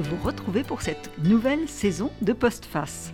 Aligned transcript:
vous 0.00 0.16
retrouver 0.22 0.62
pour 0.62 0.82
cette 0.82 1.10
nouvelle 1.22 1.68
saison 1.68 2.10
de 2.22 2.32
Postface. 2.32 3.12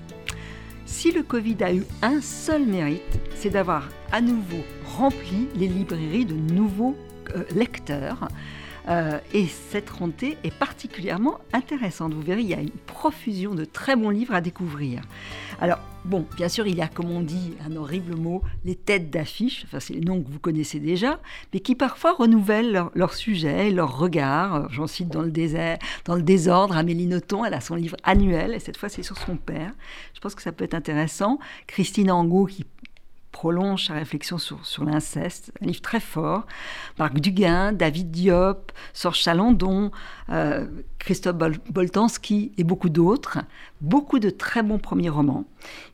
Si 0.87 1.11
le 1.11 1.23
Covid 1.23 1.57
a 1.63 1.73
eu 1.73 1.85
un 2.03 2.21
seul 2.21 2.67
mérite, 2.67 3.21
c'est 3.35 3.51
d'avoir 3.51 3.89
à 4.13 4.21
nouveau 4.21 4.63
rempli 4.85 5.49
les 5.55 5.69
librairies 5.69 6.27
de 6.27 6.35
nouveaux 6.35 6.97
euh, 7.35 7.45
lecteurs. 7.55 8.29
Euh, 8.89 9.19
et 9.33 9.47
cette 9.47 9.91
rentrée 9.91 10.37
est 10.43 10.55
particulièrement 10.55 11.39
intéressante. 11.53 12.15
Vous 12.15 12.23
verrez, 12.23 12.43
il 12.43 12.49
y 12.49 12.55
a 12.55 12.61
une 12.61 12.71
profusion 12.71 13.55
de 13.55 13.65
très 13.65 13.97
bons 13.97 14.11
livres 14.11 14.35
à 14.35 14.41
découvrir. 14.41 15.03
Alors, 15.61 15.79
bon, 16.05 16.27
bien 16.37 16.49
sûr, 16.49 16.67
il 16.67 16.77
y 16.77 16.83
a, 16.83 16.89
comme 16.89 17.11
on 17.11 17.21
dit, 17.21 17.55
un 17.65 17.77
horrible 17.77 18.17
mot, 18.17 18.43
les 18.65 18.75
têtes 18.75 19.11
d'affiche, 19.11 19.65
enfin, 19.67 19.79
c'est 19.79 19.95
les 19.95 20.01
noms 20.01 20.21
que 20.21 20.29
vous 20.29 20.41
connaissez 20.41 20.81
déjà, 20.81 21.21
mais 21.53 21.61
qui 21.61 21.75
parfois 21.75 22.15
renouvellent 22.15 22.73
leur, 22.73 22.91
leur 22.95 23.15
sujet, 23.15 23.71
leur 23.71 23.97
regard. 23.97 24.69
J'en 24.73 24.87
cite 24.87 25.09
dans 25.09 25.23
le, 25.23 25.31
désert, 25.31 25.79
dans 26.05 26.17
le 26.17 26.23
désordre, 26.23 26.77
Amélie 26.77 27.07
Nothomb, 27.07 27.45
elle 27.45 27.55
a 27.55 27.61
son 27.61 27.77
livre 27.77 27.97
annuel, 28.03 28.55
et 28.55 28.59
cette 28.59 28.77
fois, 28.77 28.89
c'est 28.89 29.05
sur 29.05 29.19
son 29.19 29.37
père. 29.37 29.73
Je 30.15 30.21
pense 30.21 30.35
que 30.35 30.43
ça 30.43 30.53
peut 30.53 30.65
être 30.65 30.75
intéressant. 30.75 31.39
Christine 31.67 32.11
Angot, 32.11 32.47
qui 32.47 32.67
prolonge 33.33 33.87
sa 33.87 33.95
réflexion 33.95 34.39
sur, 34.39 34.65
sur 34.65 34.85
l'inceste, 34.85 35.53
un 35.61 35.67
livre 35.67 35.81
très 35.81 36.01
fort. 36.01 36.47
Marc 36.99 37.19
Duguin, 37.19 37.73
David 37.73 38.11
Diop, 38.11 38.71
Sorge 38.93 39.19
Chalandon, 39.19 39.91
euh, 40.31 40.67
Christophe 40.99 41.37
Boltanski 41.37 42.53
et 42.59 42.65
beaucoup 42.65 42.91
d'autres. 42.91 43.39
Beaucoup 43.81 44.19
de 44.19 44.31
très 44.31 44.63
bons 44.63 44.79
premiers 44.79 45.09
romans. 45.09 45.45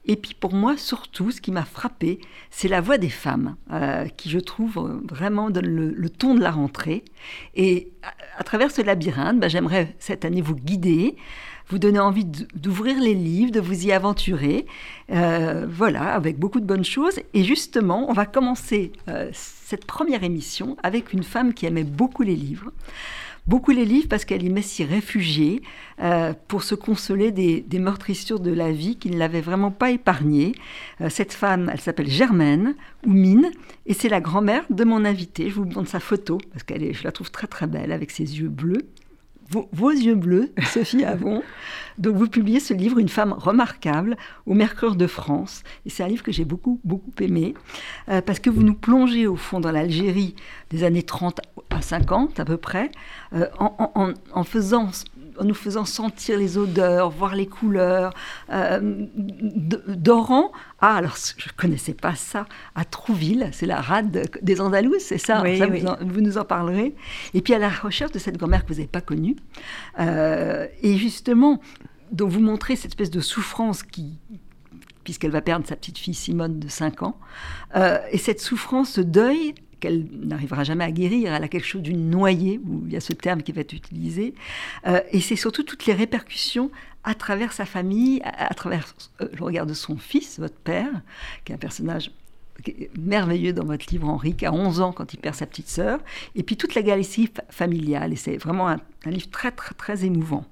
Et 0.05 0.17
puis 0.17 0.35
pour 0.35 0.53
moi, 0.53 0.77
surtout, 0.77 1.31
ce 1.31 1.41
qui 1.41 1.53
m'a 1.53 1.65
frappé, 1.65 2.21
c'est 2.51 2.69
la 2.69 2.81
voix 2.81 2.99
des 2.99 3.09
femmes, 3.09 3.57
euh, 3.73 4.07
qui 4.09 4.29
je 4.29 4.39
trouve 4.39 5.01
vraiment 5.09 5.51
donne 5.51 5.67
le, 5.67 6.11
ton 6.11 6.35
de 6.35 6.41
la 6.41 6.51
rentrée. 6.51 7.05
Et 7.55 7.91
à, 8.37 8.45
travers 8.45 8.71
ce 8.71 8.83
labyrinthe, 8.83 9.39
bah, 9.39 9.49
j'aimerais 9.49 9.95
cette 9.99 10.25
année 10.25 10.43
vous 10.43 10.57
guider 10.57 11.17
vous 11.69 11.79
donner 11.79 11.99
envie 11.99 12.25
d'ouvrir 12.25 13.01
les 13.01 13.15
livres, 13.15 13.53
de 13.53 13.61
vous 13.61 13.87
y 13.87 13.93
aventurer. 13.93 14.67
Euh, 15.13 15.67
voilà, 15.69 16.15
avec 16.15 16.39
beaucoup 16.39 16.61
de 16.61 16.67
bonnes 16.67 16.85
choses. 16.85 17.21
Et 17.35 17.45
justement, 17.45 18.09
on 18.09 18.13
va 18.13 18.27
commencer 18.27 18.93
euh, 19.09 19.31
cette 19.33 19.85
première 19.85 20.25
émission 20.25 20.77
avec 20.83 21.13
une 21.13 21.23
femme 21.23 21.53
qui 21.53 21.67
aimait 21.67 21.85
beaucoup 21.85 22.23
les 22.23 22.37
livres. 22.37 22.73
Beaucoup 23.47 23.71
les 23.71 23.87
livres 23.87 24.09
parce 24.11 24.27
qu'elle 24.27 24.43
y 24.43 24.51
met 24.51 24.61
s'y 24.61 24.85
réfugier 24.85 25.63
euh, 26.03 26.35
pour 26.49 26.63
se 26.63 26.75
consoler 26.75 27.33
des, 27.33 27.79
meurtrissures 27.79 28.41
de 28.41 28.53
la 28.53 28.71
vie 28.73 28.97
qui 28.97 29.09
ne 29.11 29.17
l'avaient 29.17 29.41
vraiment 29.41 29.71
pas 29.71 29.91
épargnée. 29.91 30.53
cette 31.09 31.33
femme, 31.33 31.71
elle 31.73 31.81
s'appelle 31.81 32.11
Germaine 32.11 32.75
ou 33.07 33.13
Mine 33.13 33.51
et 33.87 33.95
c'est 33.95 34.11
la 34.11 34.21
grand-mère 34.21 34.65
de 34.69 34.85
mon 34.85 35.07
invité. 35.07 35.49
Je 35.49 35.55
vous 35.55 35.65
montre 35.65 35.89
sa 35.89 36.01
photo 36.01 36.37
parce 36.53 36.63
qu'elle 36.63 36.95
je 36.95 37.05
la 37.05 37.13
trouve 37.13 37.31
très 37.31 37.47
très 37.47 37.67
belle 37.67 37.91
avec 37.91 38.11
ses 38.11 38.39
yeux 38.39 38.51
bleus 38.51 38.87
vos, 39.51 39.91
yeux 39.91 40.15
bleus, 40.15 40.53
Sophie 40.73 41.05
Avon. 41.05 41.43
Donc 41.99 42.17
vous 42.17 42.29
publiez 42.29 42.61
ce 42.61 42.75
livre, 42.75 42.99
Une 42.99 43.09
femme 43.09 43.33
remarquable, 43.33 44.17
au 44.47 44.55
Mercure 44.55 44.95
de 44.95 45.07
France. 45.07 45.63
Et 45.87 45.91
c'est 45.91 46.03
un 46.03 46.09
livre 46.09 46.23
que 46.23 46.33
j'ai 46.33 46.45
beaucoup, 46.45 46.81
beaucoup 46.85 47.13
aimé, 47.21 47.55
euh, 48.09 48.21
parce 48.21 48.39
que 48.39 48.51
vous 48.51 48.63
nous 48.63 48.75
plongez 48.75 49.27
au 49.27 49.37
fond 49.37 49.61
dans 49.61 49.73
l'Algérie 49.73 50.35
des 50.71 50.85
années 50.85 51.03
30 51.03 51.41
à 51.71 51.83
50 51.83 52.41
à 52.41 52.45
peu 52.45 52.57
près, 52.57 52.91
euh, 53.33 53.47
en, 53.59 54.45
faisant 54.45 54.91
en 55.39 55.45
nous 55.45 55.55
faisant 55.55 55.85
sentir 55.85 56.39
les 56.39 56.59
odeurs, 56.59 57.11
voir 57.11 57.35
les 57.35 57.47
couleurs, 57.47 58.13
euh, 58.51 59.07
d'Oran 59.15 60.51
ah, 60.81 60.95
alors 60.95 61.17
je 61.17 61.49
ne 61.49 61.53
connaissais 61.57 61.95
pas 61.95 62.15
ça, 62.15 62.47
à 62.77 62.85
Trouville, 62.85 63.51
c'est 63.53 63.67
la 63.67 63.81
rade 63.81 64.29
des 64.43 64.61
Andalous, 64.61 65.01
c'est 65.01 65.19
ça, 65.19 65.43
Vous, 66.01 66.21
nous 66.21 66.39
en 66.39 66.45
parlerez. 66.45 66.95
Et 67.35 67.41
puis 67.41 67.53
à 67.53 67.59
la 67.59 67.69
recherche 67.69 68.13
de 68.13 68.19
cette 68.21 68.37
grand-mère 68.37 68.65
que 68.65 68.69
vous 68.69 68.79
n'avez 68.79 68.87
pas 68.87 69.01
connue. 69.01 69.35
Euh, 69.99 70.69
et 70.83 70.97
justement, 70.97 71.61
dont 72.13 72.29
vous 72.29 72.41
montrez 72.41 72.77
cette 72.77 72.93
espèce 72.93 73.11
de 73.11 73.21
souffrance 73.21 73.83
qui, 73.83 74.21
puisqu'elle 75.03 75.33
va 75.33 75.41
perdre 75.41 75.67
sa 75.67 75.75
petite 75.75 75.99
fille 75.99 76.15
Simone 76.15 76.61
de 76.61 76.69
5 76.69 77.03
ans, 77.03 77.19
euh, 77.75 77.99
et 78.13 78.19
cette 78.19 78.41
souffrance, 78.41 78.91
ce 78.91 79.01
deuil, 79.01 79.55
qu'elle 79.81 80.07
n'arrivera 80.13 80.65
jamais 80.65 80.85
à 80.85 80.91
guérir. 80.91 81.35
Elle 81.35 81.45
a 81.45 81.49
quelque 81.49 81.67
chose 81.67 81.83
d'une 81.83 82.11
noyée, 82.11 82.61
où 82.65 82.83
il 82.87 82.93
y 82.93 82.97
a 82.97 83.01
ce 83.01 83.13
terme 83.13 83.43
qui 83.43 83.53
va 83.53 83.61
être 83.61 83.73
utilisé. 83.73 84.35
Euh, 84.87 85.01
et 85.13 85.21
c'est 85.21 85.37
surtout 85.37 85.63
toutes 85.63 85.87
les 85.87 85.95
répercussions 85.95 86.71
à 87.05 87.15
travers 87.15 87.53
sa 87.53 87.65
famille, 87.65 88.21
à, 88.25 88.53
travers 88.55 88.95
euh, 89.21 89.29
le 89.37 89.45
regard 89.45 89.67
de 89.67 89.75
son 89.75 89.97
fils, 89.97 90.39
votre 90.39 90.59
père, 90.59 90.91
qui 91.45 91.53
est 91.53 91.55
un 91.55 91.59
personnage 91.59 92.11
merveilleux 92.99 93.53
dans 93.53 93.65
votre 93.65 93.87
livre, 93.91 94.09
Henri, 94.09 94.35
qui 94.35 94.47
a 94.47 94.53
11 94.53 94.81
ans 94.81 94.93
quand 94.93 95.13
il 95.15 95.19
perd 95.19 95.35
sa 95.35 95.47
petite 95.47 95.69
sœur, 95.69 96.01
et 96.35 96.43
puis 96.43 96.57
toute 96.57 96.75
la 96.75 96.83
galaxie 96.83 97.31
familiale. 97.51 98.13
Et 98.13 98.17
c'est 98.17 98.37
vraiment 98.37 98.69
un, 98.69 98.81
livre 99.07 99.31
très, 99.31 99.51
très, 99.53 99.75
très 99.75 100.05
émouvant. 100.05 100.45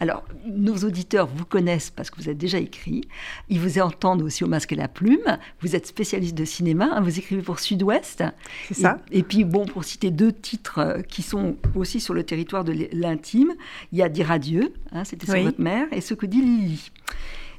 Alors, 0.00 0.24
nos 0.46 0.76
auditeurs 0.78 1.28
vous 1.28 1.44
connaissent 1.44 1.90
parce 1.90 2.10
que 2.10 2.16
vous 2.16 2.28
êtes 2.28 2.38
déjà 2.38 2.58
écrit. 2.58 3.02
Ils 3.48 3.60
vous 3.60 3.78
entendent 3.78 4.22
aussi 4.22 4.42
au 4.42 4.48
Masque 4.48 4.72
et 4.72 4.76
la 4.76 4.88
Plume. 4.88 5.38
Vous 5.60 5.76
êtes 5.76 5.86
spécialiste 5.86 6.34
de 6.34 6.44
cinéma. 6.44 6.90
Hein, 6.92 7.02
vous 7.02 7.18
écrivez 7.18 7.42
pour 7.42 7.60
Sud-Ouest. 7.60 8.24
C'est 8.66 8.74
ça. 8.74 8.98
Et, 9.12 9.22
puis, 9.22 9.44
bon, 9.44 9.66
pour 9.66 9.84
citer 9.84 10.10
deux 10.10 10.32
titres 10.32 10.78
euh, 10.78 11.02
qui 11.02 11.22
sont 11.22 11.56
aussi 11.76 12.00
sur 12.00 12.14
le 12.14 12.24
territoire 12.24 12.64
de 12.64 12.88
l'intime, 12.92 13.52
il 13.92 13.98
y 13.98 14.02
a 14.02 14.08
Dire 14.08 14.32
adieu, 14.32 14.72
hein, 14.92 15.04
c'était 15.04 15.26
sur 15.26 15.42
votre 15.42 15.60
mère, 15.60 15.86
et 15.92 16.00
ce 16.00 16.14
que 16.14 16.26
dit 16.26 16.40
Lily. 16.40 16.90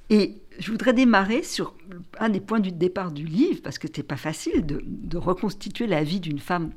Et 0.10 0.41
je 0.62 0.72
voudrais 0.72 0.94
démarrer 0.94 1.42
sur 1.42 1.74
un 2.20 2.30
des 2.30 2.40
points 2.40 2.60
du 2.60 2.72
départ 2.72 3.12
du 3.12 3.26
livre, 3.26 3.62
parce 3.64 3.80
que 3.80 3.88
ce 3.88 3.98
n'est 3.98 4.08
pas 4.08 4.18
facile 4.18 4.64
de, 4.66 5.18
reconstituer 5.18 5.88
la 5.88 6.04
vie 6.04 6.20
d'une 6.20 6.40
femme 6.40 6.72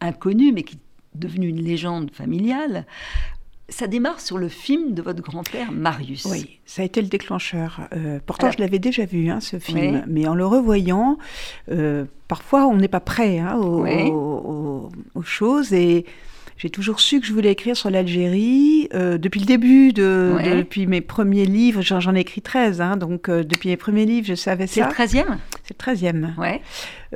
inconnue, 0.00 0.52
mais 0.52 0.62
qui 0.62 0.76
est 0.76 0.78
devenue 1.14 1.48
une 1.48 1.62
légende 1.62 2.10
familiale. 2.12 2.86
Ça 3.70 3.86
démarre 3.86 4.20
sur 4.20 4.36
le 4.36 4.48
film 4.48 4.92
de 4.92 5.00
votre 5.00 5.22
grand-père 5.22 5.72
Marius. 5.72 6.26
Oui, 6.26 6.60
ça 6.66 6.82
a 6.82 6.84
été 6.84 7.00
le 7.00 7.08
déclencheur. 7.08 7.88
Euh, 7.94 8.20
pourtant, 8.24 8.50
je 8.50 8.58
l'avais 8.58 8.78
déjà 8.78 9.06
vu, 9.06 9.30
hein, 9.30 9.40
ce 9.40 9.58
film, 9.58 10.04
mais 10.06 10.28
en 10.28 10.34
le 10.34 10.46
revoyant, 10.46 11.16
euh, 11.70 12.04
parfois 12.28 12.66
on 12.66 12.76
n'est 12.76 12.88
pas 12.88 13.00
prêt 13.00 13.38
hein, 13.38 13.56
aux, 13.56 14.90
aux, 15.14 15.22
choses 15.22 15.72
et 15.72 16.04
j'ai 16.56 16.70
toujours 16.70 17.00
su 17.00 17.20
que 17.20 17.26
je 17.26 17.32
voulais 17.32 17.50
écrire 17.52 17.76
sur 17.76 17.90
l'Algérie. 17.90 18.88
Euh, 18.94 19.18
depuis 19.18 19.40
le 19.40 19.46
début, 19.46 19.92
de, 19.92 20.36
depuis 20.56 20.86
mes 20.86 21.00
premiers 21.00 21.46
livres, 21.46 21.82
j'en 21.82 22.14
ai 22.14 22.20
écrit 22.20 22.42
13, 22.42 22.80
hein, 22.80 22.96
donc 22.96 23.28
euh, 23.28 23.42
depuis 23.42 23.68
mes 23.68 23.76
premiers 23.76 24.06
livres, 24.06 24.26
je 24.26 24.34
savais 24.34 24.66
ça. 24.66 24.88
C'est 24.96 25.04
le 25.04 25.22
13e 25.22 25.26
C'est 25.64 25.86
le 25.86 25.94
13e. 25.94 26.38
Ouais. 26.38 26.60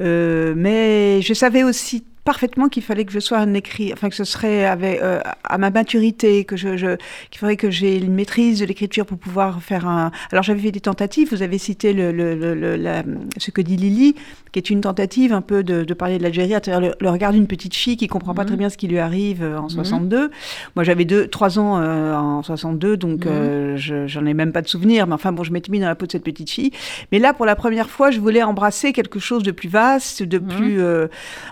Euh, 0.00 0.54
mais 0.56 1.22
je 1.22 1.34
savais 1.34 1.62
aussi 1.62 2.04
parfaitement 2.28 2.68
qu'il 2.68 2.82
fallait 2.82 3.06
que 3.06 3.12
je 3.12 3.20
sois 3.20 3.38
un 3.38 3.54
écrit, 3.54 3.90
enfin 3.90 4.10
que 4.10 4.14
ce 4.14 4.24
serait 4.24 4.66
avec, 4.66 5.00
euh, 5.00 5.18
à 5.44 5.56
ma 5.56 5.70
maturité, 5.70 6.44
que 6.44 6.58
je, 6.58 6.76
je 6.76 6.96
qu'il 7.30 7.38
faudrait 7.38 7.56
que 7.56 7.70
j'ai 7.70 7.96
une 7.96 8.12
maîtrise 8.12 8.60
de 8.60 8.66
l'écriture 8.66 9.06
pour 9.06 9.16
pouvoir 9.16 9.62
faire 9.62 9.88
un. 9.88 10.10
Alors 10.30 10.42
j'avais 10.42 10.60
fait 10.60 10.70
des 10.70 10.80
tentatives. 10.80 11.30
Vous 11.30 11.40
avez 11.40 11.56
cité 11.56 11.94
le, 11.94 12.12
le, 12.12 12.34
le, 12.34 12.76
la, 12.76 13.02
ce 13.38 13.50
que 13.50 13.62
dit 13.62 13.76
Lily, 13.76 14.14
qui 14.52 14.58
est 14.58 14.70
une 14.70 14.80
tentative 14.80 15.32
un 15.32 15.40
peu 15.40 15.62
de, 15.62 15.84
de 15.84 15.94
parler 15.94 16.18
de 16.18 16.22
l'Algérie 16.22 16.54
à 16.54 16.60
travers 16.60 16.92
le, 16.98 17.10
regard 17.10 17.32
d'une 17.32 17.46
petite 17.46 17.74
fille 17.74 17.96
qui 17.96 18.06
comprend 18.06 18.34
pas 18.34 18.42
mhm. 18.42 18.48
très 18.48 18.56
bien 18.56 18.70
ce 18.70 18.76
qui 18.76 18.88
lui 18.88 18.98
arrive 18.98 19.42
euh, 19.42 19.58
en 19.58 19.68
62. 19.68 20.24
Mhm. 20.24 20.30
Moi 20.76 20.84
j'avais 20.84 21.04
deux, 21.04 21.28
trois 21.28 21.58
ans 21.58 21.78
euh, 21.80 22.14
en 22.14 22.42
62, 22.42 22.96
donc 22.96 23.26
mhm. 23.26 23.76
j'en 23.76 24.26
ai 24.26 24.34
même 24.34 24.52
pas 24.52 24.62
de 24.62 24.68
souvenir. 24.68 25.06
Mais 25.06 25.14
enfin 25.14 25.32
bon, 25.32 25.42
je 25.42 25.52
m'étais 25.52 25.70
mis 25.70 25.80
dans 25.80 25.86
la 25.86 25.94
peau 25.94 26.06
de 26.06 26.12
cette 26.12 26.24
petite 26.24 26.50
fille. 26.50 26.70
Mais 27.12 27.18
là, 27.18 27.32
pour 27.32 27.46
la 27.46 27.56
première 27.56 27.90
fois, 27.90 28.10
je 28.10 28.20
voulais 28.20 28.42
embrasser 28.42 28.92
quelque 28.92 29.18
chose 29.18 29.42
de 29.42 29.50
plus 29.50 29.68
vaste, 29.68 30.22
de 30.22 30.38
plus. 30.38 30.80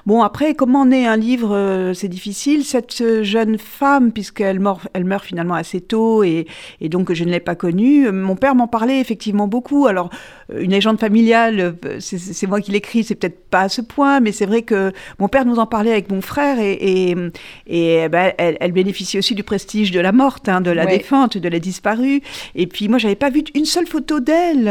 bon 0.07 0.23
après 0.23 0.55
comment 0.55 0.87
naît 0.87 1.07
un 1.07 1.17
livre, 1.17 1.55
euh, 1.55 1.95
c'est 1.95 2.09
difficile. 2.09 2.65
Cette 2.65 3.01
euh, 3.01 3.23
jeune 3.23 3.59
femme, 3.59 4.13
puisqu'elle 4.13 4.61
meurt, 4.61 4.89
elle 4.93 5.05
meurt 5.05 5.25
finalement 5.25 5.55
assez 5.55 5.81
tôt 5.81 6.23
et, 6.23 6.47
et 6.81 6.89
donc 6.89 7.13
je 7.13 7.25
ne 7.25 7.31
l'ai 7.31 7.41
pas 7.41 7.55
connue, 7.55 8.11
mon 8.11 8.37
père 8.37 8.55
m'en 8.55 8.69
parlait 8.69 9.01
effectivement 9.01 9.49
beaucoup. 9.49 9.87
Alors, 9.87 10.11
euh, 10.53 10.61
une 10.61 10.71
légende 10.71 10.99
familiale, 10.99 11.77
c'est 12.01 12.47
moi 12.47 12.61
qui 12.61 12.73
c'est 13.03 13.15
peut-être 13.15 13.49
pas 13.51 13.63
à 13.63 13.69
ce 13.69 13.81
point, 13.81 14.21
mais 14.21 14.33
c'est 14.33 14.47
vrai 14.47 14.63
que 14.63 14.93
mon 15.19 15.29
père 15.29 15.45
nous 15.45 15.59
en 15.59 15.67
parlait 15.67 15.93
avec 15.93 16.11
mon 16.11 16.21
frère 16.21 16.59
et, 16.59 16.73
et, 16.73 17.11
et 17.67 18.03
eh 18.05 18.09
ben, 18.09 18.33
elle, 18.39 18.57
elle, 18.61 18.73
bénéficie 18.73 19.19
aussi 19.19 19.35
du 19.35 19.43
prestige 19.43 19.91
de 19.91 20.01
la 20.01 20.13
morte, 20.13 20.49
hein, 20.49 20.61
de 20.61 20.71
la 20.71 20.87
défunte, 20.87 21.39
de 21.39 21.49
la 21.49 21.59
disparue. 21.59 22.23
Et 22.55 22.67
puis 22.67 22.89
moi, 22.89 22.99
j'avais 22.99 23.15
pas 23.15 23.31
vu 23.31 23.45
une 23.55 23.65
seule 23.65 23.87
photo 23.87 24.21
d'elle. 24.21 24.65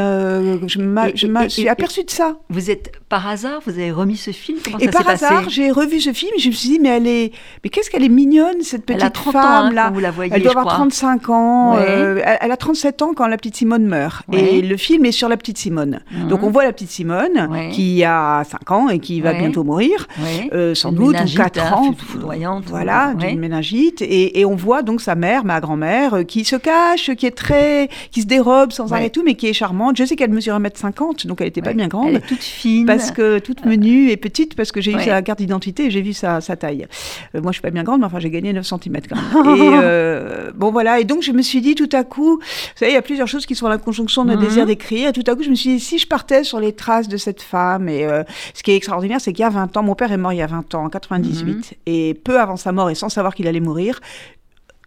je 0.67 0.79
me 1.27 1.49
suis 1.49 1.69
aperçue 1.69 2.03
de 2.03 2.11
ça. 2.11 2.37
Vous 2.49 2.69
êtes 2.69 2.91
par 3.09 3.27
hasard, 3.27 3.61
vous 3.65 3.73
avez 3.73 3.91
remis 3.91 4.17
ce 4.17 4.31
film? 4.31 4.59
Comment 4.63 4.79
Et 4.79 4.87
par 4.87 5.07
hasard, 5.07 5.49
j'ai 5.49 5.71
revu 5.71 6.01
ce 6.01 6.13
film 6.13 6.31
et 6.35 6.39
je 6.39 6.47
me 6.49 6.53
suis 6.53 6.69
dit, 6.69 6.79
mais 6.79 6.89
elle 6.89 7.07
est, 7.07 7.31
mais 7.63 7.69
qu'est-ce 7.69 7.89
qu'elle 7.89 8.03
est 8.03 8.09
mignonne 8.09 8.61
cette 8.61 8.85
petite 8.85 9.01
elle 9.01 9.07
a 9.07 9.09
30 9.09 9.33
femme 9.33 9.45
ans, 9.45 9.47
hein, 9.47 9.71
là. 9.71 9.89
vous 9.93 9.99
la 9.99 10.11
voyez, 10.11 10.31
elle 10.33 10.41
doit 10.41 10.51
avoir 10.51 10.75
35 10.75 11.29
ans. 11.29 11.77
Euh, 11.77 12.21
elle, 12.41 12.51
a 12.51 12.57
37 12.57 13.01
ans 13.01 13.13
quand 13.15 13.27
la 13.27 13.37
petite 13.37 13.55
Simone 13.55 13.85
meurt. 13.85 14.25
Et 14.31 14.61
le 14.61 14.77
film 14.77 15.05
est 15.05 15.11
sur 15.11 15.29
la 15.29 15.37
petite 15.37 15.57
Simone. 15.57 16.01
Mhm. 16.11 16.27
Donc 16.27 16.43
on 16.43 16.49
voit 16.49 16.63
la 16.63 16.73
petite 16.73 16.91
Simone 16.91 17.69
qui 17.71 18.03
a 18.05 18.43
5 18.43 18.71
ans 18.71 18.89
et 18.89 18.99
qui 18.99 19.21
va 19.21 19.33
bientôt 19.33 19.63
mourir, 19.63 20.07
euh, 20.53 20.75
sans 20.75 20.91
doute, 20.91 21.15
ou 21.15 21.37
4 21.37 21.59
hein, 21.59 21.71
ans, 21.73 21.93
foudroyante. 21.93 22.65
Voilà, 22.67 23.13
d'une 23.13 23.39
méningite. 23.39 24.01
Et, 24.01 24.39
et, 24.39 24.45
on 24.45 24.55
voit 24.55 24.83
donc 24.83 25.01
sa 25.01 25.15
mère, 25.15 25.43
ma 25.43 25.59
grand-mère, 25.59 26.15
euh, 26.15 26.23
qui 26.23 26.45
se 26.45 26.55
cache, 26.55 27.11
qui 27.15 27.25
est 27.25 27.35
très, 27.35 27.89
qui 28.11 28.21
se 28.21 28.27
dérobe 28.27 28.71
sans 28.71 28.93
arrêt 28.93 29.09
tout, 29.09 29.23
mais 29.23 29.35
qui 29.35 29.47
est 29.47 29.53
charmante. 29.53 29.97
Je 29.97 30.05
sais 30.05 30.15
qu'elle 30.15 30.31
mesure 30.31 30.57
1m50, 30.59 31.27
donc 31.27 31.41
elle 31.41 31.47
n'était 31.47 31.61
pas 31.61 31.73
bien 31.73 31.87
grande. 31.87 32.09
Elle 32.09 32.15
est 32.17 32.27
toute 32.27 32.43
fine 32.43 32.85
parce 32.85 33.11
que 33.11 33.39
toute 33.39 33.65
menue 33.65 34.09
et 34.09 34.17
petite 34.17 34.55
parce 34.55 34.71
que 34.71 34.81
j'ai 34.81 34.91
eu 34.91 34.99
sa 35.01 35.21
carte 35.21 35.39
d'identité 35.39 35.85
et 35.85 35.91
j'ai 35.91 36.01
vu 36.01 36.13
sa, 36.13 36.41
sa 36.41 36.55
taille. 36.55 36.87
Euh, 37.35 37.41
moi, 37.41 37.51
je 37.51 37.55
suis 37.55 37.61
pas 37.61 37.71
bien 37.71 37.83
grande, 37.83 37.99
mais 37.99 38.05
enfin, 38.05 38.19
j'ai 38.19 38.29
gagné 38.29 38.53
9 38.53 38.65
cm 38.65 38.97
quand 39.09 39.15
même. 39.15 39.55
et 39.57 39.69
euh, 39.81 40.51
bon, 40.55 40.71
voilà. 40.71 40.99
Et 40.99 41.03
donc, 41.03 41.21
je 41.21 41.31
me 41.31 41.41
suis 41.41 41.61
dit 41.61 41.75
tout 41.75 41.89
à 41.91 42.03
coup, 42.03 42.37
vous 42.37 42.41
savez, 42.75 42.91
il 42.91 42.95
y 42.95 42.97
a 42.97 43.01
plusieurs 43.01 43.27
choses 43.27 43.45
qui 43.45 43.55
sont 43.55 43.67
la 43.67 43.77
conjonction 43.77 44.25
d'un 44.25 44.35
mhm. 44.35 44.41
désir 44.41 44.65
d'écrire. 44.65 45.09
Et 45.09 45.13
tout 45.13 45.23
à 45.29 45.35
coup, 45.35 45.43
je 45.43 45.49
me 45.49 45.55
suis 45.55 45.75
dit, 45.75 45.79
si 45.79 45.97
je 45.97 46.07
partais 46.07 46.43
sur 46.43 46.59
les 46.59 46.73
traces 46.73 47.07
de 47.07 47.17
cette 47.17 47.41
femme, 47.41 47.89
et 47.89 47.94
euh, 48.03 48.23
ce 48.53 48.63
qui 48.63 48.71
est 48.71 48.75
extraordinaire, 48.75 49.21
c'est 49.21 49.31
qu'il 49.31 49.43
y 49.43 49.45
a 49.45 49.49
20 49.49 49.77
ans, 49.77 49.83
mon 49.83 49.95
père 49.95 50.11
est 50.11 50.17
mort 50.17 50.33
il 50.33 50.37
y 50.37 50.41
a 50.41 50.47
20 50.47 50.73
ans, 50.75 50.85
en 50.85 50.89
98, 50.89 51.45
mhm. 51.45 51.61
et 51.85 52.13
peu 52.13 52.39
avant 52.39 52.57
sa 52.57 52.71
mort 52.71 52.89
et 52.89 52.95
sans 52.95 53.09
savoir 53.09 53.35
qu'il 53.35 53.47
allait 53.47 53.59
mourir, 53.59 53.99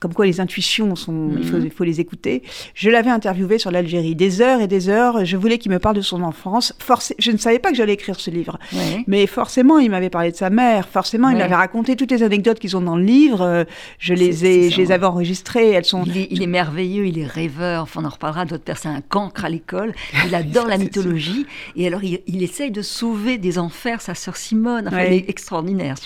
comme 0.00 0.14
quoi 0.14 0.26
les 0.26 0.40
intuitions 0.40 0.94
sont, 0.96 1.30
il, 1.36 1.44
faut, 1.44 1.56
mhm. 1.56 1.66
il, 1.66 1.70
faut, 1.70 1.84
les 1.84 2.00
écouter. 2.00 2.42
Je 2.74 2.90
l'avais 2.90 3.10
interviewé 3.10 3.58
sur 3.58 3.70
l'Algérie 3.70 4.14
des 4.14 4.40
heures 4.40 4.60
et 4.60 4.68
des 4.68 4.88
heures. 4.88 5.24
Je 5.24 5.36
voulais 5.36 5.58
qu'il 5.58 5.72
me 5.72 5.78
parle 5.78 5.96
de 5.96 6.00
son 6.00 6.22
enfance. 6.22 6.74
Je 7.18 7.30
ne 7.30 7.36
savais 7.36 7.58
pas 7.58 7.70
que 7.70 7.76
j'allais 7.76 7.94
écrire 7.94 8.18
ce 8.20 8.30
livre, 8.30 8.58
mais 9.06 9.26
forcément, 9.26 9.78
il 9.78 9.90
m'avait 9.90 10.10
parlé 10.10 10.30
de 10.30 10.36
sa 10.36 10.50
mère. 10.50 10.88
Forcément, 10.88 11.30
il 11.30 11.38
m'avait 11.38 11.54
raconté 11.54 11.96
toutes 11.96 12.10
les 12.10 12.22
anecdotes 12.22 12.58
qu'ils 12.58 12.76
ont 12.76 12.80
dans 12.80 12.96
le 12.96 13.04
livre. 13.04 13.66
Je 13.98 14.14
les 14.14 14.44
ai, 14.44 14.70
je 14.70 14.78
les 14.78 14.92
avais 14.92 15.06
enregistrées. 15.06 15.70
Elles 15.70 15.84
sont. 15.84 16.04
Il 16.04 16.42
est, 16.42 16.46
merveilleux, 16.46 17.06
il 17.06 17.18
est 17.18 17.26
rêveur. 17.26 17.82
Enfin, 17.82 18.00
on 18.02 18.06
en 18.06 18.10
reparlera. 18.10 18.44
D'autres 18.44 18.64
personnes, 18.64 18.92
un 18.92 19.00
cancre 19.00 19.44
à 19.44 19.48
l'école. 19.48 19.94
Il 20.26 20.34
adore 20.34 20.66
la 20.66 20.78
mythologie 20.78 21.46
et 21.76 21.86
alors 21.86 22.04
il, 22.04 22.20
il, 22.26 22.42
essaye 22.42 22.70
de 22.70 22.82
sauver 22.82 23.38
des 23.38 23.58
enfers 23.58 24.00
sa 24.00 24.14
sœur 24.14 24.36
Simone. 24.36 24.88
Enfin, 24.88 25.04
il 25.04 25.14
est 25.14 25.28
extraordinaire. 25.28 25.96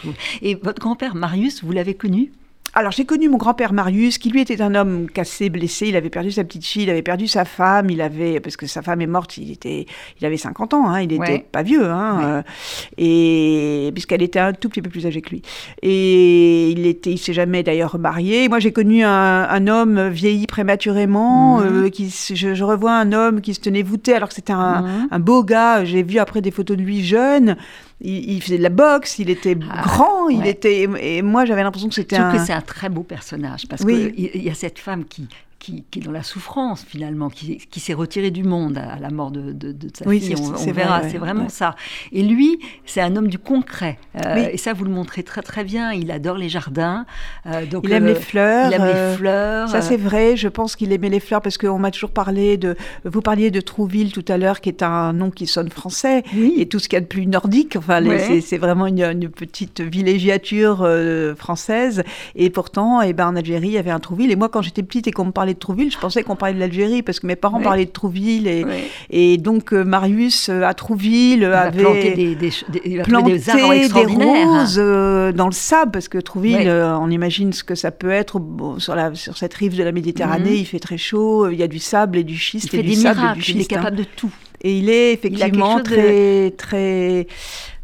Et 0.41 0.55
votre 0.55 0.81
grand-père 0.81 1.15
Marius, 1.15 1.62
vous 1.62 1.73
l'avez 1.73 1.94
connu? 1.94 2.33
Alors 2.74 2.92
j'ai 2.92 3.04
connu 3.04 3.28
mon 3.28 3.36
grand-père 3.36 3.74
Marius, 3.74 4.16
qui 4.16 4.30
lui 4.30 4.40
était 4.40 4.62
un 4.62 4.74
homme 4.74 5.06
cassé, 5.10 5.50
blessé. 5.50 5.88
Il 5.88 5.96
avait 5.96 6.08
perdu 6.08 6.30
sa 6.30 6.42
petite 6.42 6.64
fille, 6.64 6.84
il 6.84 6.90
avait 6.90 7.02
perdu 7.02 7.28
sa 7.28 7.44
femme. 7.44 7.90
Il 7.90 8.00
avait 8.00 8.40
parce 8.40 8.56
que 8.56 8.66
sa 8.66 8.80
femme 8.80 9.02
est 9.02 9.06
morte, 9.06 9.36
il 9.36 9.50
était, 9.50 9.84
il 10.19 10.26
avait 10.26 10.38
50 10.38 10.72
ans. 10.72 10.88
Hein, 10.88 11.02
il 11.02 11.08
n'était 11.08 11.44
pas 11.52 11.62
vieux, 11.62 11.84
hein, 11.84 12.20
euh, 12.22 12.42
et 12.96 13.90
puisqu'elle 13.92 14.22
était 14.22 14.38
un 14.38 14.54
tout 14.54 14.70
petit 14.70 14.80
peu 14.80 14.88
plus 14.88 15.06
âgée 15.06 15.20
que 15.20 15.30
lui. 15.30 15.42
Et 15.82 16.70
il 16.70 16.86
était, 16.86 17.10
il 17.10 17.19
s'est 17.19 17.34
jamais 17.34 17.62
d'ailleurs 17.62 17.98
marié. 17.98 18.48
Moi 18.48 18.58
j'ai 18.58 18.72
connu 18.72 19.04
un, 19.04 19.66
homme 19.66 20.08
vieilli 20.08 20.46
prématurément. 20.46 21.58
Mhm. 21.58 21.84
Euh, 21.84 21.88
qui, 21.90 22.08
je, 22.08 22.64
revois 22.64 22.94
un 22.94 23.12
homme 23.12 23.40
qui 23.40 23.54
se 23.54 23.60
tenait 23.60 23.82
voûté 23.82 24.14
alors 24.14 24.28
que 24.28 24.34
c'était 24.34 24.52
un, 24.52 24.82
mhm. 24.82 25.08
un 25.10 25.19
beau 25.19 25.44
gars. 25.44 25.84
J'ai 25.84 26.02
vu 26.02 26.19
après 26.19 26.40
des 26.40 26.50
photos 26.50 26.76
de 26.76 26.82
lui 26.82 27.04
jeune 27.04 27.56
il, 28.04 28.43
faisait 28.43 28.58
de 28.58 28.62
la 28.62 28.69
boxe, 28.69 29.19
il 29.19 29.31
était 29.31 29.56
ah, 29.70 29.82
grand, 29.82 30.28
il 30.28 30.46
était. 30.46 30.88
Et 31.00 31.22
moi, 31.22 31.44
j'avais 31.44 31.62
l'impression 31.62 31.88
que 31.88 31.94
c'était 31.94 32.16
un. 32.16 32.32
que 32.32 32.44
c'est 32.44 32.52
un 32.52 32.60
très 32.60 32.88
beau 32.88 33.02
personnage 33.02 33.66
parce 33.69 33.84
qu'il 33.84 34.43
y 34.43 34.50
a 34.50 34.54
cette 34.54 34.78
femme 34.78 35.04
qui, 35.04 35.28
qui, 35.62 35.85
est 35.97 36.00
dans 36.00 36.11
la 36.11 36.25
souffrance 36.25 36.85
finalement, 36.85 37.31
qui, 37.31 37.59
qui 37.59 37.79
s'est 37.79 37.94
retiré 37.94 38.32
du 38.32 38.43
monde 38.43 38.79
à, 38.79 38.99
la 38.99 39.11
mort 39.11 39.31
de, 39.31 39.53
de, 39.53 39.75
sa 39.97 40.11
fille. 40.11 40.35
On, 40.37 40.73
verra, 40.73 41.09
c'est 41.09 41.19
vraiment 41.19 41.49
ça. 41.49 41.76
Et 42.11 42.23
lui, 42.23 42.59
c'est 42.85 43.00
un 43.00 43.14
homme 43.14 43.29
du 43.29 43.38
concret. 43.38 43.99
Euh, 44.26 44.49
et 44.53 44.56
ça, 44.56 44.73
vous 44.73 44.85
le 44.85 44.91
montrez 44.91 45.23
très 45.23 45.43
très 45.43 45.62
bien. 45.62 45.93
Il 45.93 46.11
adore 46.11 46.37
les 46.37 46.49
jardins. 46.49 47.06
Euh, 47.47 47.64
donc, 47.64 47.85
il 47.85 47.93
aime 47.93 48.06
les 48.06 48.12
euh, 48.12 48.20
fleurs. 48.20 48.70
Il 48.70 48.75
aime 48.75 48.87
les 48.87 49.17
fleurs. 49.17 49.69
Ça, 49.69 49.82
c'est 49.82 49.97
vrai. 49.97 50.37
Je 50.37 50.49
pense 50.49 50.75
qu'il 50.75 50.93
aimait 50.93 51.09
les 51.09 51.20
fleurs 51.20 51.41
parce 51.41 51.59
qu'on 51.59 51.79
m'a 51.79 51.93
toujours 51.93 52.11
parlé 52.11 52.56
de. 52.56 52.76
Vous 53.05 53.23
parliez 53.23 53.53
de 53.53 53.61
Trouville 53.61 54.12
tout 54.12 54.25
à 54.29 54.38
l'heure, 54.38 54.61
qui 54.61 54.69
est 54.69 54.82
un 54.82 55.12
nom 55.12 55.31
qui 55.31 55.47
sonne 55.47 55.70
français. 55.70 56.25
Et 56.56 56.67
tout 56.67 56.81
ce 56.81 56.88
qu'il 56.88 56.97
y 56.97 56.99
a 56.99 57.03
de 57.03 57.06
plus 57.06 57.26
nordique. 57.26 57.76
Enfin, 57.76 58.00
c'est 58.41 58.58
vraiment 58.58 58.87
une, 58.87 59.31
petite 59.31 59.81
villégiature 59.81 60.88
française. 61.37 62.03
Et 62.35 62.50
pourtant, 62.50 63.00
eh 63.00 63.12
ben, 63.12 63.29
en 63.29 63.37
Algérie, 63.37 63.69
il 63.69 63.75
y 63.75 63.79
avait 63.79 63.91
un 63.93 64.00
Trouville. 64.00 64.32
Et 64.32 64.37
moi, 64.37 64.49
quand 64.49 64.62
j'étais 64.62 64.82
petite 64.82 65.06
et 65.06 65.12
qu'on 65.12 65.26
me 65.26 65.31
parlait 65.31 65.51
de 65.54 65.58
Trouville, 65.58 65.90
je 65.90 65.99
pensais 65.99 66.22
qu'on 66.22 66.37
parlait 66.37 66.54
de 66.54 66.60
l'Algérie 66.60 67.02
parce 67.02 67.20
que 67.20 67.26
mes 67.26 67.37
parents 67.37 67.60
parlaient 67.60 67.87
de 67.87 67.90
Trouville 67.90 68.46
et, 68.46 68.64
et 69.10 69.37
donc 69.38 69.72
euh, 69.72 69.84
Marius 69.84 70.49
euh, 70.49 70.62
à 70.62 70.75
Trouville 70.75 71.44
avait 71.44 71.82
planté 71.82 72.14
des, 72.14 72.34
des, 72.34 72.52
des, 72.69 73.02
planté 73.02 73.38
des, 73.38 74.04
roses 74.04 74.76
euh, 74.78 75.32
dans 75.32 75.46
le 75.46 75.52
sable 75.52 75.93
parce 75.93 76.08
que 76.08 76.19
Trouville, 76.19 76.69
on 76.69 77.10
imagine 77.10 77.52
ce 77.52 77.64
que 77.64 77.75
ça 77.75 77.90
peut 77.90 78.10
être 78.10 78.40
sur, 78.78 78.94
la, 78.94 79.14
sur 79.14 79.37
cette 79.37 79.54
rive 79.54 79.76
de 79.76 79.82
la 79.82 79.93
Méditerranée. 79.93 80.50
Mhm. 80.50 80.56
Il 80.56 80.66
fait 80.66 80.81
très 80.81 80.99
chaud, 80.99 81.49
il 81.49 81.58
y 81.58 81.62
a 81.62 81.69
du 81.69 81.78
sable 81.78 82.19
et 82.19 82.25
du 82.25 82.37
schiste. 82.37 82.72
Il 82.72 82.81
et 82.81 82.82
fait 82.82 82.88
du 82.88 82.90
des 82.90 82.96
sable 82.96 83.20
miracles, 83.20 83.38
et 83.38 83.40
du 83.40 83.43
schiste, 83.44 83.58
il 83.58 83.62
est 83.62 83.66
capable 83.66 83.96
de 83.96 84.05
tout. 84.05 84.32
Et 84.64 84.78
il 84.78 84.88
est 84.88 85.12
effectivement 85.12 85.81
très, 85.81 86.52
très 86.52 87.26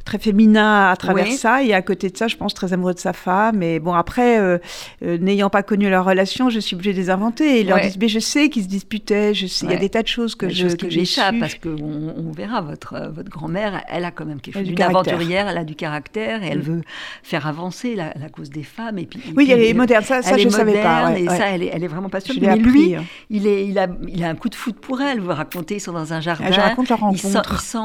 très 0.08 0.18
féminin 0.18 0.88
à 0.88 0.96
travers 0.96 1.26
ça. 1.26 1.62
Et 1.62 1.74
à 1.74 1.82
côté 1.82 2.08
de 2.08 2.16
ça, 2.16 2.28
je 2.28 2.36
pense 2.36 2.54
très 2.54 2.72
amoureux 2.72 2.94
de 2.94 2.98
sa 2.98 3.12
femme. 3.12 3.62
Et 3.62 3.78
bon, 3.78 3.92
après, 3.92 4.40
euh, 4.40 4.58
euh, 5.02 5.18
n'ayant 5.18 5.50
pas 5.50 5.62
connu 5.62 5.90
leur 5.90 6.06
relation, 6.06 6.48
je 6.48 6.60
suis 6.60 6.74
obligée 6.74 6.94
de 6.94 6.98
les 6.98 7.10
inventer. 7.10 7.60
Et 7.60 7.64
leur 7.64 7.80
dire, 7.80 7.92
mais 8.00 8.08
je 8.08 8.18
sais 8.18 8.48
qu'ils 8.48 8.62
se 8.64 8.68
disputaient. 8.68 9.34
Je 9.34 9.46
sais, 9.46 9.66
il 9.66 9.72
y 9.72 9.74
a 9.74 9.78
des 9.78 9.90
tas 9.90 10.02
de 10.02 10.08
choses 10.08 10.34
que 10.34 10.48
je 10.48 10.68
que 10.68 10.88
j'échappe 10.88 11.38
parce 11.38 11.56
qu'on 11.56 12.14
on 12.16 12.30
verra 12.32 12.60
votre 12.62 12.94
euh, 12.94 13.08
votre 13.10 13.30
grand-mère, 13.30 13.84
elle 13.88 14.04
a 14.04 14.10
quand 14.10 14.24
même 14.24 14.40
quelque 14.40 14.54
chose 14.54 14.66
d'une 14.66 14.80
aventurière. 14.80 15.48
Elle 15.48 15.58
a 15.58 15.64
du 15.64 15.74
caractère 15.74 16.42
et 16.42 16.48
elle 16.48 16.58
mm. 16.58 16.62
veut 16.62 16.82
faire 17.22 17.46
avancer 17.46 17.94
la, 17.94 18.12
cause 18.32 18.50
des 18.50 18.62
femmes. 18.62 18.98
Et 18.98 19.06
puis, 19.06 19.20
oui, 19.36 19.48
elle 19.50 19.62
est 19.62 19.74
moderne. 19.74 20.04
Ça, 20.04 20.22
ça 20.22 20.38
je 20.38 20.44
ne 20.44 20.50
savais 20.50 20.82
pas. 20.82 21.18
et 21.18 21.26
ça, 21.26 21.48
elle 21.48 21.62
est, 21.62 21.70
elle 21.72 21.84
est 21.84 21.88
vraiment 21.88 22.08
passionnée. 22.08 22.46
Mais 22.46 22.56
lui, 22.56 22.94
hein. 22.94 23.04
il 23.28 23.46
est, 23.46 23.66
il 23.66 23.78
a, 23.78 23.88
il 24.06 24.24
a 24.24 24.28
un 24.28 24.34
coup 24.34 24.48
de 24.48 24.54
foot 24.54 24.76
pour 24.80 25.02
elle. 25.02 25.20
Vous 25.20 25.28
racontez, 25.32 25.76
ils 25.76 25.80
sont 25.80 25.92
dans 25.92 26.14
un 26.14 26.20
jardin. 26.20 26.50
Je 26.50 26.60
raconte 26.60 26.88
leur 26.88 27.00
rencontre. 27.00 27.52
Il 27.52 27.58
sent, 27.60 27.78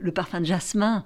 le, 0.00 0.10
parfum 0.10 0.40
de 0.40 0.46
jasmin 0.46 1.04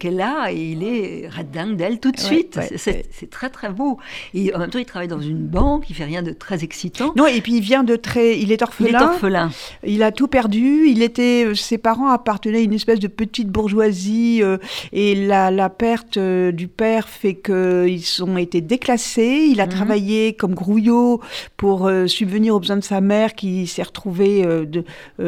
qu'elle 0.00 0.16
là 0.16 0.50
et 0.50 0.56
il 0.56 0.82
est 0.82 1.28
dingue 1.52 1.76
d'elle 1.76 2.00
tout 2.00 2.10
de 2.10 2.18
suite. 2.18 2.58
c'est 2.76 3.30
très 3.30 3.50
très 3.50 3.70
beau. 3.70 3.98
Et 4.34 4.54
en 4.54 4.58
même 4.58 4.70
temps, 4.70 4.78
il 4.78 4.84
travaille 4.84 5.08
dans 5.08 5.20
une 5.20 5.46
banque, 5.46 5.90
il 5.90 5.94
fait 5.94 6.04
rien 6.04 6.22
de 6.22 6.32
très 6.32 6.64
excitant. 6.64 7.12
Non, 7.16 7.26
et 7.26 7.40
puis 7.40 7.56
il 7.56 7.60
vient 7.60 7.84
de 7.84 7.96
très, 7.96 8.38
il 8.38 8.52
est 8.52 8.62
orphelin. 8.62 8.88
Il 8.88 8.94
est 8.94 9.04
orphelin. 9.04 9.50
Il 9.84 10.02
a 10.02 10.12
tout 10.12 10.28
perdu. 10.28 10.88
Il 10.88 11.02
était, 11.02 11.44
euh, 11.46 11.54
ses 11.54 11.78
parents 11.78 12.08
appartenaient 12.08 12.58
à 12.58 12.62
une 12.62 12.72
espèce 12.72 12.98
de 12.98 13.08
petite 13.08 13.48
bourgeoisie 13.48 14.40
euh, 14.42 14.58
et 14.92 15.14
la, 15.14 15.50
la 15.50 15.68
perte 15.68 16.16
euh, 16.16 16.52
du 16.52 16.68
père 16.68 17.08
fait 17.08 17.34
qu'ils 17.34 18.24
ont 18.24 18.36
été 18.36 18.60
déclassés. 18.60 19.48
Il 19.50 19.60
a 19.60 19.66
mhm. 19.66 19.72
travaillé 19.72 20.32
comme 20.34 20.54
grouillot 20.54 21.20
pour 21.56 21.90
subvenir 22.06 22.54
aux 22.54 22.60
besoins 22.60 22.76
de 22.76 22.84
sa 22.84 23.00
mère 23.00 23.34
qui 23.34 23.66
s'est 23.66 23.82
retrouvée 23.82 24.42
de, 24.44 24.84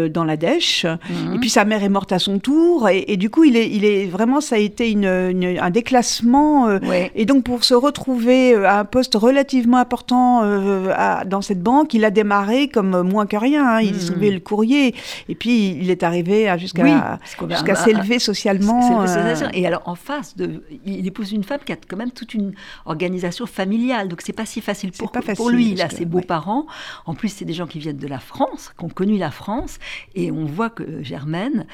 dans 0.09 0.25
la 0.25 0.37
dèche. 0.37 0.85
Mhm. 0.85 1.35
Et 1.35 1.39
puis 1.39 1.51
sa 1.51 1.65
mère 1.65 1.83
est 1.83 1.89
morte 1.89 2.13
à 2.13 2.19
son 2.19 2.39
tour 2.39 2.89
et, 2.89 3.05
et, 3.09 3.17
du 3.17 3.31
coup 3.31 3.45
il 3.45 3.57
est, 3.57 3.69
il 3.71 3.85
est 3.85 4.07
vraiment 4.07 4.41
ça 4.41 4.59
été 4.65 4.91
une 4.91 5.07
un 5.61 5.71
déclassement. 5.71 6.69
Euh, 6.69 6.79
et 7.15 7.25
donc, 7.25 7.45
pour 7.45 7.65
se 7.65 7.75
retrouver 7.75 8.55
euh, 8.55 8.67
à 8.67 8.81
un 8.81 8.85
poste 8.85 9.15
relativement 9.15 9.79
important 9.79 10.43
euh, 10.45 11.25
dans 11.27 11.41
cette 11.41 11.63
banque, 11.63 11.95
il 11.95 12.05
a 12.05 12.11
démarré 12.11 12.69
comme 12.69 13.03
moins 13.03 13.27
que 13.27 13.37
rien. 13.37 13.67
Hein. 13.67 13.81
Il 13.81 13.95
mmh. 13.95 14.33
le 14.35 14.41
courrier. 14.41 14.95
Et 15.29 15.35
puis, 15.35 15.71
il 15.71 15.91
est 15.91 16.03
arrivé 16.03 16.53
jusqu'à 16.59 17.19
jusqu'à 17.49 17.75
s'élever 17.75 18.19
socialement. 18.19 19.05
Et 19.53 19.67
alors, 19.67 19.83
en 19.87 19.95
face, 19.95 20.37
de, 20.37 20.63
il 20.85 21.07
épouse 21.07 21.33
une 21.33 21.45
femme 21.45 21.61
qui 21.65 21.73
a 21.73 21.77
quand 21.77 21.97
même 21.97 22.13
toute 22.13 22.35
une 22.35 22.53
organisation 22.87 23.47
familiale. 23.47 24.09
Donc, 24.09 24.21
c'est 24.23 24.33
pas 24.33 24.47
si 24.47 24.61
facile 24.61 24.93
pour, 24.93 25.11
pas 25.11 25.21
pour 25.35 25.51
lui. 25.51 25.71
Il 25.73 25.83
a 25.83 25.91
ses 25.91 26.05
beaux-parents. 26.05 26.67
En 27.07 27.15
plus, 27.15 27.29
c'est 27.29 27.45
des 27.45 27.53
gens 27.55 27.67
qui 27.67 27.79
viennent 27.79 27.97
de 27.97 28.09
la 28.09 28.19
France, 28.19 28.73
qui 28.79 28.85
ont 28.85 28.89
connu 28.89 29.19
la 29.19 29.31
France. 29.31 29.79
Et 30.15 30.31
on 30.31 30.45
voit 30.45 30.71
que 30.71 31.03
Germaine, 31.03 31.67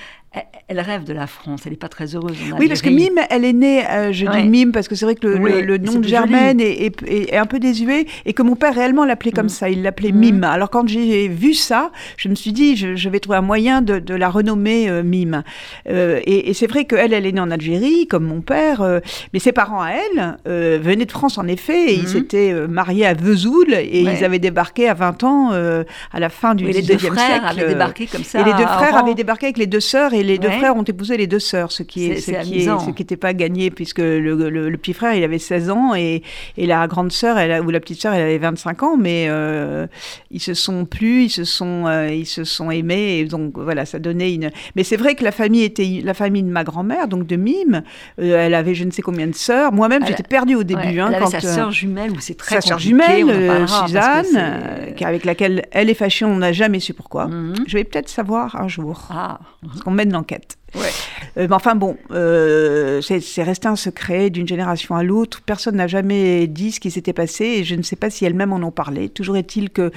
elle 0.69 0.81
rêve 0.81 1.05
de 1.05 1.15
la 1.15 1.27
France, 1.27 1.63
elle 1.65 1.73
n'est 1.73 1.79
pas 1.79 1.89
très 1.89 2.15
heureuse. 2.15 2.37
oui, 2.59 2.69
parce 2.69 2.83
que 2.83 2.91
Mime, 2.91 3.19
elle 3.31 3.47
est 3.47 3.55
née, 3.55 3.87
euh, 3.89 4.13
je 4.13 4.27
dis 4.27 4.49
Mime 4.49 4.71
parce 4.71 4.87
que 4.87 4.95
c'est 4.95 5.07
vrai 5.07 5.15
que 5.15 5.27
le, 5.27 5.79
nom 5.79 5.99
de 5.99 6.07
Germaine 6.07 6.61
est, 6.61 7.35
un 7.35 7.47
peu 7.47 7.59
désuet 7.59 8.07
et 8.27 8.35
que 8.35 8.43
mon 8.43 8.55
père 8.55 8.75
réellement 8.75 9.07
l'appelait 9.07 9.33
comme 9.33 9.47
mm. 9.47 9.51
ça, 9.51 9.71
il 9.71 9.83
l'appelait 9.83 10.13
mm. 10.13 10.19
Mime. 10.19 10.45
Alors 10.45 10.69
quand 10.69 10.87
j'ai 10.87 11.29
vu 11.29 11.55
ça, 11.55 11.91
je 12.19 12.29
me 12.29 12.35
suis 12.35 12.53
dit, 12.53 12.77
je, 12.77 13.09
vais 13.09 13.21
trouver 13.21 13.39
un 13.39 13.43
moyen 13.43 13.81
de, 13.81 14.15
la 14.15 14.29
renommer 14.29 14.91
euh, 14.91 15.03
Mime. 15.03 15.43
Euh, 15.89 16.21
et, 16.27 16.53
c'est 16.53 16.67
vrai 16.67 16.85
qu'elle, 16.85 17.15
elle 17.15 17.25
est 17.25 17.33
née 17.33 17.41
en 17.41 17.51
Algérie, 17.51 18.07
comme 18.07 18.25
mon 18.25 18.43
père, 18.43 19.01
mais 19.33 19.39
ses 19.39 19.53
parents 19.53 19.83
à 19.83 19.93
elle 19.93 20.39
venaient 20.81 21.07
de 21.07 21.13
France 21.13 21.39
en 21.39 21.47
effet, 21.47 21.93
et 21.93 21.95
ils 21.95 22.05
mm. 22.05 22.09
s'étaient 22.09 22.53
mariés 22.69 23.07
à 23.07 23.15
Vesoul 23.15 23.73
et 23.73 24.03
ils 24.03 24.25
avaient 24.25 24.39
débarqué 24.39 24.89
à 24.89 24.95
20 24.95 25.25
ans 25.25 25.53
à 25.53 26.21
la 26.21 26.29
fin 26.29 26.55
du 26.55 26.65
XIXe 26.65 26.87
siècle. 26.87 27.01
Et 27.01 27.03
les 27.03 27.09
deux 27.09 27.15
frères 27.15 27.47
avaient 27.47 27.69
débarqué 27.69 28.07
comme 28.07 28.25
ça. 28.25 28.41
Et 28.41 28.45
les 28.45 28.53
deux 28.53 28.67
frères 28.67 28.97
avaient 28.97 29.15
débarqué 29.15 29.47
avec 29.47 29.59
les 29.59 29.67
deux 29.67 29.81
sœurs 29.81 30.13
et 30.19 30.23
les 30.23 30.39
deux 30.39 30.51
frères 30.51 30.77
ont 30.77 30.83
épousé 30.83 31.17
les 31.17 31.27
deux 31.27 31.39
sœurs, 31.39 31.73
ce 31.73 31.83
qui 31.83 32.11
est, 32.11 32.17
ce 32.17 32.31
qui 32.43 32.65
ce 32.65 32.91
qui 32.91 33.03
n'était 33.03 33.17
pas 33.17 33.35
gagné 33.35 33.71
puisque 33.71 33.99
le, 33.99 34.77
petit 34.77 34.93
frère 34.93 35.15
il 35.15 35.25
avait 35.25 35.39
16 35.39 35.71
ans 35.71 35.95
et, 35.95 36.23
et 36.57 36.67
la 36.67 36.87
grande 36.87 37.13
sœur 37.13 37.39
elle, 37.39 37.65
ou 37.65 37.71
la 37.71 37.81
petite 37.81 38.01
sœur 38.01 38.15
elle 38.15 38.23
avait 38.23 38.39
25 38.39 38.83
ans, 38.83 38.97
mais 38.97 39.27
euh, 39.29 39.87
ils 40.31 40.41
se 40.41 40.55
sont 40.55 40.85
plus, 40.85 41.25
ils 41.25 41.31
se 41.31 41.45
sont, 41.45 41.87
euh, 41.87 42.09
ils 42.09 42.27
se 42.27 42.45
sont 42.45 42.71
aimés 42.71 43.19
et 43.19 43.25
donc 43.25 43.59
voilà 43.59 43.85
ça 43.87 43.99
donnait 43.99 44.35
une. 44.35 44.51
Mais 44.77 44.85
c'est 44.85 44.97
vrai 44.97 45.15
que 45.15 45.25
la 45.25 45.33
famille 45.33 45.63
était 45.63 46.01
la 46.03 46.15
famille 46.15 46.43
de 46.43 46.51
ma 46.51 46.65
grand-mère 46.65 47.09
donc 47.09 47.27
de 47.27 47.37
Mime. 47.37 47.83
Euh, 48.21 48.39
elle 48.39 48.55
avait 48.55 48.75
je 48.75 48.85
ne 48.85 48.91
sais 48.91 49.03
combien 49.03 49.27
de 49.27 49.35
sœurs. 49.35 49.73
Moi-même 49.73 50.07
j'étais 50.07 50.23
perdue 50.23 50.55
au 50.55 50.65
début. 50.65 51.01
Hein, 51.01 51.13
quand, 51.19 51.29
sa 51.29 51.41
sœur 51.41 51.71
jumelle 51.71 52.11
ou 52.13 52.21
c'est 52.21 52.37
très 52.37 52.57
sa 52.57 52.61
sœur 52.61 52.79
jumelle 52.79 53.67
Suzanne, 53.67 54.95
avec 55.01 55.25
laquelle 55.25 55.67
elle 55.71 55.91
est 55.91 55.95
fâchée, 55.95 56.25
on 56.25 56.37
n'a 56.37 56.53
jamais 56.53 56.81
su 56.81 56.95
pourquoi. 56.95 57.27
Mhm. 57.27 57.55
Je 57.67 57.77
vais 57.77 57.85
peut-être 57.85 58.09
savoir 58.09 58.57
un 58.57 58.69
jour. 58.69 59.09
Ah. 59.11 59.39
Parce 59.67 59.81
qu'on 59.81 59.91
mène 59.91 60.08
l'enquête. 60.13 60.57
Euh, 60.77 61.47
mais 61.49 61.55
enfin 61.55 61.75
bon, 61.75 61.97
euh, 62.11 63.01
c'est 63.01 63.43
resté 63.43 63.69
un 63.69 63.77
secret 63.77 64.31
d'une 64.31 64.47
génération 64.47 64.97
à 64.97 65.03
l'autre. 65.03 65.41
Personne 65.45 65.77
n'a 65.77 65.87
jamais 65.87 66.47
dit 66.47 66.73
ce 66.73 66.81
qui 66.81 66.91
s'était 66.91 67.13
passé 67.13 67.45
et 67.45 67.65
je 67.65 67.75
ne 67.75 67.83
sais 67.83 67.97
pas 67.97 68.11
si 68.11 68.25
elles-mêmes 68.25 68.53
en 68.53 68.63
ont 68.63 68.71
parlé. 68.71 69.09
Toujours 69.09 69.37
est-il 69.37 69.71
que 69.71 69.91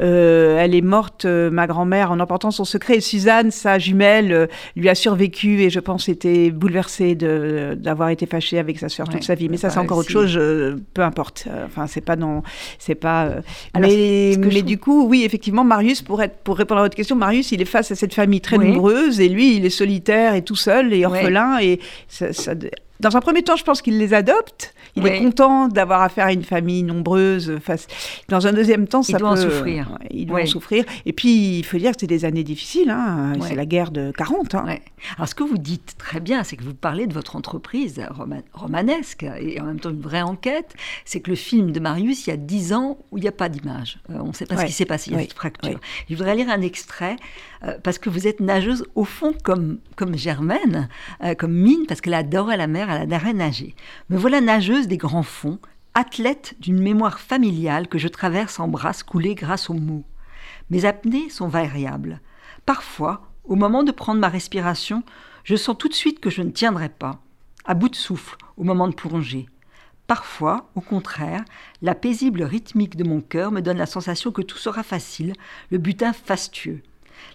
euh, 0.00 0.58
elle 0.58 0.74
est 0.74 0.80
morte, 0.80 1.24
ma 1.26 1.66
grand-mère, 1.66 2.10
en 2.10 2.20
emportant 2.20 2.50
son 2.50 2.64
secret. 2.64 2.96
Et 2.96 3.00
Suzanne, 3.00 3.50
sa 3.50 3.78
jumelle, 3.78 4.48
lui 4.76 4.88
a 4.88 4.94
survécu 4.94 5.62
et 5.62 5.70
je 5.70 5.80
pense 5.80 6.08
était 6.08 6.50
bouleversée 6.50 7.14
d'avoir 7.14 8.10
été 8.10 8.26
fâchée 8.26 8.58
avec 8.58 8.78
sa 8.78 8.88
sœur 8.88 9.08
toute 9.08 9.24
sa 9.24 9.34
vie. 9.34 9.48
Mais 9.48 9.56
ça, 9.56 9.70
c'est 9.70 9.78
encore 9.78 9.98
autre 9.98 10.10
chose. 10.10 10.38
peu 10.94 11.02
importe. 11.02 11.48
Enfin, 11.66 11.86
c'est 11.86 12.00
pas 12.00 12.16
non, 12.16 12.42
c'est 12.78 12.94
pas. 12.94 13.30
mais, 13.78 14.36
mais 14.38 14.62
du 14.62 14.78
coup, 14.78 15.06
oui, 15.06 15.24
effectivement, 15.24 15.64
Marius, 15.64 16.02
pour 16.02 16.22
être, 16.22 16.36
pour 16.38 16.56
répondre 16.56 16.80
à 16.80 16.84
votre 16.84 16.96
question, 16.96 17.16
Marius, 17.16 17.52
il 17.52 17.60
est 17.60 17.66
face 17.66 17.90
à 17.90 17.94
cette 17.94 18.14
famille 18.14 18.40
très 18.40 18.58
nombreuse 18.58 19.20
et 19.20 19.28
lui, 19.28 19.56
il 19.56 19.66
est 19.66 19.70
solitaire 19.70 20.13
et 20.14 20.42
tout 20.42 20.56
seul 20.56 20.92
et 20.92 21.04
orphelin. 21.04 21.58
Et 21.60 21.80
ça, 22.08 22.28
dans 23.00 23.16
un 23.16 23.20
premier 23.20 23.42
temps, 23.42 23.56
je 23.56 23.64
pense 23.64 23.82
qu'il 23.82 23.98
les 23.98 24.14
adopte. 24.14 24.74
Il 24.96 25.06
est 25.06 25.18
content 25.18 25.66
d'avoir 25.68 26.02
affaire 26.02 26.26
à 26.26 26.32
une 26.32 26.44
famille 26.44 26.84
nombreuse. 26.84 27.58
Face... 27.60 27.88
Dans 28.28 28.46
un 28.46 28.52
deuxième 28.52 28.86
temps, 28.86 29.02
ça 29.02 29.12
il 29.12 29.18
doit 29.18 29.30
en 29.30 29.36
souffrir. 29.36 29.98
Il 30.10 30.26
doit 30.26 30.42
en 30.42 30.46
souffrir. 30.46 30.84
Et 31.04 31.12
puis, 31.12 31.58
il 31.58 31.64
faut 31.64 31.78
dire 31.78 31.92
que 31.92 31.96
c'est 32.00 32.06
des 32.06 32.24
années 32.24 32.44
difficiles. 32.44 32.90
Hein. 32.90 33.32
C'est 33.40 33.56
la 33.56 33.66
guerre 33.66 33.90
de 33.90 34.12
40. 34.16 34.54
Hein. 34.54 34.66
Alors, 35.16 35.28
ce 35.28 35.34
que 35.34 35.42
vous 35.42 35.58
dites 35.58 35.96
très 35.98 36.20
bien, 36.20 36.44
c'est 36.44 36.56
que 36.56 36.62
vous 36.62 36.74
parlez 36.74 37.06
de 37.06 37.14
votre 37.14 37.36
entreprise 37.36 38.00
romanesque 38.52 39.24
et 39.40 39.60
en 39.60 39.64
même 39.64 39.80
temps 39.80 39.90
une 39.90 40.00
vraie 40.00 40.22
enquête. 40.22 40.74
C'est 41.04 41.20
que 41.20 41.30
le 41.30 41.36
film 41.36 41.72
de 41.72 41.80
Marius, 41.80 42.26
il 42.26 42.30
y 42.30 42.32
a 42.32 42.36
dix 42.36 42.72
ans 42.72 42.98
où 43.10 43.18
il 43.18 43.22
n'y 43.22 43.28
a 43.28 43.32
pas 43.32 43.48
d'image. 43.48 43.98
Euh, 44.10 44.18
on 44.20 44.28
ne 44.28 44.32
sait 44.32 44.46
pas 44.46 44.56
ce 44.58 44.66
qui 44.66 44.72
s'est 44.72 44.84
passé. 44.84 45.10
Il 45.10 45.16
y 45.16 45.16
a 45.16 45.22
cette 45.22 45.32
fracture. 45.32 45.80
Je 46.08 46.14
voudrais 46.14 46.36
lire 46.36 46.48
un 46.48 46.60
extrait 46.60 47.16
euh, 47.64 47.78
parce 47.82 47.98
que 47.98 48.08
vous 48.08 48.26
êtes 48.26 48.40
nageuse 48.40 48.84
au 48.94 49.04
fond 49.04 49.34
comme, 49.42 49.78
comme 49.96 50.16
Germaine, 50.16 50.88
euh, 51.22 51.34
comme 51.34 51.52
Mine, 51.52 51.86
parce 51.88 52.00
qu'elle 52.00 52.14
adorait 52.14 52.56
la 52.56 52.66
mer, 52.66 52.83
elle 52.90 53.02
adorait 53.02 53.32
nager. 53.32 53.74
Me 54.10 54.16
voilà 54.16 54.40
nageuse 54.40 54.88
des 54.88 54.96
grands 54.96 55.22
fonds, 55.22 55.58
athlète 55.94 56.54
d'une 56.60 56.80
mémoire 56.80 57.20
familiale 57.20 57.88
que 57.88 57.98
je 57.98 58.08
traverse 58.08 58.58
en 58.60 58.68
brasse 58.68 59.02
coulée 59.02 59.34
grâce 59.34 59.70
aux 59.70 59.74
mots. 59.74 60.04
Mes 60.70 60.84
apnées 60.84 61.30
sont 61.30 61.48
variables. 61.48 62.20
Parfois, 62.66 63.30
au 63.44 63.56
moment 63.56 63.82
de 63.82 63.92
prendre 63.92 64.20
ma 64.20 64.28
respiration, 64.28 65.02
je 65.44 65.56
sens 65.56 65.76
tout 65.78 65.88
de 65.88 65.94
suite 65.94 66.20
que 66.20 66.30
je 66.30 66.42
ne 66.42 66.50
tiendrai 66.50 66.88
pas, 66.88 67.20
à 67.64 67.74
bout 67.74 67.88
de 67.88 67.96
souffle, 67.96 68.36
au 68.56 68.64
moment 68.64 68.88
de 68.88 68.94
plonger. 68.94 69.46
Parfois, 70.06 70.70
au 70.74 70.80
contraire, 70.80 71.44
la 71.80 71.94
paisible 71.94 72.42
rythmique 72.42 72.96
de 72.96 73.04
mon 73.04 73.20
cœur 73.20 73.52
me 73.52 73.60
donne 73.60 73.78
la 73.78 73.86
sensation 73.86 74.32
que 74.32 74.42
tout 74.42 74.58
sera 74.58 74.82
facile, 74.82 75.32
le 75.70 75.78
butin 75.78 76.12
fastueux. 76.12 76.82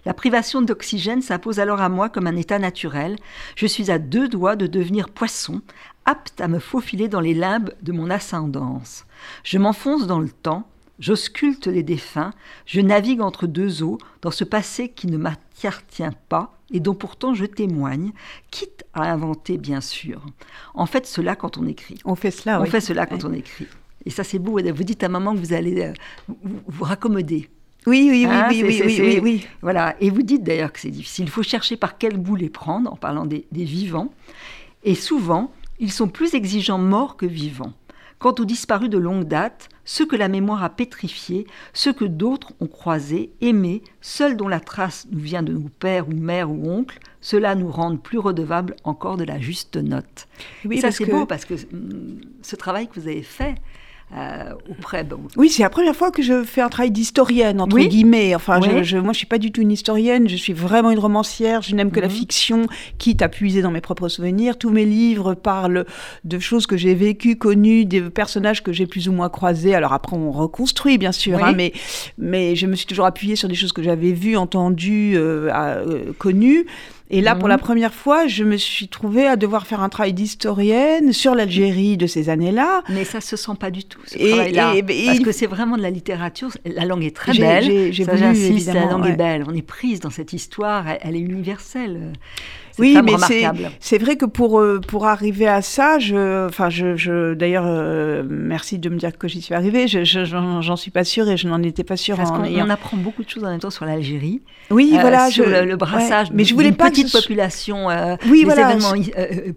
La 0.04 0.14
privation 0.14 0.62
d'oxygène 0.62 1.22
s'impose 1.22 1.60
alors 1.60 1.80
à 1.80 1.88
moi 1.88 2.08
comme 2.08 2.26
un 2.26 2.36
état 2.36 2.58
naturel. 2.58 3.16
Je 3.56 3.66
suis 3.66 3.90
à 3.90 3.98
deux 3.98 4.28
doigts 4.28 4.56
de 4.56 4.66
devenir 4.66 5.08
poisson, 5.08 5.60
apte 6.04 6.40
à 6.40 6.48
me 6.48 6.58
faufiler 6.58 7.08
dans 7.08 7.20
les 7.20 7.34
limbes 7.34 7.72
de 7.82 7.92
mon 7.92 8.10
ascendance. 8.10 9.04
Je 9.44 9.58
m'enfonce 9.58 10.06
dans 10.06 10.20
le 10.20 10.30
temps, 10.30 10.68
j'ausculte 10.98 11.66
les 11.66 11.82
défunts, 11.82 12.32
je 12.66 12.80
navigue 12.80 13.20
entre 13.20 13.46
deux 13.46 13.82
eaux 13.82 13.98
dans 14.22 14.30
ce 14.30 14.44
passé 14.44 14.88
qui 14.88 15.06
ne 15.06 15.18
m'appartient 15.18 16.02
pas 16.28 16.54
et 16.70 16.80
dont 16.80 16.94
pourtant 16.94 17.34
je 17.34 17.44
témoigne, 17.44 18.12
quitte 18.50 18.84
à 18.94 19.10
inventer 19.10 19.58
bien 19.58 19.80
sûr. 19.80 20.24
En 20.74 20.86
fait, 20.86 21.06
cela 21.06 21.36
quand 21.36 21.58
on 21.58 21.66
écrit. 21.66 21.98
On 22.04 22.14
fait 22.14 22.30
cela, 22.30 22.60
On 22.60 22.64
fait 22.64 22.80
cela 22.80 23.06
quand 23.06 23.24
on 23.24 23.32
écrit. 23.32 23.66
Et 24.06 24.10
ça, 24.10 24.24
c'est 24.24 24.38
beau. 24.38 24.58
Vous 24.58 24.84
dites 24.84 25.02
à 25.02 25.08
maman 25.08 25.34
que 25.34 25.38
vous 25.38 25.52
allez 25.52 25.82
euh, 25.82 25.92
vous, 26.28 26.60
vous 26.66 26.84
raccommoder. 26.84 27.50
Oui, 27.86 28.08
oui, 28.10 28.26
oui, 28.26 28.26
hein, 28.26 28.46
oui, 28.50 28.62
oui, 28.62 28.82
oui, 28.84 29.20
oui, 29.22 29.46
Voilà. 29.62 29.96
Et 30.00 30.10
vous 30.10 30.22
dites 30.22 30.42
d'ailleurs 30.42 30.72
que 30.72 30.80
c'est 30.80 30.90
difficile. 30.90 31.24
Il 31.24 31.30
faut 31.30 31.42
chercher 31.42 31.76
par 31.76 31.96
quel 31.96 32.16
bout 32.18 32.36
les 32.36 32.50
prendre, 32.50 32.92
en 32.92 32.96
parlant 32.96 33.24
des, 33.24 33.46
vivants. 33.52 34.12
Et 34.84 34.94
souvent, 34.94 35.52
ils 35.78 35.92
sont 35.92 36.08
plus 36.08 36.34
exigeants 36.34 36.78
morts 36.78 37.16
que 37.16 37.26
vivants. 37.26 37.72
Quant 38.18 38.34
aux 38.38 38.44
disparus 38.44 38.90
de 38.90 38.98
longue 38.98 39.24
date, 39.24 39.70
ceux 39.86 40.04
que 40.04 40.14
la 40.14 40.28
mémoire 40.28 40.62
a 40.62 40.68
pétrifiés, 40.68 41.46
ceux 41.72 41.94
que 41.94 42.04
d'autres 42.04 42.52
ont 42.60 42.66
croisés, 42.66 43.32
aimés, 43.40 43.82
seuls 44.02 44.36
dont 44.36 44.46
la 44.46 44.60
trace 44.60 45.06
nous 45.10 45.20
vient 45.20 45.42
de 45.42 45.54
nos 45.54 45.70
pères 45.70 46.06
ou 46.06 46.12
mères 46.12 46.50
ou 46.50 46.70
oncles, 46.70 46.98
cela 47.22 47.54
nous 47.54 47.70
rend 47.70 47.96
plus 47.96 48.18
redevables 48.18 48.76
encore 48.84 49.16
de 49.16 49.24
la 49.24 49.38
juste 49.38 49.78
note. 49.78 50.28
Oui, 50.66 50.80
ça 50.80 50.90
c'est 50.90 51.06
beau 51.06 51.24
parce 51.24 51.46
que 51.46 51.54
hum, 51.72 52.20
ce 52.42 52.56
travail 52.56 52.88
que 52.88 53.00
vous 53.00 53.08
avez 53.08 53.22
fait, 53.22 53.54
euh, 54.16 54.54
auprès. 54.68 55.06
Oui, 55.36 55.50
c'est 55.50 55.62
la 55.62 55.70
première 55.70 55.94
fois 55.94 56.10
que 56.10 56.20
je 56.20 56.42
fais 56.42 56.60
un 56.60 56.68
travail 56.68 56.90
d'historienne, 56.90 57.60
entre 57.60 57.78
guillemets. 57.78 58.34
Enfin, 58.34 58.60
je, 58.82 58.96
moi, 58.96 59.12
je 59.12 59.18
suis 59.18 59.26
pas 59.26 59.38
du 59.38 59.52
tout 59.52 59.60
une 59.60 59.70
historienne, 59.70 60.28
je 60.28 60.34
suis 60.36 60.52
vraiment 60.52 60.90
une 60.90 60.98
romancière, 60.98 61.62
je 61.62 61.76
n'aime 61.76 61.92
que 61.92 62.00
la 62.00 62.08
mhm. 62.08 62.12
fiction, 62.12 62.66
quitte 62.98 63.22
à 63.22 63.28
puiser 63.28 63.62
dans 63.62 63.70
mes 63.70 63.80
propres 63.80 64.08
souvenirs. 64.08 64.58
Tous 64.58 64.70
mes 64.70 64.84
livres 64.84 65.34
parlent 65.34 65.84
de 66.24 66.38
choses 66.40 66.66
que 66.66 66.76
j'ai 66.76 66.94
vécues, 66.94 67.36
connues, 67.36 67.84
des 67.84 68.00
personnages 68.02 68.64
que 68.64 68.72
j'ai 68.72 68.86
plus 68.86 69.08
ou 69.08 69.12
moins 69.12 69.28
croisés. 69.28 69.74
Alors 69.76 69.92
après, 69.92 70.16
on 70.16 70.32
reconstruit, 70.32 70.98
bien 70.98 71.12
sûr, 71.12 71.42
hein, 71.44 71.52
mais, 71.56 71.72
mais 72.18 72.56
je 72.56 72.66
me 72.66 72.74
suis 72.74 72.86
toujours 72.86 73.06
appuyée 73.06 73.36
sur 73.36 73.48
des 73.48 73.54
choses 73.54 73.72
que 73.72 73.82
j'avais 73.82 74.12
vues, 74.12 74.36
entendues, 74.36 75.16
euh, 75.16 75.50
euh, 75.52 76.12
connues. 76.18 76.66
Et 77.12 77.20
là, 77.20 77.34
pour 77.34 77.48
la 77.48 77.56
mhm. 77.56 77.62
première 77.62 77.94
fois, 77.94 78.28
je 78.28 78.44
me 78.44 78.56
suis 78.56 78.86
trouvée 78.86 79.26
à 79.26 79.36
devoir 79.36 79.66
faire 79.66 79.82
un 79.82 79.88
travail 79.88 80.12
d'historienne 80.12 81.12
sur 81.12 81.34
l'Algérie 81.34 81.96
de 81.96 82.06
ces 82.06 82.28
années-là. 82.28 82.82
Mais 82.88 83.04
ça 83.04 83.20
se 83.20 83.36
sent 83.36 83.52
pas 83.58 83.70
du 83.70 83.84
tout, 83.84 84.00
ce 84.06 84.16
travail-là. 84.16 84.74
Parce 85.06 85.18
que 85.18 85.32
c'est 85.32 85.46
vraiment 85.46 85.76
de 85.76 85.82
la 85.82 85.90
littérature. 85.90 86.50
La 86.64 86.84
langue 86.84 87.04
est 87.04 87.14
très 87.14 87.32
belle. 87.32 87.92
J'ai 87.92 88.04
j'insiste, 88.04 88.72
la 88.72 88.86
langue 88.86 89.06
est 89.06 89.16
belle. 89.16 89.44
On 89.48 89.54
est 89.54 89.62
prise 89.62 90.00
dans 90.00 90.10
cette 90.10 90.32
histoire. 90.32 90.84
Elle, 91.02 91.16
est 91.16 91.20
universelle. 91.20 92.12
Oui, 92.80 92.96
mais 93.04 93.12
c'est 93.80 93.98
vrai 93.98 94.16
que 94.16 94.24
pour, 94.24 94.60
euh, 94.60 94.80
pour 94.80 95.06
arriver 95.06 95.46
à 95.46 95.62
ça, 95.62 95.98
je, 95.98 96.46
enfin, 96.46 96.70
je, 96.70 96.96
je 96.96 97.34
d'ailleurs, 97.34 97.64
euh, 97.66 98.22
merci 98.28 98.78
de 98.78 98.88
me 98.88 98.96
dire 98.96 99.16
que 99.16 99.28
j'y 99.28 99.42
suis 99.42 99.54
arrivée. 99.54 99.86
J'en 99.86 100.76
suis 100.76 100.90
pas 100.90 101.04
sûre 101.04 101.28
et 101.28 101.36
je 101.36 101.48
n'en 101.48 101.62
étais 101.62 101.84
pas 101.84 101.96
sûre. 101.96 102.16
Parce 102.16 102.30
qu'on 102.30 102.44
on 102.44 102.70
apprend 102.70 102.96
beaucoup 102.96 103.24
de 103.24 103.30
choses 103.30 103.44
en 103.44 103.50
même 103.50 103.60
temps 103.60 103.70
sur 103.70 103.84
l'Algérie. 103.84 104.42
Oui, 104.70 104.92
euh, 104.94 105.00
voilà. 105.00 105.30
Sur 105.30 105.46
le, 105.46 105.76
brassage 105.76 106.28
mais 106.32 106.44
je 106.44 106.54
voulais 106.54 106.72
pas 106.72 106.90
petite 106.90 107.12
population, 107.12 107.88
oui, 108.28 108.44
des 108.44 108.52
événements 108.52 108.92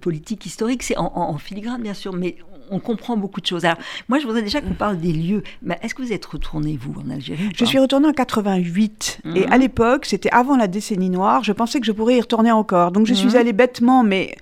politiques, 0.01 0.45
historiques, 0.45 0.83
c'est 0.83 0.97
en, 0.97 1.11
en, 1.15 1.37
filigrane, 1.37 1.81
bien 1.81 1.93
sûr, 1.93 2.13
mais 2.13 2.35
on 2.71 2.79
comprend 2.79 3.17
beaucoup 3.17 3.41
de 3.41 3.45
choses. 3.45 3.65
Alors, 3.65 3.77
moi, 4.09 4.19
je 4.19 4.25
voudrais 4.25 4.41
déjà 4.41 4.61
qu'on 4.61 4.73
parle 4.73 4.99
des 4.99 5.11
lieux. 5.11 5.43
Mais 5.61 5.77
est-ce 5.81 5.93
que 5.95 6.01
vous 6.01 6.13
êtes 6.13 6.25
retourné, 6.25 6.77
vous, 6.79 6.93
en 6.99 7.09
Algérie 7.09 7.49
Je 7.55 7.65
suis 7.65 7.79
retournée 7.79 8.07
en 8.07 8.13
88. 8.13 9.19
Et 9.35 9.45
mhm. 9.45 9.53
à 9.53 9.57
l'époque, 9.57 10.05
c'était 10.05 10.29
avant 10.31 10.57
la 10.57 10.67
décennie 10.67 11.09
noire, 11.09 11.43
je 11.43 11.51
pensais 11.51 11.79
que 11.79 11.85
je 11.85 11.91
pourrais 11.91 12.17
y 12.17 12.21
retourner 12.21 12.51
encore. 12.51 12.91
Donc, 12.91 13.05
je 13.05 13.13
suis 13.13 13.29
mhm. 13.29 13.35
allée 13.35 13.53
bêtement, 13.53 14.03
mais 14.03 14.35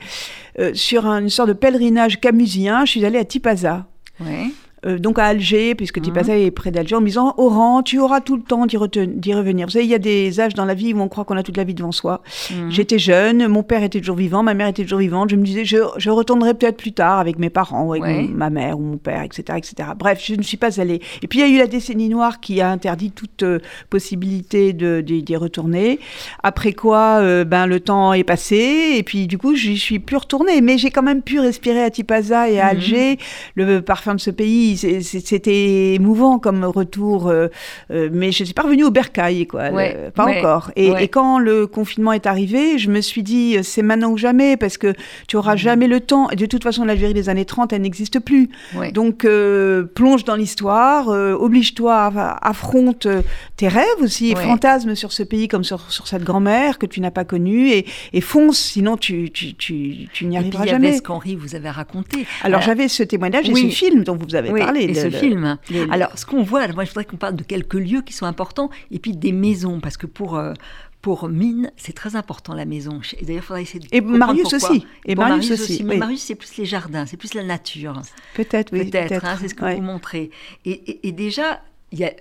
euh, 0.59 0.73
sur 0.73 1.05
une 1.05 1.29
sorte 1.29 1.49
de 1.49 1.53
pèlerinage 1.53 2.19
camusien, 2.19 2.85
je 2.85 2.91
suis 2.91 3.05
allée 3.05 3.19
à 3.19 3.25
Tipaza. 3.25 3.85
Oui. 4.19 4.53
Euh, 4.85 4.97
donc 4.97 5.19
à 5.19 5.25
Alger, 5.25 5.75
puisque 5.75 5.99
mmh. 5.99 6.01
Tipaza 6.01 6.37
est 6.37 6.49
près 6.49 6.71
d'Alger, 6.71 6.95
en 6.95 7.01
me 7.01 7.05
disant 7.05 7.35
Oran, 7.37 7.83
tu 7.83 7.99
auras 7.99 8.19
tout 8.19 8.35
le 8.35 8.41
temps 8.41 8.65
d'y 8.65 8.77
revenir. 8.77 9.67
Vous 9.67 9.71
savez, 9.71 9.85
il 9.85 9.91
y 9.91 9.95
a 9.95 9.99
des 9.99 10.39
âges 10.39 10.55
dans 10.55 10.65
la 10.65 10.73
vie 10.73 10.93
où 10.93 10.99
on 10.99 11.07
croit 11.07 11.23
qu'on 11.23 11.37
a 11.37 11.43
toute 11.43 11.57
la 11.57 11.63
vie 11.63 11.75
devant 11.75 11.91
soi. 11.91 12.21
Mmh. 12.49 12.69
J'étais 12.69 12.97
jeune, 12.97 13.47
mon 13.47 13.61
père 13.61 13.83
était 13.83 13.99
toujours 13.99 14.15
vivant, 14.15 14.41
ma 14.41 14.55
mère 14.55 14.67
était 14.67 14.83
toujours 14.83 14.99
vivante. 14.99 15.29
Je 15.29 15.35
me 15.35 15.43
disais, 15.43 15.65
je, 15.65 15.77
je 15.97 16.09
retournerai 16.09 16.55
peut-être 16.55 16.77
plus 16.77 16.93
tard 16.93 17.19
avec 17.19 17.37
mes 17.37 17.51
parents, 17.51 17.91
avec 17.91 18.29
ma 18.31 18.49
mère 18.49 18.79
ou 18.79 18.83
mon 18.83 18.97
père, 18.97 19.21
etc., 19.21 19.57
etc. 19.57 19.89
Bref, 19.97 20.19
je 20.23 20.33
ne 20.33 20.41
suis 20.41 20.57
pas 20.57 20.79
allée. 20.81 21.01
Et 21.21 21.27
puis 21.27 21.39
il 21.39 21.41
y 21.41 21.45
a 21.45 21.55
eu 21.55 21.57
la 21.57 21.67
décennie 21.67 22.09
noire 22.09 22.39
qui 22.39 22.59
a 22.61 22.69
interdit 22.69 23.11
toute 23.11 23.43
euh, 23.43 23.59
possibilité 23.89 24.73
d'y 24.73 25.35
retourner. 25.35 25.99
Après 26.41 26.73
quoi, 26.73 27.19
euh, 27.21 27.43
ben 27.43 27.67
le 27.67 27.79
temps 27.79 28.13
est 28.13 28.23
passé 28.23 28.93
et 28.95 29.03
puis 29.03 29.27
du 29.27 29.37
coup, 29.37 29.55
je 29.55 29.73
suis 29.73 29.99
plus 29.99 30.17
retournée. 30.17 30.61
Mais 30.61 30.77
j'ai 30.77 30.89
quand 30.89 31.03
même 31.03 31.21
pu 31.21 31.39
respirer 31.39 31.83
à 31.83 31.91
Tipaza 31.91 32.49
et 32.49 32.59
à 32.59 32.65
mmh. 32.65 32.69
Alger 32.69 33.17
le 33.55 33.81
parfum 33.81 34.15
de 34.15 34.19
ce 34.19 34.31
pays 34.31 34.70
c'était 34.77 35.93
émouvant 35.93 36.39
comme 36.39 36.63
retour, 36.63 37.27
euh, 37.27 37.47
euh, 37.91 38.09
mais 38.11 38.31
je 38.31 38.43
ne 38.43 38.45
suis 38.45 38.53
pas 38.53 38.63
revenue 38.63 38.83
au 38.83 38.91
bercail, 38.91 39.47
quoi, 39.47 39.69
pas 40.13 40.25
encore. 40.25 40.71
Et, 40.75 41.07
quand 41.07 41.39
le 41.39 41.67
confinement 41.67 42.13
est 42.13 42.25
arrivé, 42.25 42.77
je 42.77 42.89
me 42.89 43.01
suis 43.01 43.23
dit, 43.23 43.57
c'est 43.63 43.81
maintenant 43.81 44.11
ou 44.11 44.17
jamais, 44.17 44.55
parce 44.55 44.77
que 44.77 44.93
tu 45.27 45.35
auras 45.35 45.55
mm. 45.55 45.59
jamais 45.59 45.87
le 45.87 45.99
temps. 45.99 46.29
Et 46.29 46.35
de 46.35 46.45
toute 46.45 46.63
façon, 46.63 46.85
l'Algérie 46.85 47.13
des 47.13 47.27
années 47.27 47.45
30, 47.45 47.73
elle 47.73 47.81
n'existe 47.81 48.19
plus. 48.19 48.49
Donc, 48.93 49.25
euh, 49.25 49.83
plonge 49.83 50.23
dans 50.23 50.35
l'histoire, 50.35 51.07
oblige-toi, 51.07 52.11
affronte 52.41 53.07
tes 53.57 53.67
rêves 53.67 53.85
aussi, 54.01 54.35
fantasme 54.35 54.95
sur 54.95 55.11
ce 55.11 55.23
pays 55.23 55.47
comme 55.47 55.63
sur, 55.63 55.91
sur 55.91 56.07
cette 56.07 56.23
grand-mère 56.23 56.77
que 56.77 56.85
tu 56.85 57.01
n'as 57.01 57.11
pas 57.11 57.25
connue, 57.25 57.69
et, 57.69 57.85
et, 58.13 58.21
fonce, 58.21 58.59
sinon 58.59 58.97
tu, 58.97 59.31
tu, 59.31 59.53
tu, 59.55 60.07
tu 60.13 60.25
n'y 60.25 60.37
arriveras 60.37 60.65
jamais. 60.65 60.77
Il 60.77 60.83
y 60.83 60.87
avait 60.87 60.97
ce 60.97 61.01
qu'Henri 61.01 61.35
vous 61.35 61.55
avait 61.55 61.69
raconté. 61.69 62.25
Alors, 62.43 62.61
j'avais 62.61 62.87
ce 62.87 63.03
témoignage 63.03 63.49
et 63.49 63.55
ce 63.55 63.67
film 63.67 64.03
dont 64.03 64.15
vous 64.15 64.35
avez 64.35 64.51
et 64.75 64.93
ce 64.93 65.09
film. 65.09 65.57
Alors, 65.89 66.17
ce 66.17 66.25
qu'on 66.25 66.43
voit, 66.43 66.67
moi, 66.69 66.83
je 66.83 66.89
voudrais 66.89 67.05
qu'on 67.05 67.17
parle 67.17 67.35
de 67.35 67.43
quelques 67.43 67.73
lieux 67.75 68.01
qui 68.01 68.13
sont 68.13 68.25
importants 68.25 68.69
et 68.91 68.99
puis 68.99 69.15
des 69.15 69.31
maisons, 69.31 69.79
parce 69.79 69.97
que 69.97 70.05
pour 70.05 70.37
euh, 70.37 70.53
pour 71.01 71.29
Mine, 71.29 71.71
c'est 71.77 71.93
très 71.93 72.15
important 72.15 72.53
la 72.53 72.65
maison. 72.65 73.01
Et 73.19 73.25
d'ailleurs, 73.25 73.43
il 73.43 73.45
faudrait 73.45 73.61
essayer 73.63 73.79
de 73.79 73.87
Et 73.91 74.01
Marius 74.01 74.53
aussi. 74.53 74.85
Et 75.05 75.15
Marius, 75.15 75.51
aussi. 75.51 75.83
Mais 75.83 75.97
Marius, 75.97 76.21
c'est 76.21 76.35
plus 76.35 76.55
les 76.57 76.65
jardins, 76.65 77.05
c'est 77.05 77.17
plus 77.17 77.33
la 77.33 77.43
nature. 77.43 77.99
Peut-être, 78.35 78.71
oui. 78.71 78.85
Peut-être, 78.85 79.25
hein, 79.25 79.35
c'est 79.39 79.47
ce 79.47 79.55
que 79.55 79.75
vous 79.75 79.81
montrez. 79.81 80.29
Et, 80.65 81.07
et, 81.07 81.11
déjà, 81.11 81.61
il 81.91 81.99
y 81.99 82.05
a 82.05 82.13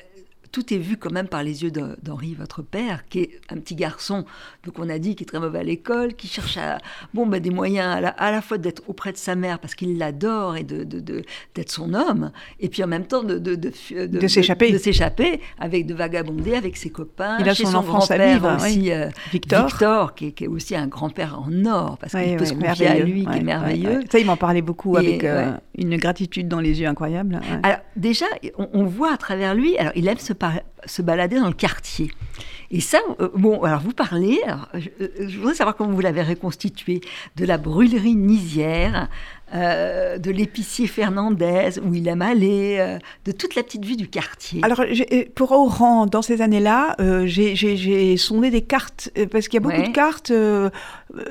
tout 0.53 0.75
est 0.75 0.79
vu 0.79 0.97
quand 0.97 1.13
même 1.13 1.29
par 1.29 1.43
les 1.43 1.63
yeux 1.63 1.71
d'Henri, 1.71 2.35
votre 2.35 2.63
père, 2.63 3.05
qui 3.09 3.21
est 3.21 3.41
un 3.51 3.57
petit 3.57 3.75
garçon, 3.75 4.25
donc 4.65 4.79
on 4.79 4.89
a 4.89 4.99
dit, 4.99 5.15
qui 5.15 5.25
est 5.25 5.27
très 5.27 5.41
mauvais 5.41 5.61
à 5.61 5.63
l'école, 5.63 6.15
qui 6.15 6.27
cherche 6.27 6.57
à, 6.57 6.79
bon, 7.15 7.27
ben, 7.27 7.41
des 7.41 7.51
moyens 7.51 7.97
à 7.97 8.01
la, 8.01 8.09
à 8.11 8.31
la 8.31 8.43
fois 8.43 8.59
d'être 8.59 8.83
auprès 8.89 9.13
de 9.13 9.17
sa 9.17 9.35
mère 9.35 9.59
parce 9.59 9.75
qu'il 9.75 9.99
l'adore 9.99 10.57
et 10.57 10.65
d'être 10.65 10.89
de, 10.89 11.01
de, 11.01 11.23
son 11.67 11.95
homme, 11.95 12.33
et 12.59 12.69
puis 12.69 12.83
en 12.83 12.87
même 12.87 13.07
temps 13.07 13.23
de, 13.23 13.39
de, 13.39 13.55
de 13.55 14.27
s'échapper. 14.27 14.73
De 14.73 14.79
s'échapper 14.79 15.41
avec 15.59 15.87
de 15.87 15.95
vagabonder 15.95 16.55
avec 16.55 16.77
ses 16.77 16.91
copains. 16.91 17.39
Il 17.39 17.49
a 17.49 17.55
chez 17.55 17.67
son, 17.67 17.83
grand-père 17.83 18.57
aussi, 18.57 18.91
euh, 18.91 19.09
Victor, 19.31 19.67
Victor 19.67 20.15
qui, 20.15 20.27
est, 20.29 20.33
qui, 20.33 20.45
est, 20.45 20.49
aussi 20.49 20.75
un 20.75 20.89
grand-père 20.89 21.39
en 21.39 21.65
or, 21.67 21.99
parce 21.99 22.13
qu'il 22.13 22.37
peut 22.37 22.45
se 22.45 22.55
confier 22.55 22.87
à 22.87 22.99
lui, 22.99 23.25
qui 23.25 23.39
est 23.39 23.43
merveilleux. 23.43 24.01
Ça, 24.11 24.19
il 24.19 24.27
m'en 24.27 24.37
parlait 24.37 24.63
beaucoup 24.63 24.97
avec 24.97 25.23
euh, 25.23 25.53
une 25.77 25.97
gratitude 25.97 26.49
dans 26.49 26.61
les 26.61 26.81
yeux 26.81 26.89
incroyable. 26.89 27.41
Alors 27.63 27.79
déjà, 27.97 28.27
on, 28.59 28.69
on, 28.73 28.85
voit 28.85 29.13
à 29.13 29.17
travers 29.17 29.55
lui, 29.55 29.77
alors 29.79 29.93
il 29.95 30.09
aime 30.09 30.19
se, 30.19 30.33
se 30.87 31.03
balader 31.03 31.39
dans 31.39 31.49
le 31.49 31.55
quartier. 31.55 32.11
Et 32.71 32.81
ça, 32.81 32.99
euh, 33.21 33.29
bon, 33.35 33.63
alors 33.63 33.81
vous 33.81 33.93
parlez, 33.93 34.41
alors, 34.47 34.69
je, 34.75 34.89
je, 35.29 35.39
voudrais 35.39 35.55
savoir 35.55 35.77
comment 35.77 35.93
vous 35.93 36.01
l'avez 36.01 36.23
reconstitué, 36.23 37.01
de 37.37 37.45
la 37.45 37.59
brûlerie 37.59 38.15
Nisière, 38.15 39.09
euh, 39.55 40.19
de 40.19 40.31
l'épicier 40.31 40.87
Fernandez, 40.87 41.81
où 41.85 41.95
il 41.95 42.07
aime 42.07 42.23
aller, 42.23 42.77
euh, 42.79 42.99
de 43.25 43.33
toute 43.33 43.55
la 43.55 43.63
petite 43.63 43.85
vie 43.85 43.97
du 43.97 44.09
quartier. 44.09 44.61
Alors, 44.63 44.81
euh, 44.81 45.25
pour 45.35 45.53
Oran, 45.53 46.07
dans 46.07 46.23
ces 46.23 46.41
années-là, 46.41 46.95
euh, 47.01 47.27
j'ai 47.27 48.17
sondé 48.17 48.51
des 48.51 48.63
cartes, 48.63 49.11
parce 49.31 49.49
qu'il 49.49 49.55
y 49.55 49.63
a 49.63 49.67
beaucoup 49.67 49.81
ouais. 49.81 49.89
de 49.89 49.93
cartes, 49.93 50.33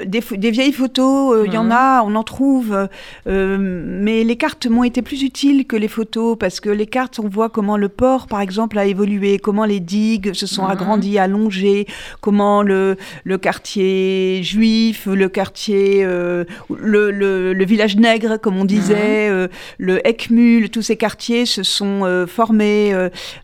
des, 0.06 0.22
des, 0.38 0.52
vieilles 0.52 0.74
photos, 0.74 1.46
il 1.46 1.52
mmh. 1.52 1.54
y 1.54 1.58
en 1.58 1.64
mhm. 1.66 1.72
a, 1.72 2.04
on 2.04 2.16
en 2.16 2.24
trouve, 2.24 2.90
mais 3.26 4.24
les 4.24 4.36
cartes 4.36 4.68
m'ont 4.68 4.84
été 4.84 5.02
plus 5.02 5.24
utiles 5.24 5.66
que 5.66 5.76
les 5.76 5.88
photos, 5.88 6.38
parce 6.38 6.60
que 6.60 6.70
les 6.70 6.88
cartes, 6.88 7.20
on 7.20 7.30
voit 7.30 7.50
comment 7.50 7.78
le 7.78 7.90
port, 7.90 8.28
par 8.28 8.42
exemple, 8.42 8.78
a 8.78 8.86
évolué, 8.86 9.40
comment 9.40 9.66
les 9.66 9.80
digues 9.80 10.34
se 10.34 10.46
sont 10.46 10.68
mmh. 10.68 10.72
agrandies, 10.72 11.20
allongées, 11.20 11.88
comment 12.20 12.64
le, 12.64 12.98
le 13.24 13.38
quartier 13.38 14.42
juif, 14.44 15.06
le 15.06 15.30
quartier, 15.30 16.04
le, 16.04 16.46
le, 17.12 17.54
le 17.54 17.66
village 17.66 17.96
comme 18.42 18.58
on 18.58 18.66
disait, 18.66 19.30
mmh. 19.30 19.34
euh, 19.34 19.48
le 19.78 20.08
Ekmul, 20.08 20.70
tous 20.70 20.82
ces 20.82 20.96
quartiers 20.96 21.46
se 21.46 21.64
sont 21.64 22.02
euh, 22.04 22.26
formés. 22.26 22.92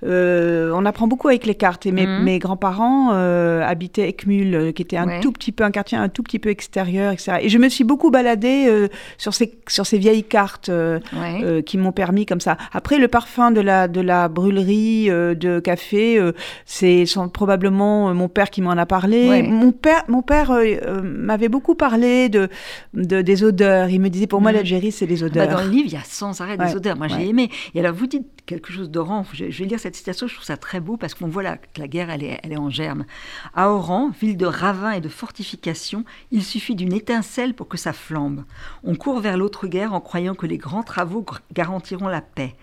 Euh, 0.03 0.71
on 0.73 0.85
apprend 0.85 1.07
beaucoup 1.07 1.27
avec 1.27 1.45
les 1.45 1.55
cartes. 1.55 1.85
Et 1.85 1.91
mes, 1.91 2.05
mmh. 2.05 2.23
mes 2.23 2.39
grands-parents 2.39 3.11
habitaient 3.61 4.09
Ekmul, 4.09 4.73
qui 4.73 4.81
était 4.81 4.97
un 4.97 5.07
ouais. 5.07 5.19
tout 5.19 5.31
petit 5.31 5.51
peu, 5.51 5.63
un 5.63 5.71
quartier 5.71 5.97
un 5.97 6.09
tout 6.09 6.23
petit 6.23 6.39
peu 6.39 6.49
extérieur, 6.49 7.11
etc. 7.11 7.37
Et 7.41 7.49
je 7.49 7.57
me 7.57 7.69
suis 7.69 7.83
beaucoup 7.83 8.11
baladée 8.11 8.87
sur, 9.17 9.33
ces, 9.33 9.57
sur 9.67 9.85
ces 9.85 9.97
vieilles 9.97 10.23
cartes 10.23 10.69
ouais. 10.69 11.63
qui 11.63 11.77
m'ont 11.77 11.91
permis 11.91 12.25
comme 12.25 12.41
ça. 12.41 12.57
Après, 12.73 12.97
le 12.97 13.07
parfum 13.07 13.51
de 13.51 13.61
la, 13.61 13.87
de 13.87 14.01
la 14.01 14.27
brûlerie 14.27 15.07
de 15.07 15.59
café, 15.59 16.19
c'est 16.65 17.05
probablement 17.33 18.13
mon 18.13 18.29
père 18.29 18.49
qui 18.49 18.61
m'en 18.61 18.71
a 18.71 18.85
parlé. 18.85 19.29
Ouais. 19.29 19.43
Mon 19.43 19.71
père, 19.71 20.03
mon 20.07 20.21
père 20.21 20.51
m'avait 21.03 21.49
beaucoup 21.49 21.75
parlé 21.75 22.29
de, 22.29 22.49
de, 22.93 23.21
des 23.21 23.43
odeurs. 23.43 23.89
Il 23.89 23.99
me 23.99 24.09
disait, 24.09 24.27
pour 24.27 24.41
moi, 24.41 24.51
l'Algérie, 24.55 24.91
c'est 24.91 25.05
les 25.05 25.23
odeurs. 25.23 25.47
Bah 25.47 25.53
dans 25.53 25.63
le 25.63 25.69
livre, 25.69 25.87
il 25.87 25.93
y 25.93 25.97
a 25.97 26.03
sans 26.03 26.41
arrêt 26.41 26.57
ouais, 26.57 26.67
des 26.67 26.75
odeurs. 26.75 26.97
Moi, 26.97 27.07
ouais. 27.07 27.13
j'ai 27.13 27.29
aimé. 27.29 27.49
Et 27.73 27.79
alors, 27.79 27.93
vous 27.93 28.07
dites 28.07 28.27
quelque 28.45 28.71
chose 28.71 28.89
d'Oran. 28.89 29.25
Je, 29.33 29.49
je, 29.49 29.63
vais 29.63 29.69
lire 29.69 29.79
cette 29.79 29.95
citation, 29.95 30.27
je 30.27 30.33
trouve 30.33 30.45
ça 30.45 30.57
très 30.57 30.79
beau 30.79 30.97
parce 30.97 31.13
qu'on 31.13 31.27
voit 31.27 31.43
la, 31.43 31.57
que 31.57 31.79
la 31.79 31.87
guerre, 31.87 32.09
elle 32.09 32.23
est, 32.23 32.39
elle 32.43 32.53
est 32.53 32.57
en 32.57 32.69
germe. 32.69 33.05
À 33.53 33.69
Oran, 33.69 34.09
ville 34.09 34.37
de 34.37 34.45
ravins 34.45 34.91
et 34.91 35.01
de 35.01 35.09
fortifications, 35.09 36.05
il 36.31 36.43
suffit 36.43 36.75
d'une 36.75 36.93
étincelle 36.93 37.53
pour 37.53 37.67
que 37.67 37.77
ça 37.77 37.93
flambe. 37.93 38.43
On 38.83 38.95
court 38.95 39.19
vers 39.19 39.37
l'autre 39.37 39.67
guerre 39.67 39.93
en 39.93 40.01
croyant 40.01 40.35
que 40.35 40.45
les 40.45 40.57
grands 40.57 40.83
travaux 40.83 41.25
garantiront 41.53 42.07
la 42.07 42.21
paix. 42.21 42.55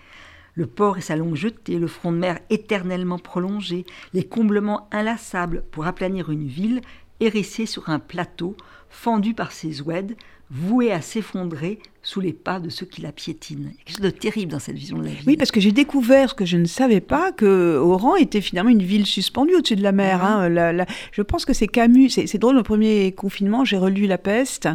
Le 0.55 0.67
port 0.67 0.97
et 0.97 1.01
sa 1.01 1.15
longue 1.15 1.35
jetée, 1.35 1.79
le 1.79 1.87
front 1.87 2.11
de 2.11 2.17
mer 2.17 2.39
éternellement 2.51 3.17
prolongé, 3.17 3.85
les 4.13 4.23
comblements 4.23 4.87
inlassables 4.91 5.63
pour 5.71 5.87
aplanir 5.87 6.29
une 6.29 6.47
ville 6.47 6.81
hérissée 7.19 7.65
sur 7.65 7.89
un 7.89 7.99
plateau, 7.99 8.55
fendu 8.93 9.33
par 9.33 9.51
ses 9.51 9.81
oueds, 9.81 10.15
voué 10.49 10.91
à 10.91 11.01
s'effondrer 11.01 11.79
sous 12.05 12.19
les 12.19 12.33
pas 12.33 12.59
de 12.59 12.69
ceux 12.69 12.85
qui 12.85 13.01
la 13.01 13.13
piétinent. 13.13 13.61
Il 13.61 13.65
y 13.65 13.69
a 13.69 13.83
quelque 13.85 13.95
chose 13.95 14.01
de 14.01 14.09
terrible 14.09 14.51
dans 14.51 14.59
cette 14.59 14.75
vision 14.75 14.97
de 14.97 15.05
la 15.05 15.11
vie. 15.11 15.23
Oui, 15.25 15.37
parce 15.37 15.51
que 15.51 15.61
j'ai 15.61 15.71
découvert 15.71 16.29
ce 16.29 16.35
que 16.35 16.45
je 16.45 16.57
ne 16.57 16.65
savais 16.65 16.99
pas, 16.99 17.31
que 17.31 17.77
Oran 17.77 18.17
était 18.17 18.41
finalement 18.41 18.69
une 18.69 18.83
ville 18.83 19.05
suspendue 19.05 19.55
au-dessus 19.55 19.77
de 19.77 19.83
la 19.83 19.93
mer. 19.93 20.17
Mmh. 20.17 20.21
Hein. 20.21 20.49
La, 20.49 20.73
la, 20.73 20.85
je 21.13 21.21
pense 21.21 21.45
que 21.45 21.53
c'est 21.53 21.67
Camus, 21.67 22.09
c'est 22.09 22.37
drôle, 22.37 22.57
au 22.57 22.63
premier 22.63 23.13
confinement, 23.13 23.63
j'ai 23.63 23.77
relu 23.77 24.05
La 24.05 24.17
Peste, 24.17 24.67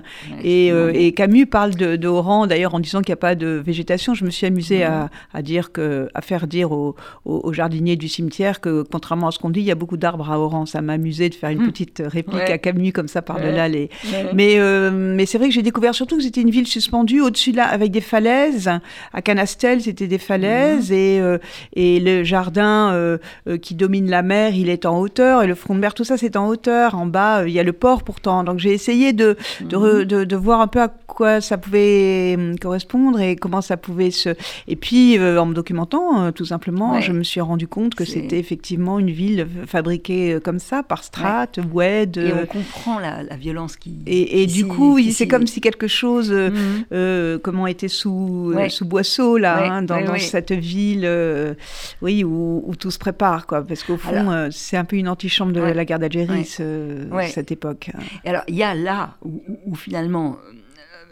et, 0.42 0.72
euh, 0.72 0.90
et, 0.94 1.12
Camus 1.12 1.44
parle 1.44 1.75
de, 1.75 1.96
de 1.96 2.08
Oran, 2.08 2.46
d'ailleurs 2.46 2.75
en 2.75 2.80
disant 2.80 3.02
qu'il 3.02 3.10
n'y 3.10 3.18
a 3.18 3.20
pas 3.20 3.34
de 3.34 3.62
végétation. 3.64 4.14
Je 4.14 4.25
me 4.25 4.30
suis 4.30 4.46
amusée 4.46 4.80
mmh. 4.80 4.90
à, 4.90 5.10
à, 5.34 5.42
dire 5.42 5.70
que, 5.70 6.09
à 6.14 6.22
faire 6.22 6.46
dire 6.46 6.72
aux, 6.72 6.96
aux, 7.26 7.52
jardiniers 7.52 7.96
du 7.96 8.09
cimetière 8.09 8.62
que, 8.62 8.83
contrairement 8.90 9.28
à 9.28 9.33
ce 9.33 9.38
qu'on 9.38 9.50
dit, 9.50 9.61
il 9.61 9.66
y 9.66 9.70
a 9.70 9.74
beaucoup 9.74 9.98
d'arbres 9.98 10.31
à 10.31 10.40
Oran. 10.40 10.64
Ça 10.64 10.81
m'amusait 10.81 11.28
de 11.28 11.35
faire 11.35 11.50
une 11.50 11.62
mmh. 11.62 11.66
petite 11.66 12.02
réplique 12.07 12.37
ouais. 12.37 12.52
à 12.52 12.59
Camus 12.59 12.92
comme 12.92 13.09
ça 13.09 13.20
par-delà 13.20 13.68
les... 13.68 13.90
Mais, 14.35 14.59
euh, 14.59 14.90
mais 14.90 15.27
c'est 15.27 15.38
vrai 15.38 15.49
que 15.49 15.55
j'ai 15.55 15.62
découvert 15.62 15.94
surtout 15.94 16.16
que 16.16 16.23
c'était 16.23 16.40
une 16.40 16.51
ville 16.51 16.66
suspendue 16.66 17.21
au-dessus 17.21 17.53
là, 17.53 17.66
avec 17.66 17.90
des 17.90 18.01
falaises. 18.01 18.71
À 19.12 19.23
Canastel, 19.23 19.83
c'était 19.83 20.07
des 20.07 20.18
falaises. 20.18 20.90
Mmh. 20.90 20.94
Et, 20.94 21.21
euh, 21.21 21.38
et 21.75 22.01
le 22.01 22.25
jardin 22.25 22.92
euh, 22.92 23.18
euh, 23.49 23.59
qui 23.59 23.75
domine 23.75 24.11
la 24.11 24.23
mer, 24.23 24.55
il 24.55 24.68
est 24.68 24.87
en 24.87 24.99
hauteur. 24.99 25.42
Et 25.42 25.47
le 25.47 25.55
front 25.55 25.75
de 25.75 25.81
mer, 25.81 25.94
tout 25.94 26.05
ça, 26.05 26.16
c'est 26.16 26.37
en 26.37 26.49
hauteur. 26.49 26.94
En 26.94 27.07
bas, 27.07 27.47
il 27.47 27.53
y 27.53 27.61
a 27.61 27.62
le 27.62 27.73
port 27.73 28.03
pourtant. 28.03 28.44
Donc 28.44 28.59
j'ai 28.59 28.73
essayé 28.73 29.12
de, 29.12 29.37
de, 29.61 30.05
de, 30.05 30.25
de, 30.25 30.37
voir 30.37 30.61
un 30.61 30.66
peu 30.66 30.81
à 30.81 30.88
quoi 30.88 31.40
ça 31.40 31.59
pouvait 31.59 32.35
hum, 32.37 32.59
correspondre 32.59 33.21
et 33.21 33.37
comment 33.37 33.61
ça 33.61 33.77
pouvait 33.77 34.11
se. 34.11 34.31
Et 34.66 34.77
puis, 34.77 35.18
en 35.18 35.47
me 35.47 35.55
documentant, 35.55 36.33
tout 36.33 36.44
simplement, 36.44 36.92
ouais. 36.92 37.03
je 37.03 37.12
me 37.12 37.23
suis 37.23 37.40
rendu 37.40 37.66
compte 37.68 37.94
que 37.94 38.05
c'était 38.05 38.38
effectivement 38.38 38.99
une 38.99 39.11
ville 39.11 39.47
fabriquée 39.66 40.38
comme 40.42 40.59
ça, 40.59 40.83
par 40.83 41.05
strates, 41.05 41.59
ouais. 41.73 42.07
WED. 42.07 42.16
Et 42.18 42.33
on 42.33 42.47
comprend 42.47 42.99
la, 42.99 43.23
la 43.23 43.37
violence 43.37 43.77
qui. 43.77 43.97
Et, 44.06 44.42
et 44.42 44.46
du 44.46 44.66
coup, 44.66 44.98
c'est 45.11 45.28
comme 45.28 45.46
si 45.46 45.61
quelque 45.61 45.87
chose. 45.87 46.32
Mmh 46.32 46.84
euh, 46.92 47.38
comment 47.38 47.66
était 47.66 47.88
sous, 47.88 48.52
ouais. 48.54 48.66
euh, 48.66 48.68
sous 48.68 48.84
Boisseau, 48.84 49.38
là, 49.38 49.62
ouais, 49.62 49.68
hein, 49.68 49.82
dans, 49.82 49.96
ouais, 49.96 50.04
dans 50.04 50.18
cette 50.18 50.52
ville 50.52 51.02
euh, 51.04 51.54
oui, 52.02 52.24
où, 52.24 52.62
où, 52.66 52.76
tout 52.76 52.90
se 52.90 52.98
prépare, 52.98 53.46
quoi. 53.46 53.62
Parce 53.62 53.82
qu'au 53.82 53.96
fond, 53.96 54.30
euh, 54.30 54.48
c'est 54.50 54.76
un 54.76 54.84
peu 54.84 54.96
une 54.96 55.08
antichambre 55.08 55.52
de 55.52 55.61
la 55.61 55.84
guerre 55.84 55.98
d'Algérie, 55.98 56.44
ce, 56.44 57.06
cette 57.30 57.52
époque. 57.52 57.90
Et 58.24 58.28
alors, 58.28 58.42
il 58.48 58.56
y 58.56 58.62
a 58.62 58.74
là 58.74 59.16
où, 59.24 59.42
où 59.66 59.74
finalement, 59.74 60.37
euh, 60.48 60.54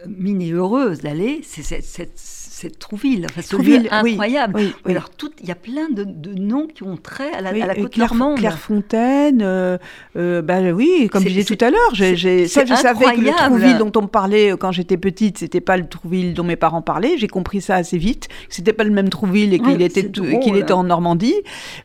Mine 0.09 0.43
est 0.43 0.53
heureuse 0.53 1.01
d'aller, 1.01 1.41
c'est 1.43 1.63
cette, 1.63 1.85
cette 1.85 2.19
cette 2.57 2.79
Trouville, 2.79 3.27
enfin, 3.29 3.43
ce 3.43 3.51
Trouville, 3.51 3.83
lieu 3.83 3.89
incroyable. 3.93 4.55
Oui, 4.57 4.73
oui, 4.87 4.93
Alors, 4.93 5.11
il 5.43 5.47
y 5.47 5.51
a 5.51 5.55
plein 5.55 5.91
de, 5.91 6.05
de, 6.05 6.33
noms 6.41 6.67
qui 6.67 6.85
ont 6.85 6.97
trait 6.97 7.31
à 7.35 7.43
la, 7.43 7.51
à 7.51 7.67
la 7.67 7.75
côte 7.75 7.93
Claire, 7.93 8.15
normande. 8.15 8.39
Clairefontaine, 8.39 9.43
euh, 9.43 9.77
euh, 10.17 10.41
bah, 10.41 10.63
oui, 10.73 11.11
comme 11.13 11.23
je 11.23 11.29
disais 11.29 11.45
tout 11.45 11.63
à 11.63 11.69
l'heure, 11.69 11.91
ça, 11.91 12.15
je 12.15 12.75
savais 12.75 13.05
que 13.15 13.21
le 13.21 13.31
Trouville 13.37 13.77
dont 13.77 13.93
on 13.97 14.03
me 14.03 14.07
parlait 14.07 14.55
quand 14.59 14.73
j'étais 14.73 14.97
petite, 14.97 15.37
c'était 15.37 15.61
pas 15.61 15.77
le 15.77 15.87
Trouville 15.87 16.33
dont 16.33 16.45
mes 16.45 16.57
parents 16.57 16.81
parlaient. 16.81 17.19
J'ai 17.19 17.29
compris 17.29 17.61
ça 17.61 17.75
assez 17.75 17.99
vite, 17.99 18.29
que 18.29 18.55
c'était 18.55 18.73
pas 18.73 18.85
le 18.85 18.91
même 18.91 19.11
Trouville 19.11 19.53
et 19.53 19.59
qu'il 19.59 19.83
était, 19.83 20.01
était 20.01 20.73
en 20.73 20.85
Normandie. 20.85 21.37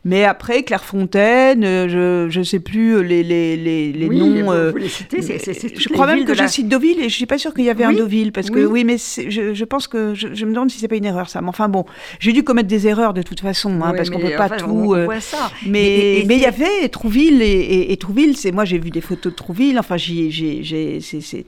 Mais 0.06 0.24
après, 0.24 0.62
Clairefontaine, 0.62 1.64
euh, 1.64 2.30
je 2.30 2.38
ne 2.38 2.44
sais 2.44 2.60
plus 2.60 3.04
les, 3.04 3.22
les, 3.22 3.58
les, 3.58 3.92
les 3.92 4.08
oui, 4.08 4.18
noms. 4.18 4.70
Vous, 4.70 4.78
les 4.78 4.88
citez, 4.88 5.20
c'est 5.20 5.78
Je 5.78 5.88
crois 5.90 6.06
même 6.06 6.24
que 6.24 6.32
je 6.32 6.46
cite 6.46 6.68
Deauville 6.68 6.98
et 7.00 7.10
je 7.10 7.14
suis 7.14 7.26
pas 7.26 7.36
sûre 7.36 7.52
qu'il 7.52 7.66
y 7.66 7.70
avait 7.70 7.84
un 7.84 7.92
Deauville, 7.92 8.32
parce 8.32 8.48
que 8.48 8.64
oui, 8.64 8.84
mais 8.84 8.96
je, 8.96 9.52
je 9.52 9.64
pense 9.66 9.86
que 9.86 10.14
je, 10.14 10.28
je 10.32 10.46
me 10.46 10.52
demande 10.52 10.61
si 10.70 10.78
c'est 10.78 10.88
pas 10.88 10.96
une 10.96 11.04
erreur 11.04 11.28
ça. 11.28 11.40
Mais 11.40 11.48
enfin 11.48 11.68
bon, 11.68 11.84
j'ai 12.20 12.32
dû 12.32 12.42
commettre 12.44 12.68
des 12.68 12.86
erreurs 12.86 13.14
de 13.14 13.22
toute 13.22 13.40
façon, 13.40 13.80
hein, 13.82 13.90
oui, 13.90 13.96
parce 13.96 14.10
qu'on 14.10 14.20
peut 14.20 14.36
pas 14.36 14.46
enfin, 14.46 14.56
tout. 14.56 14.94
On, 14.94 15.10
on 15.10 15.20
ça. 15.20 15.50
Mais 15.66 15.82
et, 15.82 16.20
et 16.20 16.24
mais 16.26 16.36
il 16.36 16.42
y 16.42 16.46
avait 16.46 16.88
Trouville 16.88 17.42
et, 17.42 17.46
et, 17.46 17.92
et 17.92 17.96
Trouville. 17.96 18.36
C'est 18.36 18.52
moi 18.52 18.64
j'ai 18.64 18.78
vu 18.78 18.90
des 18.90 19.00
photos 19.00 19.32
de 19.32 19.36
Trouville. 19.36 19.78
Enfin 19.78 19.96
j'ai 19.96 21.00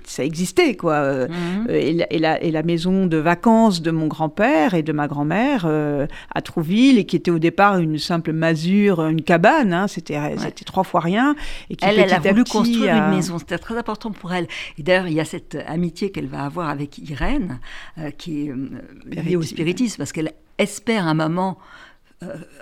ça 0.04 0.24
existait 0.24 0.74
quoi. 0.76 1.26
Mm 1.26 1.28
-hmm. 1.28 1.70
et, 1.70 1.92
la, 1.92 2.12
et, 2.12 2.18
la, 2.18 2.42
et 2.42 2.50
la 2.50 2.62
maison 2.62 3.06
de 3.06 3.16
vacances 3.16 3.82
de 3.82 3.90
mon 3.90 4.06
grand-père 4.06 4.74
et 4.74 4.82
de 4.82 4.92
ma 4.92 5.06
grand-mère 5.08 5.64
euh, 5.66 6.06
à 6.34 6.40
Trouville 6.42 6.98
et 6.98 7.04
qui 7.04 7.16
était 7.16 7.30
au 7.30 7.38
départ 7.38 7.78
une 7.78 7.98
simple 7.98 8.32
masure, 8.32 8.98
une 9.06 9.22
cabane. 9.22 9.72
Hein, 9.72 9.86
C'était 9.88 10.18
ouais. 10.18 10.50
trois 10.64 10.84
fois 10.84 11.00
rien. 11.00 11.34
Et 11.70 11.76
qui 11.76 11.84
elle, 11.86 11.98
elle 11.98 12.12
a 12.12 12.18
voulu 12.18 12.44
construire 12.44 12.94
a... 12.94 12.98
une 12.98 13.16
maison. 13.16 13.38
C'était 13.38 13.58
très 13.58 13.76
important 13.76 14.10
pour 14.20 14.32
elle. 14.36 14.46
Et 14.78 14.82
d'ailleurs 14.82 15.08
il 15.08 15.14
y 15.14 15.20
a 15.20 15.24
cette 15.34 15.56
amitié 15.66 16.10
qu'elle 16.12 16.30
va 16.36 16.42
avoir 16.44 16.68
avec 16.76 16.90
Irène, 16.98 17.60
euh, 17.98 18.10
qui 18.20 18.30
est 18.42 18.50
euh, 18.50 18.56
liée 19.06 19.36
au 19.36 19.42
spiritisme, 19.42 19.98
parce 19.98 20.12
qu'elle 20.12 20.32
espère 20.58 21.06
un 21.06 21.14
moment 21.14 21.58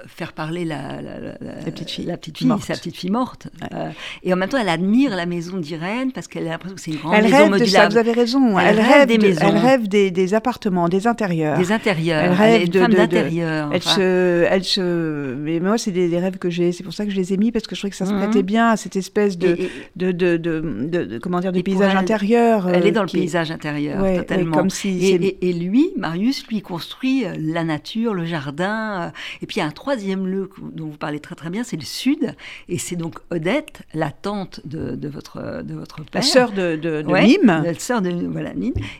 faire 0.06 0.32
parler 0.32 0.64
la, 0.64 1.00
la, 1.02 1.20
la, 1.20 1.32
la, 1.40 1.52
petite 1.64 1.90
fille, 1.90 2.06
la 2.06 2.16
petite 2.16 2.38
fille 2.38 2.52
sa 2.62 2.74
petite 2.74 2.96
fille 2.96 3.10
morte. 3.10 3.48
Ouais. 3.60 3.68
Euh, 3.74 3.90
et 4.22 4.32
en 4.32 4.36
même 4.36 4.48
temps, 4.48 4.58
elle 4.58 4.68
admire 4.68 5.14
la 5.16 5.26
maison 5.26 5.58
d'Irène 5.58 6.12
parce 6.12 6.28
qu'elle 6.28 6.46
a 6.46 6.50
l'impression 6.50 6.76
que 6.76 6.80
c'est 6.80 6.90
une 6.92 6.98
grande 6.98 7.14
elle 7.14 7.24
maison 7.24 7.36
rêve 7.36 7.50
modulable. 7.50 7.70
De 7.70 7.70
ça, 7.70 7.88
vous 7.88 7.96
avez 7.96 8.12
raison. 8.12 8.58
Elle, 8.58 8.66
elle 8.66 8.80
rêve, 8.80 8.92
rêve 8.92 9.08
des 9.08 9.18
de, 9.18 9.26
maisons. 9.26 9.40
Elle 9.46 9.58
rêve 9.58 9.88
des, 9.88 10.10
des, 10.10 10.34
appartements, 10.34 10.88
des 10.88 11.06
intérieurs. 11.06 11.58
Des 11.58 11.72
intérieurs. 11.72 12.22
Elle 12.22 12.32
rêve 12.32 12.62
elle 12.62 12.70
de, 12.70 12.80
femme 12.80 12.94
d'intérieur. 12.94 13.70
Elle 13.72 13.78
enfin. 13.78 13.94
se, 13.96 14.46
elle 14.50 14.64
se. 14.64 15.34
Mais 15.34 15.60
moi, 15.60 15.78
c'est 15.78 15.90
des, 15.90 16.08
des, 16.08 16.18
rêves 16.18 16.38
que 16.38 16.50
j'ai. 16.50 16.72
C'est 16.72 16.84
pour 16.84 16.94
ça 16.94 17.04
que 17.04 17.10
je 17.10 17.16
les 17.16 17.32
ai 17.32 17.36
mis 17.36 17.52
parce 17.52 17.66
que 17.66 17.74
je 17.74 17.80
trouvais 17.80 17.90
que 17.90 17.96
ça 17.96 18.06
se 18.06 18.12
prêtait 18.12 18.42
mmh. 18.42 18.46
bien 18.46 18.68
à 18.70 18.76
cette 18.76 18.96
espèce 18.96 19.38
de, 19.38 19.48
et, 19.48 19.64
et, 19.64 19.70
de, 20.12 20.36
de, 20.36 21.18
comment 21.18 21.40
dire, 21.40 21.52
de 21.52 21.60
paysage 21.60 21.94
intérieur. 21.94 22.68
Elle 22.68 22.86
est 22.86 22.92
dans 22.92 23.02
le 23.02 23.08
paysage 23.08 23.50
intérieur, 23.50 24.02
ouais, 24.02 24.18
totalement. 24.18 24.56
comme 24.56 24.70
si 24.70 25.06
et, 25.06 25.48
et, 25.48 25.52
lui, 25.52 25.90
Marius, 25.96 26.46
lui 26.48 26.62
construit 26.62 27.24
la 27.38 27.64
nature, 27.64 28.14
le 28.14 28.24
jardin. 28.24 29.12
Et 29.40 29.46
puis 29.46 29.51
il 29.56 29.58
y 29.58 29.62
a 29.62 29.66
un 29.66 29.70
troisième 29.70 30.26
lieu 30.26 30.48
dont 30.72 30.86
vous 30.86 30.96
parlez 30.96 31.20
très 31.20 31.34
très 31.34 31.50
bien, 31.50 31.62
c'est 31.64 31.76
le 31.76 31.84
sud. 31.84 32.34
Et 32.68 32.78
c'est 32.78 32.96
donc 32.96 33.18
Odette, 33.30 33.82
la 33.94 34.10
tante 34.10 34.60
de, 34.64 34.94
de 34.96 35.08
votre, 35.08 35.62
de 35.62 35.74
votre 35.74 35.96
père. 35.96 36.06
La 36.14 36.22
sœur 36.22 36.52
de, 36.52 36.76
de, 36.76 37.02
Ouais. 37.06 37.38
La 37.44 37.74
sœur 37.74 38.00
de 38.02 38.10
voilà. 38.30 38.50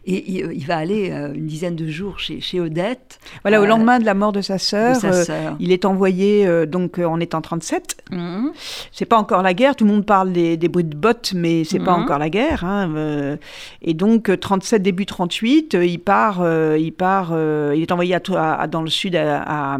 Et 0.04 0.30
il, 0.32 0.52
il 0.52 0.66
va 0.66 0.76
aller 0.76 1.10
euh, 1.10 1.32
une 1.34 1.46
dizaine 1.46 1.76
de 1.76 1.86
jours 1.88 2.18
chez, 2.18 2.40
chez 2.40 2.60
Odette. 2.60 3.18
Voilà, 3.42 3.60
au 3.60 3.64
euh, 3.64 3.66
lendemain 3.66 3.98
de 3.98 4.04
la 4.04 4.14
mort 4.14 4.32
de 4.32 4.40
sa 4.40 4.58
sœur, 4.58 4.96
euh, 5.04 5.24
il 5.60 5.72
est 5.72 5.84
envoyé 5.84 6.46
euh, 6.46 6.66
donc 6.66 6.98
euh, 6.98 7.04
en 7.04 7.20
étant 7.20 7.40
37. 7.40 7.96
Mhm. 8.10 8.52
C'est 8.92 9.04
pas 9.06 9.16
encore 9.18 9.42
la 9.42 9.54
guerre, 9.54 9.76
tout 9.76 9.84
le 9.84 9.90
monde 9.90 10.06
parle 10.06 10.32
des, 10.32 10.56
des 10.56 10.68
bruits 10.68 10.84
de 10.84 10.96
bottes, 10.96 11.32
mais 11.34 11.64
c'est 11.64 11.78
pas 11.78 11.96
Mhm. 11.96 12.02
encore 12.04 12.18
la 12.18 12.30
guerre. 12.30 12.64
hein, 12.64 12.92
euh, 12.96 13.36
et 13.82 13.94
donc 13.94 14.28
euh, 14.30 14.36
37 14.36 14.82
début 14.82 15.06
38, 15.06 15.74
euh, 15.74 15.84
il 15.86 15.98
part, 15.98 16.40
euh, 16.40 16.76
il 16.78 16.92
part, 16.92 17.30
euh, 17.32 17.72
il 17.76 17.82
est 17.82 17.92
envoyé 17.92 18.14
à, 18.14 18.20
à- 18.36 18.62
à- 18.62 18.66
dans 18.66 18.82
le 18.82 18.90
sud 18.90 19.16
à, 19.16 19.42
à, 19.74 19.78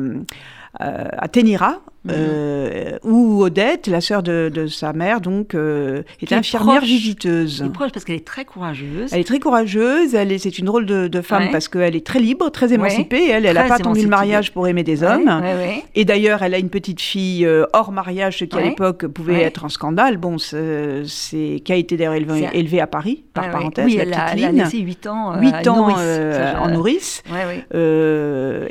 à- 0.79 1.29
Ténira. 1.29 1.81
Mhm. 2.05 2.13
euh, 2.17 2.99
où 3.05 3.43
Odette, 3.45 3.87
la 3.87 4.01
sœur 4.01 4.23
de, 4.25 4.51
de 4.53 4.67
sa 4.67 4.93
mère, 4.93 5.21
donc 5.21 5.55
euh, 5.55 6.03
est 6.21 6.33
infirmière 6.33 6.79
proche. 6.79 6.89
visiteuse. 6.89 7.61
Elle 7.61 7.69
est 7.69 7.73
proche 7.73 7.93
parce 7.93 8.05
qu'elle 8.05 8.17
est 8.17 8.27
très 8.27 8.45
courageuse. 8.45 9.13
Elle 9.13 9.21
est 9.21 9.25
très 9.25 9.39
courageuse, 9.39 10.15
elle 10.15 10.33
est, 10.33 10.39
c'est 10.39 10.59
une 10.59 10.65
drôle 10.67 10.85
de, 10.87 11.07
de 11.07 11.21
femme 11.21 11.45
Ouais. 11.45 11.51
parce 11.53 11.69
qu'elle 11.69 11.95
est 11.95 12.05
très 12.05 12.19
libre, 12.19 12.49
très 12.51 12.67
Ouais. 12.69 12.75
émancipée. 12.75 13.29
Elle, 13.31 13.47
elle 13.47 13.55
n'a 13.55 13.65
pas 13.65 13.75
attendu 13.77 14.03
le 14.03 14.09
mariage 14.09 14.53
pour 14.53 14.67
aimer 14.67 14.83
des 14.83 15.05
hommes. 15.05 15.27
ouais. 15.43 15.85
Et 15.95 16.05
d'ailleurs, 16.05 16.43
elle 16.43 16.55
a 16.55 16.59
une 16.59 16.71
petite 16.71 17.01
fille 17.01 17.47
euh, 17.47 17.67
hors 17.73 17.93
mariage, 17.93 18.39
ce 18.39 18.45
qui 18.47 18.57
à 18.59 18.63
l'époque 18.63 19.07
pouvait 19.07 19.43
être 19.43 19.65
un 19.65 19.69
scandale. 19.69 20.17
Bon, 20.17 20.39
c'est, 20.39 21.05
qui 21.65 21.73
a 21.73 21.77
été 21.77 21.97
d'ailleurs 21.97 22.15
élevé, 22.15 22.49
C'est- 22.51 22.59
élevé 22.59 22.81
à 22.81 22.87
Paris, 22.89 23.23
par 23.33 23.51
parenthèse, 23.51 23.85
Oui, 23.87 23.97
la 23.97 24.03
elle 24.03 24.15
a, 24.15 24.25
petite 24.27 24.39
elle 24.39 24.45
a 24.45 24.53
Lynn. 24.53 24.65
laissé 24.65 24.79
8 24.79 25.07
ans, 25.07 25.35
euh, 25.35 25.41
8 25.41 25.53
à 25.55 25.61
une 25.63 25.69
ans 25.69 25.77
nourrice. 25.89 26.53
en 26.61 26.69
nourrice. 26.71 27.23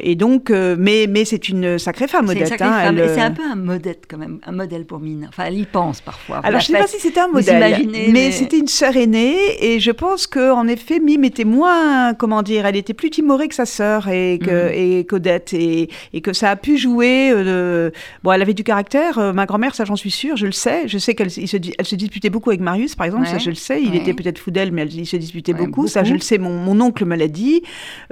Et 0.03 0.15
donc, 0.15 0.49
mais, 0.49 1.07
mais 1.09 1.25
c'est 1.25 1.49
une 1.49 1.77
sacrée 1.79 2.07
femme, 2.07 2.25
une 2.25 2.31
Odette. 2.31 2.47
sacrée 2.47 2.65
hein, 2.65 2.81
femme. 2.85 2.97
elle, 2.97 3.09
c'est 3.21 3.27
un 3.27 3.31
peu 3.31 3.43
un 3.43 3.55
modèle 3.55 3.95
quand 4.07 4.17
même, 4.17 4.39
un 4.45 4.51
modèle 4.51 4.85
pour 4.85 4.99
Mine. 4.99 5.25
Enfin, 5.29 5.45
elle 5.47 5.57
y 5.57 5.65
pense 5.65 6.01
parfois. 6.01 6.39
Alors, 6.43 6.59
je 6.61 6.71
ne 6.71 6.77
sais 6.77 6.81
pas 6.83 6.87
si 6.87 6.99
c'était 6.99 7.19
un 7.19 7.27
modèle, 7.27 7.57
imaginez, 7.57 8.07
mais, 8.07 8.11
mais- 8.13 8.31
c'était 8.31 8.57
une 8.59 8.67
sœur 8.67 8.95
aînée, 8.97 9.35
et 9.59 9.79
je 9.79 9.91
pense 9.91 10.27
que 10.27 10.51
en 10.51 10.67
effet, 10.67 10.99
Mime 10.99 11.23
était 11.23 11.43
moins, 11.45 12.13
comment 12.13 12.41
dire, 12.43 12.65
elle 12.65 12.75
était 12.75 12.93
plus 12.93 13.09
timorée 13.09 13.47
que 13.47 13.55
sa 13.55 13.65
sœur 13.65 14.07
et 14.09 14.39
que 14.41 14.49
Mhm. 14.69 14.71
et 14.99 15.05
qu'Odette, 15.05 15.53
et, 15.53 15.89
et 16.13 16.21
que 16.21 16.33
ça 16.33 16.49
a 16.51 16.55
pu 16.55 16.77
jouer. 16.77 17.31
euh, 17.33 17.89
Bon, 18.23 18.31
elle 18.31 18.41
avait 18.41 18.53
du 18.53 18.63
caractère. 18.63 19.17
euh, 19.19 19.33
ma 19.33 19.45
grand-mère, 19.45 19.75
ça 19.75 19.85
j'en 19.85 19.95
suis 19.95 20.11
sûre, 20.11 20.37
je 20.37 20.45
le 20.45 20.51
sais. 20.51 20.87
Je 20.87 20.97
sais 20.97 21.15
qu'elle 21.15 21.29
se, 21.31 21.39
elle 21.41 21.85
se 21.85 21.95
disputait 21.95 22.29
beaucoup 22.29 22.49
avec 22.49 22.61
Marius, 22.61 22.95
par 22.95 23.05
exemple, 23.05 23.27
ça 23.27 23.37
je 23.37 23.49
le 23.49 23.55
sais. 23.55 23.81
Il 23.81 23.91
Ouais. 23.91 23.97
était 23.97 24.13
peut-être 24.13 24.39
fou 24.39 24.51
d'elle, 24.51 24.71
mais 24.71 24.81
elle, 24.83 24.93
il 24.93 25.05
se 25.05 25.17
disputait 25.17 25.53
Ouais, 25.53 25.65
beaucoup. 25.65 25.87
Ça, 25.87 26.03
je 26.03 26.13
le 26.13 26.19
sais. 26.19 26.37
Mon, 26.37 26.57
mon 26.57 26.79
oncle 26.81 27.05
me 27.05 27.15
l'a 27.15 27.27
dit, 27.27 27.61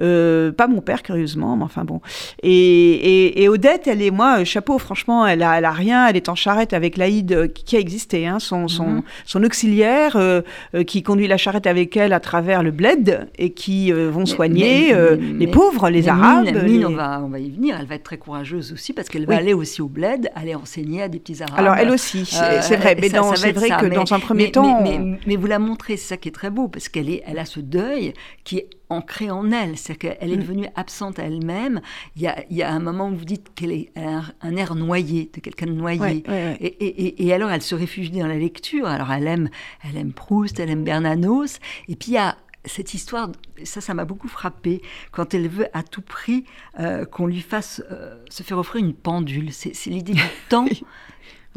Euh, 0.01 0.51
pas 0.51 0.67
mon 0.67 0.81
père, 0.81 1.03
curieusement, 1.03 1.55
mais 1.57 1.63
enfin 1.63 1.83
bon. 1.83 2.01
Et, 2.43 2.51
et, 2.51 3.43
et 3.43 3.49
Odette, 3.49 3.87
elle 3.87 4.01
est, 4.01 4.11
moi, 4.11 4.43
chapeau, 4.43 4.77
franchement, 4.77 4.98
elle 5.27 5.43
a, 5.43 5.57
elle 5.57 5.65
a 5.65 5.71
rien. 5.71 6.07
Elle 6.07 6.15
est 6.17 6.29
en 6.29 6.35
charrette 6.35 6.73
avec 6.73 6.97
Laïd, 6.97 7.31
euh, 7.31 7.47
qui 7.47 7.75
a 7.75 7.79
existé, 7.79 8.27
hein, 8.27 8.39
son, 8.39 8.67
son, 8.67 8.85
Mhm. 8.87 9.01
son 9.25 9.43
auxiliaire, 9.43 10.15
euh, 10.15 10.41
euh, 10.75 10.83
qui 10.83 11.03
conduit 11.03 11.27
la 11.27 11.37
charrette 11.37 11.67
avec 11.67 11.95
elle 11.97 12.13
à 12.13 12.19
travers 12.19 12.63
le 12.63 12.71
bled 12.71 13.27
et 13.37 13.51
qui 13.51 13.91
euh, 13.93 14.09
vont 14.11 14.21
Mais- 14.21 14.25
soigner 14.25 14.87
mais- 14.89 14.93
euh, 14.95 15.17
mais- 15.19 15.45
les 15.45 15.47
pauvres, 15.51 15.89
les 15.89 16.07
Arabes. 16.07 16.45
Mine, 16.45 16.61
Mine, 16.63 16.79
les- 16.79 16.85
on, 16.85 16.95
va, 16.95 17.21
on 17.23 17.29
va 17.29 17.39
y 17.39 17.49
venir. 17.49 17.77
Elle 17.79 17.87
va 17.87 17.95
être 17.95 18.03
très 18.03 18.17
courageuse 18.17 18.71
aussi 18.73 18.93
parce 18.93 19.09
qu'elle 19.09 19.25
va 19.25 19.35
aller 19.37 19.53
aussi 19.53 19.81
au 19.81 19.87
bled, 19.87 20.29
aller 20.35 20.55
enseigner 20.55 21.01
à 21.03 21.07
des 21.09 21.19
petits 21.19 21.41
Arabes. 21.41 21.57
Alors 21.59 21.75
elle 21.75 21.89
aussi, 21.89 22.25
c'est 22.25 22.37
vrai, 22.77 22.95
mais 22.99 23.09
c'est 23.09 23.51
vrai 23.53 23.67
ça, 23.69 23.75
que 23.77 23.85
dans 23.87 24.13
un 24.13 24.19
premier 24.19 24.51
temps, 24.51 24.83
Mais, 25.25 25.35
vous 25.35 25.47
la 25.47 25.59
montrez, 25.59 25.97
c'est 25.97 26.09
ça 26.09 26.17
qui 26.17 26.29
est 26.29 26.33
très 26.33 26.49
beau, 26.49 26.67
parce 26.67 26.89
qu'elle 26.89 27.09
elle 27.25 27.39
a 27.39 27.45
ce 27.45 27.59
deuil 27.59 28.13
qui 28.43 28.57
est 28.57 28.69
ancré 28.89 29.29
en 29.31 29.51
elle. 29.51 29.77
C'est-à-dire 29.77 30.17
qu'elle 30.17 30.31
est 30.31 30.35
Mm. 30.37 30.41
devenue 30.41 30.67
absente 30.75 31.19
à 31.19 31.23
elle-même. 31.23 31.81
Il 32.15 32.21
y 32.23 32.27
a, 32.27 32.43
il 32.49 32.57
y 32.57 32.63
a 32.63 32.71
un 32.71 32.79
moment 32.79 33.09
où 33.09 33.15
vous 33.15 33.25
dites 33.25 33.53
qu'elle 33.55 33.71
est 33.71 33.91
un, 33.95 34.23
un 34.41 34.55
air 34.55 34.75
noyé, 34.75 35.29
de 35.33 35.39
quelqu'un 35.39 35.67
de 35.67 35.73
noyé. 35.73 35.99
Ouais, 35.99 36.23
ouais, 36.27 36.33
ouais. 36.33 36.57
Et, 36.59 36.67
et- 36.85 37.05
et- 37.05 37.27
et 37.27 37.33
alors, 37.33 37.49
elle 37.51 37.61
se 37.61 37.75
réfugie 37.75 38.11
dans 38.11 38.27
la 38.27 38.37
lecture. 38.37 38.87
Alors, 38.87 39.11
elle 39.11 39.27
aime, 39.27 39.49
elle 39.87 39.97
aime 39.97 40.11
Proust, 40.13 40.59
elle 40.59 40.69
aime 40.69 40.83
Bernanos. 40.83 41.59
Et 41.87 41.95
puis, 41.95 42.11
il 42.11 42.15
y 42.15 42.17
a 42.17 42.35
cette 42.65 42.93
histoire, 42.93 43.31
ça, 43.63 43.79
ça 43.79 43.93
m'a 43.93 44.03
beaucoup 44.03 44.27
frappé, 44.27 44.81
quand 45.11 45.33
elle 45.33 45.47
veut 45.47 45.67
à 45.73 45.81
tout 45.81 46.01
prix 46.01 46.43
euh, 46.79 47.05
qu'on 47.05 47.25
lui 47.25 47.39
fasse 47.39 47.81
euh, 47.89 48.21
se 48.29 48.43
faire 48.43 48.57
offrir 48.57 48.83
une 48.83 48.93
pendule. 48.93 49.53
C'est 49.53 49.73
l'idée 49.87 50.13
du 50.13 50.21
temps. 50.49 50.65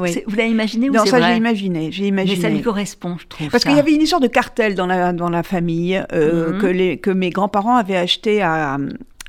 Oui. 0.03 0.23
Vous 0.27 0.37
l'avez 0.37 0.51
imaginé 0.51 0.91
ou 0.91 0.93
Non, 0.93 1.05
ça 1.07 1.21
j'ai 1.21 1.37
imaginé, 1.37 1.91
j'ai 1.93 2.03
Mais 2.03 2.09
imaginé. 2.09 2.41
ça 2.41 2.49
lui 2.51 2.61
correspond, 2.62 3.17
je 3.21 3.27
trouve. 3.29 3.49
Parce 3.51 3.65
qu'il 3.65 3.75
y 3.77 3.79
avait 3.79 3.93
une 3.95 4.03
histoire 4.03 4.21
de 4.21 4.27
cartel 4.27 4.75
dans 4.75 4.87
la, 4.87 5.12
dans 5.12 5.31
la 5.31 5.43
famille 5.43 6.03
euh, 6.12 6.53
Mhm. 6.53 6.59
que, 6.61 6.67
les, 6.67 6.97
que 6.99 7.11
mes 7.11 7.31
grands-parents 7.31 7.77
avaient 7.77 7.97
acheté 7.97 8.43
à, 8.43 8.79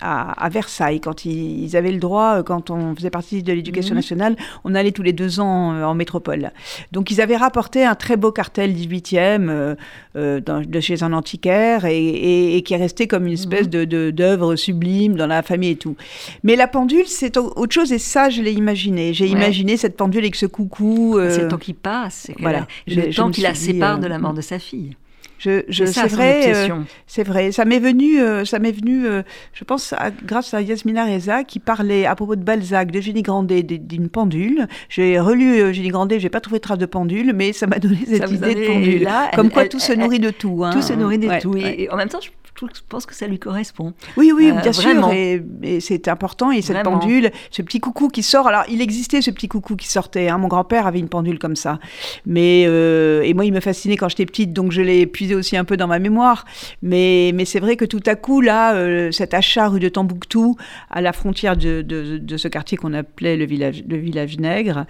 à, 0.03 0.31
à 0.45 0.49
Versailles 0.49 0.99
quand 0.99 1.25
ils, 1.25 1.63
ils 1.63 1.77
avaient 1.77 1.91
le 1.91 1.99
droit, 1.99 2.39
euh, 2.39 2.43
quand 2.43 2.69
on 2.69 2.93
faisait 2.95 3.09
partie 3.09 3.41
de 3.43 3.53
l'éducation 3.53 3.93
Mhm. 3.93 3.97
nationale, 3.99 4.35
on 4.65 4.75
allait 4.75 4.91
tous 4.91 5.03
les 5.03 5.13
deux 5.13 5.39
ans 5.39 5.73
euh, 5.73 5.83
en 5.85 5.95
métropole. 5.95 6.51
Donc 6.91 7.09
ils 7.11 7.21
avaient 7.21 7.37
rapporté 7.37 7.85
un 7.85 7.95
très 7.95 8.17
beau 8.17 8.31
cartel 8.31 8.73
18e 8.73 9.75
euh, 10.15 10.39
dans- 10.41 10.61
de 10.61 10.79
chez 10.79 11.01
un 11.03 11.13
antiquaire 11.13 11.85
et, 11.85 11.97
et- 11.97 12.57
et 12.57 12.61
qui 12.63 12.73
est 12.73 12.77
resté 12.77 13.07
comme 13.07 13.25
une 13.27 13.33
espèce 13.33 13.65
Mhm. 13.67 13.85
de 13.85 14.11
d'œuvre 14.11 14.55
sublime 14.55 15.15
dans 15.15 15.27
la 15.27 15.41
famille 15.41 15.71
et 15.71 15.75
tout. 15.75 15.95
Mais 16.43 16.55
la 16.55 16.67
pendule, 16.67 17.07
c'est 17.07 17.37
au- 17.37 17.53
autre 17.55 17.73
chose 17.73 17.91
et 17.93 17.99
ça, 17.99 18.29
je 18.29 18.41
l'ai 18.41 18.51
imaginé. 18.53 19.13
J'ai 19.13 19.25
Ouais. 19.25 19.31
imaginé 19.31 19.77
cette 19.77 19.95
pendule 19.97 20.21
avec 20.21 20.35
ce 20.35 20.45
coucou. 20.45 21.17
euh, 21.17 21.29
C'est 21.31 21.41
le 21.43 21.47
temps 21.47 21.57
qui 21.57 21.73
passe, 21.73 22.29
voilà. 22.39 22.67
le 22.87 23.09
je 23.11 23.15
temps 23.17 23.31
qui 23.31 23.41
la 23.41 23.51
dit, 23.53 23.59
sépare 23.59 23.95
euh, 23.97 23.99
de 24.01 24.07
la 24.07 24.19
mort 24.19 24.33
de 24.33 24.41
sa 24.41 24.59
fille. 24.59 24.95
Je, 25.43 25.61
je, 25.67 25.85
C'est 25.85 26.07
vrai, 26.07 26.53
euh, 26.55 26.69
c'est 27.07 27.23
vrai. 27.23 27.51
Ça 27.51 27.65
m'est 27.65 27.79
venu, 27.79 28.19
euh, 28.21 28.45
ça 28.45 28.59
m'est 28.59 28.71
venu, 28.71 29.05
euh, 29.05 29.23
je 29.53 29.63
pense, 29.63 29.93
à- 29.93 30.11
grâce 30.11 30.53
à 30.53 30.61
Yasmina 30.61 31.05
Reza 31.05 31.43
qui 31.43 31.59
parlait 31.59 32.05
à 32.05 32.15
propos 32.15 32.35
de 32.35 32.43
Balzac, 32.43 32.91
de 32.91 33.01
Génie 33.01 33.21
Grandet, 33.23 33.63
d'une 33.63 34.09
pendule. 34.09 34.67
J'ai 34.89 35.19
relu 35.19 35.73
Génie 35.73 35.89
Grandet, 35.89 36.19
j'ai 36.19 36.29
pas 36.29 36.39
trouvé 36.41 36.59
trace 36.59 36.77
de 36.77 36.85
pendule, 36.85 37.33
mais 37.35 37.51
ça 37.53 37.67
m'a 37.67 37.79
donné 37.79 37.99
cette 38.07 38.31
idée 38.31 38.55
de 38.55 38.65
pendule. 38.67 39.03
là, 39.03 39.29
Comme 39.35 39.47
elle- 39.47 39.51
quoi 39.51 39.63
elle- 39.63 39.69
tout 39.69 39.79
se 39.79 39.93
nourrit 39.93 40.19
de 40.19 40.29
tout. 40.29 40.63
hein. 40.63 40.69
Tout 40.71 40.81
se 40.81 40.93
nourrit 40.93 41.17
de 41.17 41.27
Ouais, 41.27 41.39
tout. 41.41 41.55
Et- 41.57 41.63
ouais. 41.63 41.75
Et, 41.81 41.89
en 41.89 41.97
même 41.97 42.09
temps, 42.09 42.19
je, 42.21 42.29
je 42.73 42.81
pense 42.87 43.05
que 43.05 43.15
ça 43.15 43.27
lui 43.27 43.39
correspond. 43.39 43.93
Oui, 44.17 44.31
oui, 44.35 44.51
Euh, 44.51 44.61
bien 44.61 44.73
sûr, 44.73 45.09
et, 45.11 45.43
et 45.63 45.79
c'est 45.79 46.07
important. 46.07 46.51
Et 46.51 46.61
cette 46.61 46.75
Vraiment. 46.77 46.99
pendule, 46.99 47.31
ce 47.51 47.61
petit 47.61 47.79
coucou 47.79 48.07
qui 48.09 48.23
sort. 48.23 48.47
Alors, 48.47 48.63
il 48.69 48.81
existait 48.81 49.21
ce 49.21 49.31
petit 49.31 49.47
coucou 49.47 49.75
qui 49.75 49.87
sortait. 49.87 50.29
hein. 50.29 50.37
Mon 50.37 50.47
grand-père 50.47 50.87
avait 50.87 50.99
une 50.99 51.09
pendule 51.09 51.39
comme 51.39 51.55
ça. 51.55 51.79
Mais 52.25 52.65
euh, 52.67 53.21
et 53.23 53.33
moi, 53.33 53.45
il 53.45 53.53
me 53.53 53.59
fascinait 53.59 53.97
quand 53.97 54.09
j'étais 54.09 54.25
petite, 54.25 54.53
donc 54.53 54.71
je 54.71 54.81
l'ai 54.81 55.01
épuisé 55.01 55.35
aussi 55.35 55.57
un 55.57 55.63
peu 55.65 55.77
dans 55.77 55.87
ma 55.87 55.99
mémoire. 55.99 56.45
Mais, 56.81 57.31
mais 57.33 57.45
c'est 57.45 57.59
vrai 57.59 57.75
que 57.75 57.85
tout 57.85 58.03
à 58.05 58.15
coup, 58.15 58.41
là, 58.41 58.75
euh, 58.75 59.11
cet 59.11 59.33
achat 59.33 59.67
rue 59.67 59.79
de 59.79 59.89
Tambouctou, 59.89 60.55
à 60.89 61.01
la 61.01 61.13
frontière 61.13 61.57
de, 61.57 61.81
de, 61.81 62.17
de 62.17 62.37
ce 62.37 62.47
quartier 62.47 62.77
qu'on 62.77 62.93
appelait 62.93 63.37
le 63.37 63.45
village, 63.45 63.83
le 63.87 63.97
village 63.97 64.37
nègre, 64.37 64.85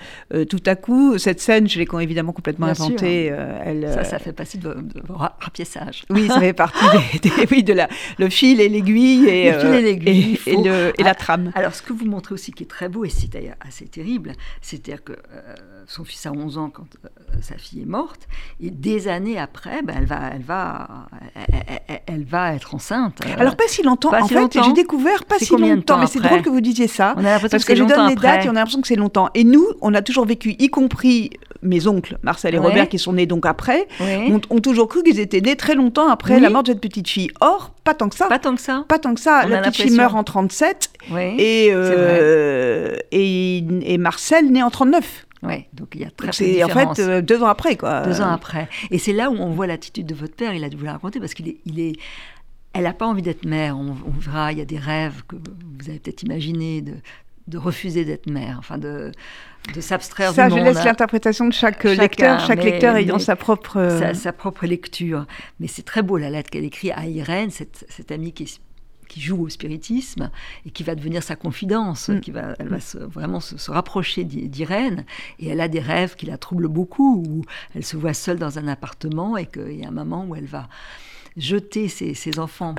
tout 0.50 0.62
à 0.66 0.76
coup, 0.76 1.18
cette 1.18 1.40
scène, 1.40 1.68
je 1.70 1.80
l'ai 1.80 1.88
évidemment 2.02 2.32
complètement 2.34 2.66
Bien 2.68 2.76
sûr. 2.76 2.86
inventée. 2.86 3.26
elle, 3.66 3.88
Ça, 3.94 4.04
ça 4.04 4.20
fait 4.20 4.34
partie 4.34 4.58
de 4.58 4.68
vos, 4.68 4.74
de 4.76 5.02
vos 5.08 5.14
ra- 5.16 5.38
rapiessages. 5.40 6.04
oui, 6.10 6.28
ça 6.28 6.40
fait 6.40 6.54
partie 6.54 6.84
des, 7.22 7.30
des- 7.30 7.46
oui, 7.64 7.66
de 7.66 7.74
la, 7.74 7.88
le 8.18 8.30
fil 8.30 8.60
et 8.62 8.70
l'aiguille 8.70 9.28
et, 9.28 9.52
Le 9.52 9.60
fil 9.60 9.74
et 9.74 9.82
l'aiguille, 9.82 10.10
et, 10.10 10.30
il 10.32 10.38
faut- 10.38 10.50
et 10.50 10.64
le- 10.64 10.94
et 11.00 11.04
la 11.04 11.16
trame. 11.16 11.52
Alors, 11.56 11.74
ce 11.74 11.82
que 11.82 11.94
vous 11.94 12.06
montrez 12.06 12.34
aussi 12.34 12.52
qui 12.52 12.64
est 12.64 12.68
très 12.68 12.90
beau, 12.90 13.06
et 13.06 13.10
c'est 13.10 13.32
d'ailleurs 13.32 13.56
assez 13.66 13.86
terrible, 13.86 14.34
c'est-à-dire 14.62 15.04
que 15.04 15.14
euh, 15.14 15.56
son 15.88 16.04
fils 16.04 16.26
a 16.26 16.32
11 16.32 16.58
ans 16.58 16.70
quand 16.70 16.86
euh, 17.06 17.10
sa 17.42 17.58
fille 17.58 17.82
est 17.82 17.86
morte, 17.86 18.28
et 18.62 18.70
des 18.70 19.08
années 19.08 19.38
après, 19.40 19.82
ben, 19.82 19.96
elle, 19.98 20.06
va, 20.06 20.30
elle, 20.34 20.42
va, 20.44 21.08
elle, 21.36 21.64
elle- 21.88 22.02
elle 22.06 22.24
va 22.26 22.54
être 22.54 22.76
enceinte. 22.76 23.22
euh, 23.26 23.34
Alors 23.40 23.56
pas 23.56 23.68
si 23.68 23.82
longtemps. 23.84 24.10
pas 24.12 24.22
en 24.22 24.28
si 24.28 24.34
fait, 24.34 24.40
longtemps. 24.40 24.64
j'ai 24.64 24.74
découvert 24.74 25.24
pas 25.26 25.36
C'est 25.40 25.46
si 25.46 25.58
longtemps. 25.58 25.96
temps 25.96 26.00
Mais 26.00 26.08
c'est 26.08 26.20
drôle 26.20 26.42
que 26.42 26.50
vous 26.50 26.62
disiez 26.62 26.88
ça. 26.88 27.14
on 27.18 27.20
a 27.20 27.24
l'impression 27.24 27.50
Parce 27.50 27.66
que 27.66 27.76
je 27.76 27.84
donne 27.84 28.08
les 28.08 28.14
après. 28.14 28.28
dates 28.28 28.46
et 28.46 28.50
on 28.50 28.52
a 28.52 28.56
l'impression 28.56 28.82
que 28.82 28.88
c'est 28.88 28.96
longtemps. 28.96 29.30
Et 29.34 29.44
nous, 29.44 29.66
on 29.82 29.94
a 29.94 30.02
toujours 30.02 30.26
vécu, 30.26 30.56
y 30.60 30.70
compris 30.70 31.32
mes 31.64 31.88
oncles, 31.88 32.18
Marcel 32.22 32.54
et 32.56 32.60
Ouais. 32.60 32.68
Robert, 32.68 32.90
qui 32.90 33.00
sont 33.00 33.14
nés 33.14 33.26
donc 33.26 33.46
après, 33.46 33.88
Oui. 34.00 34.32
ont, 34.32 34.42
ont 34.56 34.60
toujours 34.60 34.88
cru 34.88 35.02
qu'ils 35.04 35.20
étaient 35.20 35.42
nés 35.42 35.56
très 35.56 35.76
longtemps 35.76 36.10
après 36.10 36.36
Oui. 36.36 36.42
la 36.42 36.50
mort 36.50 36.64
de 36.64 36.70
cette 36.72 36.82
petite 36.82 37.08
fille. 37.10 37.30
Or, 37.42 37.74
pas 37.84 37.94
tant 37.94 38.10
que 38.10 38.16
ça. 38.16 38.28
Pas 38.28 38.40
tant 38.40 38.56
que 38.56 38.62
ça. 38.62 38.86
Pas 38.88 39.00
tant 39.00 39.14
que 39.14 39.20
ça. 39.22 39.42
On 39.46 39.50
la 39.50 39.62
petite 39.62 39.88
fille 39.88 39.98
meurt 39.98 40.16
en 40.16 40.24
37 40.24 40.90
Oui. 41.12 41.36
et, 41.40 41.70
euh, 41.72 42.96
et, 43.12 43.58
et 43.84 43.98
Marcel 43.98 44.52
naît 44.52 44.64
en 44.64 44.70
39. 44.70 45.26
Ouais, 45.44 45.68
donc 45.74 45.90
il 45.96 46.02
y 46.02 46.06
a 46.06 46.10
très 46.10 46.28
peu 46.28 46.32
de 46.32 46.34
c'est 46.36 46.64
en 46.64 46.68
différence. 46.68 46.96
fait 46.98 47.04
euh, 47.04 47.22
deux 47.22 47.44
ans 47.44 47.48
après. 47.48 47.76
Quoi. 47.76 48.02
Deux 48.02 48.22
ans 48.22 48.30
après. 48.32 48.70
Et 48.92 48.98
c'est 48.98 49.12
là 49.12 49.30
où 49.30 49.36
on 49.36 49.50
voit 49.50 49.68
l'attitude 49.68 50.06
de 50.06 50.16
votre 50.16 50.36
père, 50.36 50.54
il 50.54 50.64
a 50.64 50.70
dû 50.70 50.78
vous 50.78 50.86
la 50.86 50.94
raconter, 50.94 51.20
parce 51.20 51.34
qu'il 51.34 51.50
est, 51.50 51.58
il 51.66 51.82
est, 51.82 51.94
elle 52.72 52.84
n'a 52.84 52.94
pas 52.94 53.06
envie 53.06 53.22
d'être 53.22 53.46
mère. 53.46 53.78
On, 53.78 53.88
on 54.08 54.20
verra, 54.20 54.54
il 54.54 54.60
y 54.60 54.62
a 54.62 54.66
des 54.66 54.78
rêves 54.78 55.22
que 55.28 55.36
vous 55.36 55.90
avez 55.90 56.00
peut-être 56.00 56.24
imaginés 56.24 56.82
de, 56.82 56.94
de 57.48 57.58
refuser 57.58 58.06
d'être 58.06 58.30
mère, 58.30 58.56
enfin 58.60 58.78
de, 58.78 59.12
de 59.76 59.82
s'abstraire 59.82 60.32
Ça, 60.34 60.48
du 60.48 60.52
je 60.52 60.56
monde. 60.60 60.66
laisse 60.74 60.84
l'interprétation 60.86 61.48
de 61.48 61.54
chaque 61.54 61.82
Chacun, 61.84 62.02
lecteur, 62.02 62.40
chaque 62.40 62.60
mais- 62.60 62.72
lecteur 62.72 62.96
ayant 62.96 63.20
sa 63.20 63.36
propre. 63.36 63.78
euh, 63.78 64.00
sa, 64.00 64.14
sa 64.14 64.32
propre 64.34 64.66
lecture. 64.66 65.26
Mais 65.60 65.68
c'est 65.68 65.84
très 65.84 66.02
beau 66.02 66.18
la 66.18 66.30
lettre 66.30 66.50
qu'elle 66.50 66.64
écrit 66.66 66.92
à 66.92 67.06
Irène, 67.06 67.50
cette, 67.52 67.86
cette 67.90 68.12
amie 68.12 68.32
qui, 68.32 68.44
est- 68.44 68.62
qui 69.10 69.20
joue 69.22 69.44
au 69.44 69.50
spiritisme 69.50 70.32
et 70.66 70.72
qui 70.72 70.84
va 70.84 70.96
devenir 70.96 71.22
sa 71.22 71.36
confidence, 71.36 72.08
Mm. 72.10 72.20
qui 72.22 72.32
va, 72.32 72.56
elle 72.60 72.70
va 72.70 72.80
se- 72.80 72.98
vraiment 72.98 73.42
se, 73.42 73.58
se 73.58 73.70
rapprocher 73.72 74.24
d'I- 74.24 74.48
d'Irène. 74.48 75.04
Et 75.40 75.50
elle 75.50 75.60
a 75.62 75.68
des 75.68 75.82
rêves 75.82 76.16
qui 76.16 76.26
la 76.26 76.38
troublent 76.38 76.70
beaucoup, 76.70 77.24
où 77.28 77.44
elle 77.76 77.84
se 77.84 77.98
voit 77.98 78.14
seule 78.14 78.40
dans 78.40 78.58
un 78.58 78.68
appartement 78.70 79.36
et 79.38 79.46
qu'il 79.48 79.80
y 79.80 79.86
a 79.86 79.90
un 79.90 79.92
moment 79.92 80.26
où 80.26 80.36
elle 80.36 80.46
va 80.48 80.68
jeter 81.38 81.88
ses, 81.88 82.14
ses, 82.14 82.40
enfants 82.40 82.76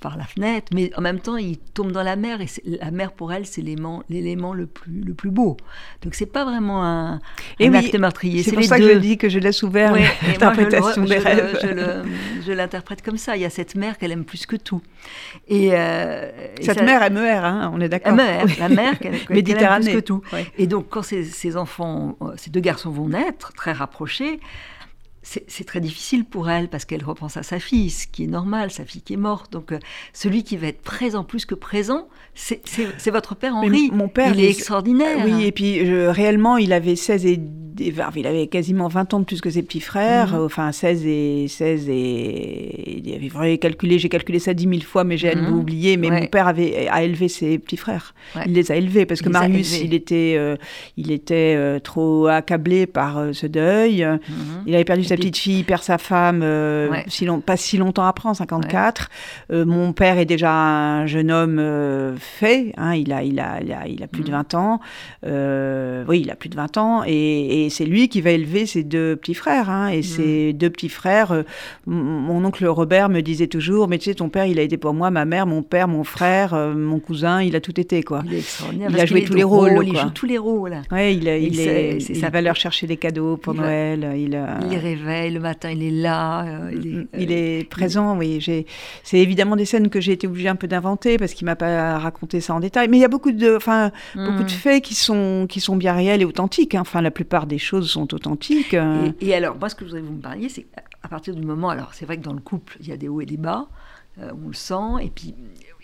par 0.00 0.16
la 0.16 0.24
fenêtre, 0.24 0.72
mais 0.74 0.90
en 0.96 1.00
même 1.00 1.20
temps, 1.20 1.36
ils 1.36 1.58
tombent 1.58 1.92
dans 1.92 2.02
la 2.02 2.16
mer, 2.16 2.40
et 2.40 2.46
la 2.64 2.90
mer, 2.90 3.12
pour 3.12 3.32
elle, 3.32 3.46
c'est 3.46 3.62
l'élément 3.62 4.54
le 4.54 4.66
plus, 4.66 5.00
le 5.00 5.14
plus 5.14 5.30
beau. 5.30 5.56
Donc, 6.02 6.14
c'est 6.14 6.26
pas 6.26 6.44
vraiment 6.44 6.84
un, 6.84 7.20
un 7.60 7.74
acte 7.74 7.94
meurtrier. 7.94 8.42
C'est 8.42 8.52
pour 8.52 8.64
ça 8.64 8.78
que 8.78 8.94
je 8.94 8.98
dis 8.98 9.18
que 9.18 9.28
je 9.28 9.38
laisse 9.38 9.62
ouvert 9.62 9.94
l'interprétation 10.26 11.04
des 11.04 11.18
rêves. 11.18 11.58
Je 12.46 12.52
l'interprète 12.52 13.02
comme 13.02 13.18
ça. 13.18 13.36
Il 13.36 13.42
y 13.42 13.44
a 13.44 13.50
cette 13.50 13.74
mer 13.74 13.98
qu'elle 13.98 14.12
aime 14.12 14.24
plus 14.24 14.46
que 14.46 14.56
tout. 14.56 14.80
Et, 15.48 15.70
euh, 15.72 16.30
cette 16.60 16.82
mer 16.82 17.10
MER, 17.10 17.44
hein, 17.44 17.70
on 17.74 17.80
est 17.80 17.88
d'accord. 17.88 18.14
MER, 18.14 18.44
la 18.58 18.68
mer 18.68 18.98
qu'elle 18.98 19.20
qu 19.26 19.52
aime 19.52 19.82
plus 19.82 19.92
que 19.92 20.00
tout. 20.00 20.22
Et 20.58 20.66
donc, 20.66 20.88
quand 20.88 21.02
ces, 21.02 21.24
ces 21.24 21.56
enfants, 21.56 22.16
euh, 22.22 22.32
ces 22.36 22.50
deux 22.50 22.60
garçons 22.60 22.90
vont 22.90 23.08
naître, 23.08 23.52
très 23.52 23.72
rapprochés, 23.72 24.40
c'est 25.22 25.64
très 25.64 25.80
difficile 25.80 26.24
pour 26.24 26.48
elle 26.48 26.68
parce 26.68 26.86
qu'elle 26.86 27.04
repense 27.04 27.36
à 27.36 27.42
sa 27.42 27.58
fille, 27.58 27.90
ce 27.90 28.06
qui 28.06 28.24
est 28.24 28.26
normal, 28.26 28.70
sa 28.70 28.84
fille 28.84 29.02
qui 29.02 29.14
est 29.14 29.18
morte. 29.18 29.52
Donc, 29.52 29.72
euh, 29.72 29.78
celui 30.14 30.44
qui 30.44 30.56
va 30.56 30.68
être 30.68 30.80
présent 30.80 31.24
plus 31.24 31.44
que 31.44 31.54
présent, 31.54 32.08
c'est 32.34 33.10
votre 33.10 33.34
père 33.34 33.54
Henri. 33.54 33.90
mon 33.92 34.08
père, 34.08 34.34
il 34.34 34.44
est 34.44 34.50
extraordinaire. 34.50 35.24
Oui, 35.24 35.44
et 35.44 35.52
puis 35.52 35.82
réellement, 36.08 36.56
il 36.56 36.72
avait 36.72 36.96
16 36.96 37.26
et 37.26 37.40
il 37.80 38.26
avait 38.26 38.46
quasiment 38.46 38.88
20 38.88 39.14
ans 39.14 39.20
de 39.20 39.24
plus 39.24 39.40
que 39.40 39.50
ses 39.50 39.62
petits 39.62 39.80
frères, 39.80 40.34
mhm. 40.34 40.44
enfin 40.44 40.72
16 40.72 41.06
et 41.06 41.46
16 41.48 41.88
et 41.88 43.02
il 43.04 43.30
avait 43.34 43.58
calculé, 43.58 43.98
j'ai 43.98 44.08
calculé 44.08 44.38
ça 44.38 44.54
10 44.54 44.68
000 44.68 44.80
fois, 44.82 45.04
mais 45.04 45.16
j'ai 45.16 45.34
mmh. 45.34 45.52
oublié. 45.52 45.96
Mais 45.96 46.10
mon 46.10 46.26
père 46.26 46.46
avait 46.46 46.88
a 46.88 47.02
élevé 47.02 47.28
ses 47.28 47.58
petits 47.58 47.76
frères. 47.76 48.14
Il 48.46 48.52
les 48.52 48.70
a 48.72 48.76
élevés 48.76 49.06
parce 49.06 49.22
que 49.22 49.28
Marius, 49.28 49.80
il 49.80 49.94
était, 49.94 50.34
euh, 50.36 50.56
il 50.96 51.10
était 51.10 51.54
euh, 51.56 51.78
trop 51.78 52.26
accablé 52.26 52.86
par 52.86 53.18
euh, 53.18 53.32
ce 53.32 53.46
deuil. 53.46 54.04
Mhm. 54.04 54.64
Il 54.66 54.74
avait 54.74 54.84
perdu 54.84 55.04
sa 55.04 55.16
petite 55.16 55.36
fille, 55.36 55.62
perd 55.62 55.82
sa 55.82 55.98
femme, 55.98 56.44
si 57.06 57.24
long, 57.24 57.40
pas 57.40 57.56
si 57.56 57.76
longtemps 57.76 58.04
après, 58.04 58.28
en 58.28 58.34
54. 58.34 59.08
mon 59.50 59.92
père 59.92 60.18
est 60.18 60.26
déjà 60.26 60.52
un 60.52 61.06
jeune 61.06 61.30
homme 61.30 62.16
fait. 62.18 62.72
Hein, 62.76 62.94
il, 62.94 63.12
a, 63.12 63.22
il, 63.22 63.40
a, 63.40 63.60
il, 63.62 63.72
a, 63.72 63.86
il 63.86 64.02
a 64.02 64.06
plus 64.06 64.22
de 64.22 64.30
20 64.30 64.54
mhm. 64.54 64.60
ans. 64.60 64.80
oui, 66.08 66.20
il 66.20 66.30
a 66.30 66.36
plus 66.36 66.48
de 66.48 66.56
20 66.56 66.76
ans 66.78 67.02
et, 67.06 67.66
et 67.66 67.69
c'est 67.70 67.84
lui 67.84 68.08
qui 68.08 68.20
va 68.20 68.30
élever 68.30 68.66
ses 68.66 68.82
deux 68.82 69.16
petits 69.16 69.34
frères. 69.34 69.70
Hein, 69.70 69.88
et 69.88 70.02
ses 70.02 70.52
deux 70.52 70.70
petits 70.70 70.88
frères, 70.88 71.44
mon 71.86 72.44
oncle 72.44 72.66
Robert 72.66 73.08
me 73.08 73.20
disait 73.20 73.46
toujours, 73.46 73.88
mais 73.88 73.98
tu 73.98 74.04
sais, 74.04 74.14
ton 74.14 74.28
père, 74.28 74.46
il 74.46 74.58
a 74.58 74.62
été 74.62 74.76
pour 74.76 74.94
moi, 74.94 75.10
ma 75.10 75.24
mère, 75.24 75.46
mon 75.46 75.62
père, 75.62 75.88
mon 75.88 76.04
frère, 76.04 76.54
euh, 76.54 76.74
mon 76.74 76.98
cousin, 76.98 77.42
il 77.42 77.56
a 77.56 77.60
tout 77.60 77.78
été, 77.80 78.02
quoi. 78.02 78.22
Il 78.26 78.34
est 78.34 78.38
extraordinaire. 78.38 78.90
Il 78.90 79.00
a 79.00 79.06
joué 79.06 79.24
tous 79.24 79.34
les 79.34 79.42
rôles. 79.42 79.86
Il 79.86 79.96
joue 79.96 80.10
tous 80.10 80.26
les 80.26 80.38
rôles. 80.38 80.82
Ouais, 80.90 81.14
il, 81.14 81.24
il, 81.24 81.60
est, 81.60 81.98
il 81.98 82.20
va 82.20 82.40
leur 82.40 82.56
chercher 82.56 82.86
des 82.86 82.96
cadeaux 82.96 83.36
pour 83.36 83.54
Noël. 83.54 84.14
il, 84.16 84.38
les 84.70 84.78
réveille 84.78 85.32
le 85.32 85.40
matin, 85.40 85.70
il 85.70 85.82
est 85.82 85.90
là. 85.90 86.44
Euh, 86.44 87.06
il, 87.18 87.32
est, 87.32 87.62
euh, 87.62 87.64
présent, 87.68 88.16
oui. 88.16 88.44
C'est 89.02 89.18
évidemment 89.18 89.56
des 89.56 89.64
scènes 89.64 89.88
que 89.88 90.00
j'ai 90.00 90.12
été 90.12 90.26
obligée 90.26 90.48
un 90.48 90.56
peu 90.56 90.66
d'inventer 90.66 91.18
parce 91.18 91.34
qu'il 91.34 91.44
m'a 91.44 91.56
pas 91.56 91.98
raconté 91.98 92.40
ça 92.40 92.54
en 92.54 92.60
détail. 92.60 92.88
Mais 92.88 92.98
il 92.98 93.00
y 93.00 93.04
a 93.04 93.08
beaucoup 93.08 93.32
de, 93.32 93.56
enfin, 93.56 93.90
beaucoup 94.14 94.44
de 94.44 94.44
hmm. 94.44 94.48
faits 94.48 94.84
qui 94.84 94.94
sont, 94.94 95.46
qui 95.48 95.60
sont 95.60 95.76
bien 95.76 95.94
réels 95.94 96.22
et 96.22 96.24
authentiques. 96.24 96.74
Hein. 96.74 96.80
Enfin, 96.80 97.02
la 97.02 97.10
plupart 97.10 97.46
des 97.50 97.58
choses 97.58 97.90
sont 97.90 98.14
authentiques. 98.14 98.74
Et, 98.74 99.14
et 99.20 99.34
alors, 99.34 99.58
moi, 99.58 99.68
ce 99.68 99.74
que 99.74 99.84
je 99.84 99.90
voudrais 99.90 100.00
vous 100.00 100.14
me 100.14 100.22
parliez, 100.22 100.48
c'est 100.48 100.66
à 101.02 101.08
partir 101.08 101.34
du 101.34 101.42
moment, 101.42 101.68
alors 101.68 101.92
c'est 101.92 102.06
vrai 102.06 102.16
que 102.16 102.22
dans 102.22 102.32
le 102.32 102.40
couple, 102.40 102.76
il 102.80 102.88
y 102.88 102.92
a 102.92 102.96
des 102.96 103.08
hauts 103.08 103.20
et 103.20 103.26
des 103.26 103.36
bas, 103.36 103.68
euh, 104.18 104.30
on 104.44 104.48
le 104.48 104.54
sent, 104.54 105.02
et 105.02 105.10
puis 105.10 105.34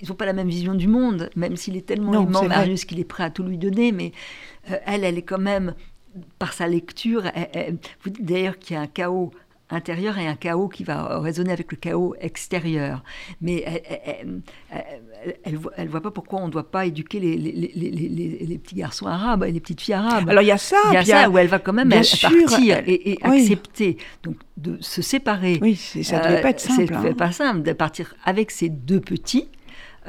ils 0.00 0.08
n'ont 0.08 0.14
pas 0.14 0.26
la 0.26 0.32
même 0.32 0.48
vision 0.48 0.74
du 0.74 0.88
monde, 0.88 1.30
même 1.36 1.56
s'il 1.56 1.76
est 1.76 1.86
tellement 1.86 2.12
non, 2.12 2.26
aimant, 2.26 2.44
Marius, 2.44 2.84
qu'il 2.84 3.00
est 3.00 3.04
prêt 3.04 3.24
à 3.24 3.30
tout 3.30 3.42
lui 3.42 3.58
donner, 3.58 3.92
mais 3.92 4.12
euh, 4.70 4.76
elle, 4.86 5.04
elle 5.04 5.18
est 5.18 5.22
quand 5.22 5.38
même, 5.38 5.74
par 6.38 6.52
sa 6.52 6.66
lecture, 6.66 7.24
vous 8.02 8.10
dites 8.10 8.24
d'ailleurs 8.24 8.58
qu'il 8.58 8.74
y 8.74 8.78
a 8.78 8.82
un 8.82 8.86
chaos 8.86 9.32
intérieur 9.70 10.18
et 10.18 10.26
un 10.26 10.36
chaos 10.36 10.68
qui 10.68 10.84
va 10.84 11.18
résonner 11.18 11.52
avec 11.52 11.70
le 11.72 11.76
chaos 11.76 12.14
extérieur. 12.20 13.02
Mais 13.40 13.64
elle, 13.66 14.42
elle, 15.44 15.58
elle, 15.76 15.88
voit, 15.88 16.00
pas 16.00 16.10
pourquoi 16.10 16.40
on 16.40 16.46
ne 16.46 16.52
doit 16.52 16.70
pas 16.70 16.86
éduquer 16.86 17.18
les, 17.18 17.36
les, 17.36 17.72
les, 17.74 18.46
les, 18.46 18.58
petits 18.58 18.76
garçons 18.76 19.06
arabes 19.06 19.44
et 19.44 19.52
les 19.52 19.60
petites 19.60 19.80
filles 19.80 19.94
arabes. 19.94 20.28
Alors 20.28 20.42
il 20.42 20.46
y 20.46 20.52
a 20.52 20.58
ça. 20.58 20.76
Il 20.90 20.94
y 20.94 20.96
a 20.98 21.04
ça 21.04 21.30
où 21.30 21.38
elle 21.38 21.48
va 21.48 21.58
quand 21.58 21.72
même 21.72 21.90
partir 21.90 22.82
et, 22.86 23.18
accepter 23.22 23.96
donc 24.22 24.36
de 24.56 24.78
se 24.80 25.02
séparer. 25.02 25.58
Oui, 25.60 25.76
ça 25.76 26.18
ne 26.18 26.24
devait 26.24 26.42
pas 26.42 26.50
être 26.50 26.60
simple. 26.60 26.86
C'est 26.88 27.08
hein. 27.08 27.14
pas 27.14 27.32
simple 27.32 27.62
de 27.62 27.72
partir 27.72 28.14
avec 28.24 28.50
ses 28.50 28.68
deux 28.68 29.00
petits 29.00 29.48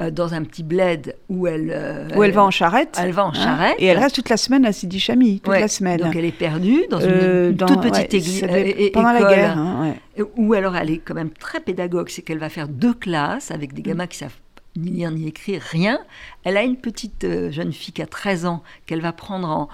euh, 0.00 0.10
dans 0.10 0.34
un 0.34 0.44
petit 0.44 0.62
bled 0.62 1.16
où 1.28 1.46
elle... 1.46 1.72
Euh, 1.74 2.08
où 2.16 2.22
elle 2.22 2.30
va 2.30 2.44
en 2.44 2.50
charrette. 2.50 2.96
Elle 3.02 3.12
va 3.12 3.26
en 3.26 3.30
hein, 3.30 3.34
charrette. 3.34 3.76
et 3.78 3.86
elle 3.86 3.98
reste 3.98 4.14
toute 4.14 4.28
la 4.28 4.36
semaine 4.36 4.64
à 4.64 4.72
Sidi 4.72 5.00
Chami, 5.00 5.40
toute 5.40 5.54
la 5.54 5.68
semaine. 5.68 6.00
Donc 6.00 6.14
elle 6.14 6.24
est 6.24 6.32
perdue 6.32 6.84
dans 6.88 7.00
une, 7.00 7.06
euh, 7.10 7.52
toute 7.52 7.80
petite 7.80 8.14
église. 8.14 8.46
pendant 8.92 9.12
la 9.12 9.28
guerre. 9.28 9.58
Hein, 9.58 9.94
où 10.36 10.54
alors 10.54 10.76
elle 10.76 10.90
est 10.90 10.98
quand 10.98 11.14
même 11.14 11.30
très 11.30 11.60
pédagogue, 11.60 12.08
c'est 12.10 12.22
qu'elle 12.22 12.38
va 12.38 12.48
faire 12.48 12.68
deux 12.68 12.94
classes 12.94 13.50
avec 13.50 13.72
des 13.72 13.82
gamins 13.82 14.06
qui 14.06 14.18
savent 14.18 14.36
ni 14.76 14.90
lire 14.90 15.10
ni 15.10 15.26
écrire, 15.26 15.60
rien. 15.62 15.98
Elle 16.44 16.56
a 16.56 16.62
une 16.62 16.76
petite 16.76 17.26
jeune 17.50 17.72
fille 17.72 17.92
qui 17.92 18.02
a 18.02 18.06
13 18.06 18.46
ans 18.46 18.62
qu'elle 18.86 19.00
va 19.00 19.12
prendre 19.12 19.48
en 19.48 19.68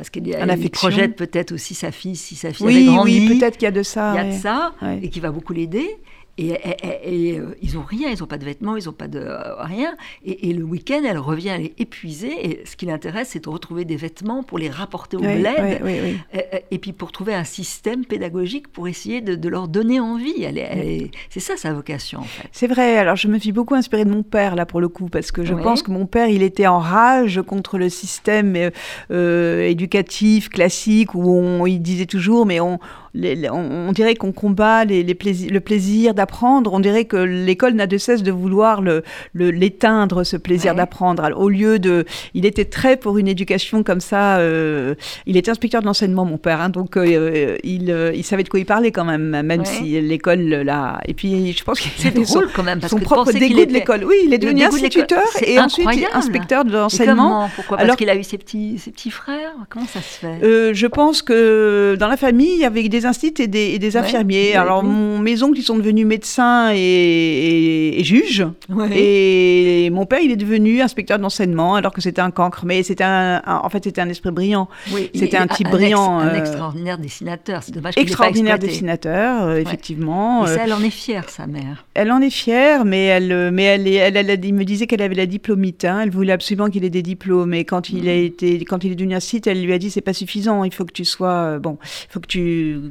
parce 0.00 0.08
qu'elle 0.08 0.70
projette 0.70 1.14
peut-être 1.14 1.52
aussi 1.52 1.74
sa 1.74 1.92
fille 1.92 2.16
si 2.16 2.34
sa 2.34 2.54
fille 2.54 2.66
oui, 2.66 2.76
avait 2.76 2.84
grandi. 2.86 3.28
Oui, 3.28 3.38
peut-être 3.38 3.58
qu'il 3.58 3.66
y 3.66 3.68
a 3.68 3.70
de 3.70 3.82
ça. 3.82 4.14
Il 4.14 4.16
y 4.16 4.20
a 4.20 4.32
de 4.32 4.38
ça 4.38 4.72
et 5.02 5.10
qui 5.10 5.20
va 5.20 5.30
beaucoup 5.30 5.52
l'aider. 5.52 5.98
Et, 6.40 7.38
euh, 7.38 7.54
ils 7.60 7.74
n'ont 7.74 7.82
rien, 7.82 8.10
ils 8.10 8.18
n'ont 8.20 8.26
pas 8.26 8.38
de 8.38 8.44
vêtements, 8.44 8.76
ils 8.76 8.86
n'ont 8.86 8.92
pas 8.92 9.08
de 9.08 9.20
euh, 9.20 9.62
rien. 9.62 9.94
Et, 10.24 10.52
le 10.52 10.64
week-end, 10.64 11.02
elle 11.06 11.18
revient, 11.18 11.48
elle 11.48 11.66
est 11.66 11.80
épuisée. 11.80 12.32
Et 12.50 12.62
ce 12.64 12.76
qui 12.76 12.86
l'intéresse, 12.86 13.30
c'est 13.32 13.44
de 13.44 13.48
retrouver 13.48 13.84
des 13.84 13.96
vêtements 13.96 14.42
pour 14.42 14.58
les 14.58 14.70
rapporter 14.70 15.16
au 15.16 15.20
bled. 15.20 15.80
et, 16.70 16.78
puis 16.78 16.92
pour 16.92 17.12
trouver 17.12 17.34
un 17.34 17.44
système 17.44 18.04
pédagogique 18.04 18.68
pour 18.68 18.88
essayer 18.88 19.20
de, 19.20 19.48
leur 19.48 19.68
donner 19.68 20.00
envie. 20.00 20.42
Elle 20.42 21.10
c'est 21.28 21.40
ça 21.40 21.56
sa 21.56 21.72
vocation, 21.72 22.20
en 22.20 22.24
fait. 22.24 22.48
C'est 22.52 22.68
vrai. 22.68 22.96
Alors 22.96 23.16
je 23.16 23.28
me 23.28 23.38
suis 23.38 23.52
beaucoup 23.52 23.74
inspirée 23.74 24.04
de 24.04 24.10
mon 24.10 24.22
père, 24.22 24.54
là, 24.54 24.64
pour 24.64 24.80
le 24.80 24.88
coup, 24.88 25.08
parce 25.08 25.32
que 25.32 25.44
je 25.44 25.54
pense 25.54 25.82
que 25.82 25.90
mon 25.90 26.06
père, 26.06 26.28
il 26.28 26.42
était 26.42 26.66
en 26.66 26.78
rage 26.78 27.42
contre 27.42 27.78
le 27.78 27.88
système 27.88 28.70
euh, 29.10 29.62
éducatif 29.62 30.48
classique 30.48 31.14
où 31.14 31.28
on, 31.28 31.66
il 31.66 31.80
disait 31.80 32.06
toujours, 32.06 32.46
mais 32.46 32.60
on, 32.60 32.78
on, 33.14 33.92
dirait 33.92 34.14
qu'on 34.14 34.32
combat 34.32 34.84
les, 34.84 35.02
les 35.02 35.16
le 35.50 35.60
plaisir 35.60 36.14
d'apprendre. 36.14 36.72
On 36.72 36.80
dirait 36.80 37.04
que 37.04 37.16
l'école 37.16 37.74
n'a 37.74 37.86
de 37.86 37.98
cesse 37.98 38.22
de 38.22 38.30
vouloir 38.30 38.82
l'éteindre, 39.34 40.18
le, 40.18 40.24
ce 40.24 40.36
plaisir 40.36 40.74
d'apprendre. 40.74 41.28
Au 41.36 41.48
lieu 41.48 41.78
de, 41.78 42.04
il 42.34 42.46
était 42.46 42.64
très 42.64 42.96
pour 42.96 43.18
une 43.18 43.28
éducation 43.28 43.82
comme 43.82 44.00
ça. 44.00 44.38
Euh, 44.38 44.94
il 45.26 45.36
était 45.36 45.50
inspecteur 45.50 45.80
de 45.80 45.86
l'enseignement, 45.86 46.24
mon 46.24 46.38
père, 46.38 46.60
hein, 46.60 46.68
donc 46.68 46.96
euh, 46.96 47.56
il, 47.64 47.90
euh, 47.90 48.12
il, 48.14 48.24
savait 48.24 48.42
de 48.42 48.48
quoi 48.48 48.60
il 48.60 48.66
parlait 48.66 48.92
quand 48.92 49.04
même, 49.04 49.42
même 49.42 49.64
si 49.64 50.00
l'école 50.00 50.40
là. 50.40 51.00
Et 51.06 51.14
puis 51.14 51.52
je 51.52 51.64
pense 51.64 51.80
qu'il 51.80 52.06
avait 52.06 52.24
son, 52.24 52.42
quand 52.54 52.62
même, 52.62 52.80
parce 52.80 52.90
son 52.90 52.98
propre 52.98 53.32
dégoût 53.32 53.64
de 53.64 53.72
l'école. 53.72 54.04
Oui, 54.04 54.16
il 54.24 54.32
est 54.32 54.38
devenu 54.38 54.64
instituteur 54.64 55.24
et 55.44 55.58
ensuite 55.58 55.88
inspecteur 56.12 56.64
de 56.64 56.72
l'enseignement. 56.72 57.48
Pourquoi 57.54 57.78
Parce 57.78 57.96
qu'il 57.96 58.08
a 58.10 58.16
eu 58.16 58.24
ses 58.24 58.38
petits, 58.38 58.78
ses 58.78 58.90
petits 58.90 59.10
frères? 59.10 59.52
Comment 59.68 59.86
ça 59.86 60.00
se 60.00 60.18
fait? 60.18 60.74
Je 60.74 60.86
pense 60.86 61.22
que 61.22 61.96
dans 61.98 62.08
la 62.08 62.16
famille, 62.16 62.52
il 62.54 62.60
y 62.60 62.64
avait 62.64 62.88
des 62.88 62.99
des 63.00 63.06
instituts 63.06 63.42
et 63.42 63.78
des, 63.78 63.96
infirmiers. 63.96 64.54
Alors, 64.54 64.82
mon, 64.82 65.18
mes 65.18 65.42
oncles, 65.42 65.58
ils 65.58 65.62
sont 65.62 65.76
devenus 65.76 66.06
médecins 66.06 66.70
et, 66.74 68.00
juges. 68.02 68.46
Et 68.94 69.90
mon 69.90 70.06
père, 70.06 70.20
il 70.20 70.30
est 70.30 70.36
devenu 70.36 70.80
inspecteur 70.82 71.18
d'enseignement, 71.18 71.74
alors 71.74 71.92
que 71.92 72.00
c'était 72.00 72.20
un 72.20 72.30
cancre. 72.30 72.64
Mais 72.64 72.82
c'était 72.82 73.04
un, 73.04 73.42
en 73.46 73.68
fait, 73.68 73.84
c'était 73.84 74.00
un 74.00 74.08
esprit 74.08 74.30
brillant. 74.30 74.68
c'était 75.14 75.36
un 75.36 75.46
type 75.46 75.68
brillant. 75.68 76.18
un 76.18 76.28
euh, 76.28 76.34
extraordinaire 76.34 76.98
dessinateur. 76.98 77.62
C'est 77.62 77.72
dommage 77.72 77.94
Extraordinaire 77.96 78.58
dessinateur, 78.58 79.44
euh, 79.44 79.56
effectivement. 79.56 80.44
Et 80.44 80.48
ça, 80.48 80.52
euh, 80.52 80.58
elle 80.64 80.72
en 80.72 80.82
est 80.82 80.90
fière, 80.90 81.28
sa 81.28 81.46
mère. 81.46 81.86
Elle 81.94 82.12
en 82.12 82.20
est 82.20 82.30
fière, 82.30 82.84
mais 82.84 83.04
elle, 83.06 83.50
mais 83.52 83.64
elle, 83.64 83.86
elle, 83.88 84.16
elle, 84.16 84.52
me 84.52 84.64
disait 84.64 84.86
qu'elle 84.86 85.02
avait 85.02 85.14
la 85.14 85.26
diplomite. 85.26 85.84
Hein. 85.84 86.00
Elle 86.02 86.10
voulait 86.10 86.32
absolument 86.32 86.68
qu'il 86.68 86.84
ait 86.84 86.90
des 86.90 87.02
diplômes. 87.02 87.54
Et 87.54 87.64
quand 87.64 87.90
il 87.90 88.08
a 88.08 88.14
mm. 88.14 88.24
été, 88.24 88.64
quand 88.64 88.84
il 88.84 88.92
est 88.92 88.96
devenu 88.96 89.14
un 89.14 89.20
site, 89.20 89.46
elle 89.46 89.62
lui 89.62 89.72
a 89.72 89.78
dit 89.78 89.90
c'est 89.90 90.00
pas 90.00 90.12
suffisant. 90.12 90.64
Il 90.64 90.72
faut 90.74 90.84
que 90.84 90.92
tu 90.92 91.04
sois, 91.04 91.58
bon, 91.58 91.78
il 91.82 92.12
faut 92.12 92.20
que 92.20 92.26
tu 92.26 92.89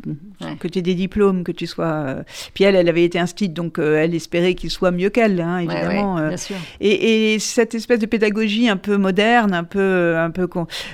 que 0.60 0.68
tu 0.68 0.80
aies 0.80 0.82
des 0.82 0.96
diplômes, 0.96 1.44
que 1.44 1.52
tu 1.52 1.68
sois. 1.68 1.86
Euh, 1.86 2.24
puis 2.54 2.64
elle, 2.64 2.76
elle 2.76 2.90
avait 2.90 3.04
été 3.04 3.20
instite, 3.20 3.54
donc 3.54 3.80
euh, 3.80 4.02
elle 4.02 4.16
espérait 4.16 4.54
qu'il 4.54 4.70
soit 4.70 4.92
mieux 4.92 5.10
qu'elle, 5.10 5.40
hein, 5.42 5.60
évidemment. 5.60 6.18
Euh. 6.18 6.30
bien 6.30 6.38
sûr. 6.38 6.56
Et, 6.80 7.34
et, 7.34 7.40
cette 7.40 7.76
espèce 7.76 8.00
de 8.00 8.06
pédagogie 8.06 8.70
un 8.70 8.78
peu 8.78 8.98
moderne, 8.98 9.54
un 9.54 9.64
peu, 9.64 10.16
un 10.18 10.32
peu, 10.32 10.48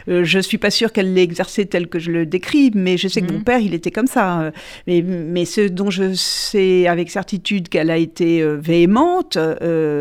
je 0.07 0.39
suis 0.39 0.57
pas 0.57 0.69
sûre 0.69 0.91
qu'elle 0.91 1.13
l'ait 1.13 1.23
exercée 1.23 1.65
telle 1.65 1.87
que 1.87 1.99
je 1.99 2.11
le 2.11 2.25
décris, 2.25 2.71
mais 2.73 2.97
je 2.97 3.07
sais 3.07 3.21
que 3.21 3.31
mon 3.31 3.39
mhm. 3.39 3.43
père, 3.43 3.59
il 3.59 3.73
était 3.73 3.91
comme 3.91 4.07
ça. 4.07 4.51
Mais, 4.87 5.01
mais 5.01 5.45
ce 5.45 5.61
dont 5.67 5.89
je 5.89 6.13
sais 6.13 6.87
avec 6.87 7.09
certitude 7.09 7.69
qu'elle 7.69 7.89
a 7.89 7.97
été 7.97 8.45
véhémente, 8.57 9.37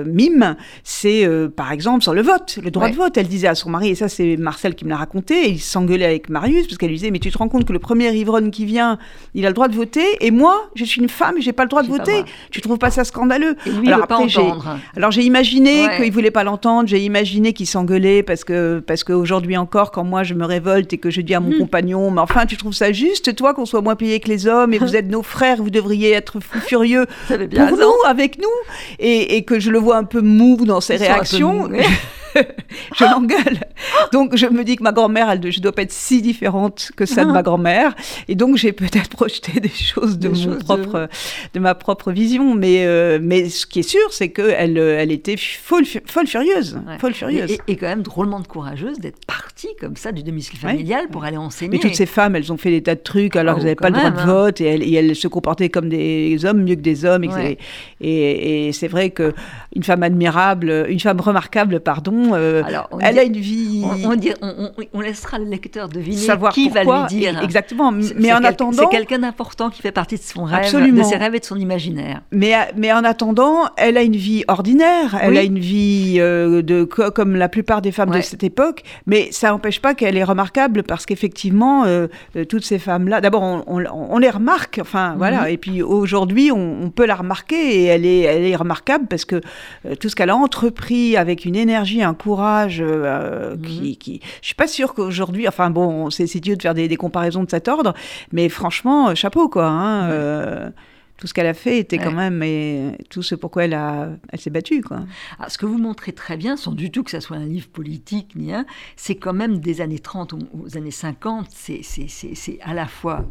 mime, 0.06 0.56
c'est 0.82 1.28
par 1.56 1.72
exemple 1.72 2.02
sur 2.02 2.14
le 2.14 2.22
vote, 2.22 2.58
le 2.62 2.70
droit 2.70 2.90
de 2.90 2.96
vote. 2.96 3.16
Elle 3.16 3.28
disait 3.28 3.48
à 3.48 3.54
son 3.54 3.70
mari, 3.70 3.90
et 3.90 3.94
ça 3.94 4.08
c'est 4.08 4.36
Marcel 4.36 4.74
qui 4.74 4.84
me 4.84 4.90
l'a 4.90 4.96
raconté, 4.96 5.50
il 5.50 5.60
s'engueulait 5.60 6.04
avec 6.04 6.28
Marius 6.28 6.66
parce 6.66 6.78
qu'elle 6.78 6.90
lui 6.90 6.96
disait, 6.96 7.10
mais 7.10 7.18
tu 7.18 7.30
te 7.30 7.38
rends 7.38 7.48
compte 7.48 7.64
que 7.64 7.72
le 7.72 7.78
premier 7.78 8.12
ivrogne 8.14 8.50
qui 8.50 8.64
vient 8.64 8.93
il 9.34 9.44
a 9.46 9.48
le 9.48 9.54
droit 9.54 9.68
de 9.68 9.74
voter, 9.74 10.04
et 10.20 10.30
moi, 10.30 10.68
je 10.74 10.84
suis 10.84 11.00
une 11.00 11.08
femme, 11.08 11.34
j'ai 11.40 11.52
pas 11.52 11.64
le 11.64 11.68
droit 11.68 11.82
de 11.82 11.88
voter. 11.88 12.24
Tu 12.50 12.60
trouves 12.60 12.78
pas 12.78 12.90
ça 12.90 13.04
scandaleux 13.04 13.56
Et 13.66 13.70
lui, 13.70 13.88
pas 13.88 14.16
entendre. 14.16 14.78
Alors 14.96 15.10
j'ai 15.10 15.22
imaginé 15.22 15.86
Ouais. 15.86 15.96
qu'il 16.02 16.12
voulait 16.12 16.30
pas 16.30 16.44
l'entendre, 16.44 16.88
j'ai 16.88 17.00
imaginé 17.00 17.52
qu'il 17.52 17.66
s'engueulait 17.66 18.22
parce 18.22 18.44
que 18.44 18.80
parce 18.86 19.02
qu'aujourd'hui 19.04 19.56
encore, 19.56 19.90
quand 19.90 20.04
moi 20.04 20.22
je 20.22 20.34
me 20.34 20.44
révolte 20.44 20.92
et 20.92 20.98
que 20.98 21.10
je 21.10 21.20
dis 21.20 21.34
à 21.34 21.40
mon 21.40 21.50
Hmm. 21.50 21.58
compagnon, 21.58 22.10
mais 22.10 22.20
enfin, 22.20 22.46
tu 22.46 22.56
trouves 22.56 22.72
ça 22.74 22.92
juste, 22.92 23.34
toi, 23.36 23.54
qu'on 23.54 23.66
soit 23.66 23.80
moins 23.82 23.96
payé 23.96 24.20
que 24.20 24.28
les 24.28 24.46
hommes, 24.46 24.72
et 24.74 24.78
vous 24.78 24.94
êtes 24.96 25.08
nos 25.08 25.22
frères, 25.22 25.56
vous 25.62 25.70
devriez 25.70 26.12
être 26.12 26.40
furieux 26.40 27.06
pour 27.28 27.36
raison. 27.38 27.76
nous, 27.76 28.08
avec 28.08 28.38
nous, 28.38 28.44
et, 28.98 29.36
et 29.36 29.44
que 29.44 29.58
je 29.60 29.70
le 29.70 29.78
vois 29.78 29.96
un 29.96 30.04
peu 30.04 30.20
mou 30.20 30.56
dans 30.64 30.80
ses 30.80 30.94
Ils 30.94 30.98
réactions. 31.02 31.68
je 32.96 33.04
l'engueule. 33.04 33.60
Donc 34.12 34.36
je 34.36 34.46
me 34.46 34.64
dis 34.64 34.76
que 34.76 34.82
ma 34.82 34.92
grand-mère, 34.92 35.30
elle, 35.30 35.52
je 35.52 35.60
dois 35.60 35.72
pas 35.72 35.82
être 35.82 35.92
si 35.92 36.22
différente 36.22 36.90
que 36.96 37.06
ça 37.06 37.24
de 37.24 37.30
ma 37.30 37.42
grand-mère, 37.42 37.94
et 38.28 38.34
donc 38.34 38.56
j'ai 38.56 38.72
peut-être 38.72 39.08
projeté 39.10 39.60
des 39.60 39.68
choses 39.68 40.18
de 40.18 40.28
Des 40.28 40.34
mon 40.46 40.54
choses 40.54 40.64
propre, 40.64 41.08
de... 41.54 41.60
ma 41.60 41.74
propre 41.74 42.12
vision, 42.12 42.54
mais 42.54 42.84
euh, 42.86 43.18
mais 43.22 43.48
ce 43.48 43.66
qui 43.66 43.80
est 43.80 43.88
sûr, 43.88 44.00
c'est 44.10 44.28
que 44.30 44.42
elle, 44.42 44.78
euh, 44.78 44.98
elle 44.98 45.12
était 45.12 45.36
folle, 45.36 45.84
folle 46.06 46.26
furieuse, 46.26 46.78
Ouais. 46.86 46.98
folle 46.98 47.14
furieuse. 47.14 47.50
Et, 47.50 47.54
et- 47.54 47.72
et 47.72 47.76
quand 47.76 47.86
même 47.86 48.02
drôlement 48.02 48.40
de 48.40 48.46
courageuse 48.46 48.98
d'être 48.98 49.24
partie 49.26 49.68
comme 49.80 49.96
ça 49.96 50.12
du 50.12 50.22
domicile 50.22 50.58
Ouais. 50.62 50.70
familial 50.70 51.08
pour 51.08 51.24
aller 51.24 51.36
enseigner. 51.36 51.70
Mais 51.72 51.78
toutes 51.78 51.94
ces 51.94 52.06
femmes, 52.06 52.36
elles 52.36 52.52
ont 52.52 52.56
fait 52.56 52.70
des 52.70 52.82
tas 52.82 52.94
de 52.94 53.00
trucs 53.00 53.36
alors 53.36 53.54
Ah, 53.54 53.56
qu'elles 53.56 53.64
n'avaient 53.64 53.74
pas 53.76 53.90
le 53.90 53.96
droit 53.96 54.10
de 54.10 54.18
hein. 54.20 54.26
vote 54.26 54.60
et 54.60 54.64
elles, 54.64 54.82
et 54.82 54.92
elles 54.94 55.16
se 55.16 55.28
comportaient 55.28 55.68
comme 55.68 55.88
des 55.88 56.44
hommes 56.44 56.62
mieux 56.62 56.74
que 56.76 56.80
des 56.80 57.04
hommes. 57.04 57.24
et 57.24 57.28
Ouais. 57.28 57.58
c'est- 58.00 58.06
Et, 58.06 58.68
et 58.68 58.72
c'est 58.72 58.88
vrai 58.88 59.10
que 59.10 59.34
une 59.74 59.82
femme 59.82 60.02
admirable, 60.02 60.86
une 60.88 61.00
femme 61.00 61.20
remarquable, 61.20 61.80
pardon, 61.80 62.23
euh, 62.32 62.62
Alors, 62.64 62.88
elle 63.00 63.14
dit- 63.14 63.20
a 63.20 63.22
une 63.24 63.32
vie. 63.36 63.82
On, 64.04 64.10
on 64.12 64.14
dit- 64.16 64.32
on- 64.42 64.70
on- 64.78 64.84
on 64.94 65.00
laissera 65.00 65.38
le 65.38 65.44
lecteur 65.44 65.88
deviner 65.88 66.16
savoir 66.16 66.52
qui 66.52 66.70
pourquoi. 66.70 66.84
va 66.84 67.00
lui 67.08 67.16
dire. 67.20 67.42
Exactement. 67.42 67.92
Mais 67.92 68.32
en 68.32 68.36
quel- 68.38 68.46
attendant, 68.46 68.82
c'est 68.82 68.96
quelqu'un 68.96 69.18
d'important 69.18 69.70
qui 69.70 69.82
fait 69.82 69.92
partie 69.92 70.16
de 70.16 70.22
son 70.22 70.44
rêve, 70.44 70.60
Absolument. 70.60 71.02
de 71.02 71.08
ses 71.08 71.16
rêves 71.16 71.34
et 71.34 71.40
de 71.40 71.44
son 71.44 71.56
imaginaire. 71.56 72.20
Mais, 72.32 72.54
mais 72.76 72.92
en 72.92 73.04
attendant, 73.04 73.64
elle 73.76 73.96
a 73.96 74.02
une 74.02 74.16
vie 74.16 74.44
ordinaire, 74.48 75.16
elle 75.20 75.30
Oui. 75.32 75.38
a 75.38 75.42
une 75.42 75.58
vie 75.58 76.16
euh, 76.18 76.62
de, 76.62 76.84
co- 76.84 77.10
comme 77.10 77.36
la 77.36 77.48
plupart 77.48 77.82
des 77.82 77.92
femmes 77.92 78.10
Ouais. 78.10 78.18
de 78.18 78.24
cette 78.24 78.44
époque, 78.44 78.82
mais 79.06 79.28
ça 79.32 79.50
n'empêche 79.50 79.80
pas 79.80 79.94
qu'elle 79.94 80.16
est 80.16 80.24
remarquable 80.24 80.82
parce 80.82 81.06
qu'effectivement, 81.06 81.84
euh, 81.84 82.06
euh, 82.36 82.44
toutes 82.44 82.64
ces 82.64 82.78
femmes-là, 82.78 83.20
d'abord, 83.20 83.42
on, 83.66 84.18
les 84.18 84.30
remarque, 84.30 84.78
enfin 84.80 85.10
Mhm. 85.12 85.18
voilà, 85.18 85.50
et 85.50 85.56
puis 85.56 85.82
aujourd'hui, 85.82 86.50
on, 86.52 86.90
peut 86.94 87.06
la 87.06 87.16
remarquer 87.16 87.56
et 87.56 87.84
elle 87.86 88.06
est, 88.06 88.20
elle 88.20 88.44
est 88.44 88.54
remarquable 88.56 89.06
parce 89.08 89.24
que 89.24 89.40
euh, 89.86 89.94
tout 89.96 90.08
ce 90.08 90.14
qu'elle 90.16 90.30
a 90.30 90.36
entrepris 90.36 91.16
avec 91.16 91.44
une 91.44 91.56
énergie, 91.56 92.02
un 92.02 92.13
courage 92.14 92.78
euh, 92.80 93.56
Mhm. 93.56 93.62
qui, 93.62 93.96
qui. 93.96 94.20
Je 94.40 94.46
suis 94.46 94.54
pas 94.54 94.66
sûre 94.68 94.94
qu'aujourd'hui, 94.94 95.46
enfin 95.48 95.70
bon, 95.70 96.10
c'est 96.10 96.32
idiot 96.34 96.56
de 96.56 96.62
faire 96.62 96.74
des, 96.74 96.88
des 96.88 96.96
comparaisons 96.96 97.44
de 97.44 97.50
cet 97.50 97.68
ordre, 97.68 97.94
mais 98.32 98.48
franchement, 98.48 99.08
euh, 99.10 99.14
chapeau 99.14 99.48
quoi. 99.48 99.66
hein, 99.66 100.10
euh, 100.10 100.70
tout 101.16 101.28
ce 101.28 101.32
qu'elle 101.34 101.46
a 101.46 101.54
fait 101.54 101.78
était 101.78 101.96
quand 101.98 102.10
même 102.12 102.42
et 102.42 102.98
tout 103.08 103.22
ce 103.22 103.36
pourquoi 103.36 103.64
elle 103.66 103.74
a 103.74 104.08
elle 104.30 104.40
s'est 104.40 104.50
battue 104.50 104.82
quoi. 104.82 105.00
Ce 105.46 105.56
que 105.58 105.64
vous 105.64 105.78
montrez 105.78 106.12
très 106.12 106.36
bien, 106.36 106.56
sans 106.56 106.72
du 106.72 106.90
tout 106.90 107.04
que 107.04 107.10
ça 107.12 107.20
soit 107.20 107.36
un 107.36 107.46
livre 107.46 107.68
politique 107.68 108.32
ni 108.34 108.52
un, 108.52 108.66
c'est 108.96 109.14
quand 109.14 109.32
même 109.32 109.58
des 109.60 109.80
années 109.80 110.00
30 110.00 110.32
aux, 110.32 110.76
années 110.76 110.90
50, 110.90 111.46
c'est- 111.50 111.80
c'est 111.82 112.08
c'est- 112.08 112.34
c'est 112.34 112.58
à 112.62 112.74
la 112.74 112.86
fois 112.86 113.24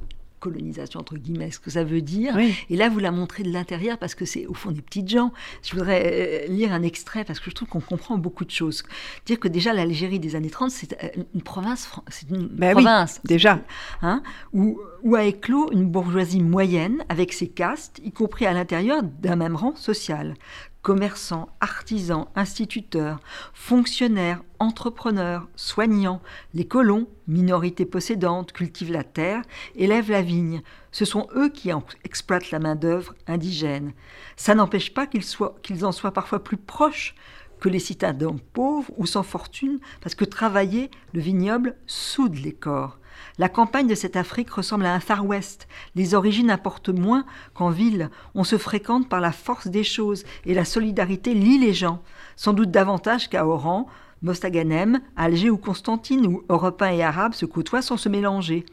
colonisation 0.48 1.00
entre 1.00 1.16
guillemets, 1.18 1.52
ce 1.52 1.60
que 1.60 1.72
ça 1.72 1.84
veut 1.84 2.02
dire. 2.02 2.34
Oui. 2.36 2.54
Et 2.70 2.76
là, 2.76 2.90
vous 2.90 3.00
la 3.00 3.12
montrez 3.12 3.44
de 3.44 3.52
l'intérieur 3.52 3.98
parce 3.98 4.16
que 4.16 4.26
c'est 4.26 4.46
au 4.48 4.54
fond 4.54 4.72
des 4.72 4.82
petites 4.82 5.10
gens. 5.10 5.32
Je 5.64 5.72
voudrais 5.74 6.02
euh, 6.06 6.48
lire 6.52 6.72
un 6.74 6.84
extrait 6.84 7.24
parce 7.24 7.40
que 7.40 7.50
je 7.50 7.56
trouve 7.56 7.68
qu'on 7.70 7.80
comprend 7.94 8.18
beaucoup 8.18 8.46
de 8.46 8.52
choses. 8.52 8.84
Dire 9.26 9.40
que 9.40 9.48
déjà 9.48 9.72
l'Algérie 9.74 10.20
des 10.20 10.36
années 10.36 10.50
30, 10.50 10.72
c'est 10.72 10.94
euh, 11.04 11.24
une 11.34 11.42
province, 11.42 11.90
c'est 12.10 12.30
une 12.30 12.48
Ben 12.48 12.76
oui, 12.76 12.84
province 12.84 13.22
déjà. 13.24 13.62
hein, 14.02 14.22
où, 14.54 14.80
où 15.04 15.16
a 15.16 15.24
éclos 15.24 15.72
une 15.72 15.86
bourgeoisie 15.86 16.42
moyenne 16.42 17.04
avec 17.10 17.34
ses 17.34 17.48
castes, 17.48 18.00
y 18.04 18.12
compris 18.12 18.46
à 18.46 18.54
l'intérieur 18.54 19.02
d'un 19.04 19.36
même 19.36 19.56
rang 19.56 19.76
social. 19.76 20.34
Commerçants, 20.84 21.48
artisans, 21.62 22.28
instituteurs, 22.36 23.22
fonctionnaires, 23.54 24.44
entrepreneurs, 24.60 25.48
soignants, 25.56 26.22
les 26.54 26.68
colons, 26.68 27.08
minorités 27.26 27.86
possédantes, 27.86 28.52
cultivent 28.52 28.92
la 28.92 29.06
terre, 29.06 29.44
élèvent 29.76 30.12
la 30.12 30.22
vigne. 30.22 30.62
Ce 30.92 31.06
sont 31.06 31.30
eux 31.38 31.48
qui 31.48 31.72
en- 31.72 31.86
exploitent 32.04 32.52
la 32.52 32.60
main-d'œuvre 32.60 33.16
indigène. 33.28 33.94
Ça 34.36 34.56
n'empêche 34.56 34.94
pas 34.94 35.08
qu'ils 35.08 35.86
en 35.86 35.94
soient 35.94 36.12
parfois 36.12 36.44
plus 36.44 36.58
proches 36.58 37.16
que 37.62 37.70
les 37.70 37.80
citadins 37.80 38.36
pauvres 38.52 38.92
ou 38.98 39.06
sans 39.06 39.24
fortune, 39.24 39.80
parce 40.02 40.16
que 40.16 40.26
travailler 40.26 40.92
le 41.14 41.22
vignoble 41.22 41.78
soude 41.88 42.36
les 42.36 42.52
corps. 42.52 43.00
La 43.38 43.50
campagne 43.50 43.88
de 43.88 43.96
cette 43.96 44.16
Afrique 44.16 44.52
ressemble 44.52 44.86
à 44.86 44.94
un 44.94 45.00
Far 45.00 45.26
West. 45.26 45.68
Les 45.96 46.14
origines 46.14 46.52
importent 46.52 46.90
moins 46.90 47.26
qu'en 47.54 47.70
ville. 47.70 48.10
On 48.36 48.44
se 48.44 48.58
fréquente 48.58 49.10
par 49.10 49.22
la 49.22 49.32
force 49.32 49.68
des 49.68 49.84
choses 49.84 50.24
et 50.46 50.54
la 50.54 50.66
solidarité 50.66 51.34
lie 51.34 51.58
les 51.58 51.74
gens. 51.74 52.02
Sans 52.36 52.54
doute 52.54 52.72
davantage 52.72 53.30
qu'à 53.30 53.46
Oran, 53.48 53.88
Mostaganem, 54.22 55.02
Alger 55.18 55.50
ou 55.50 55.58
Constantine, 55.58 56.26
où 56.26 56.44
Européens 56.48 56.92
et 56.92 57.04
Arabes 57.04 57.34
se 57.34 57.46
côtoient 57.46 57.82
sans 57.82 57.98
se 57.98 58.10
mélanger. 58.10 58.66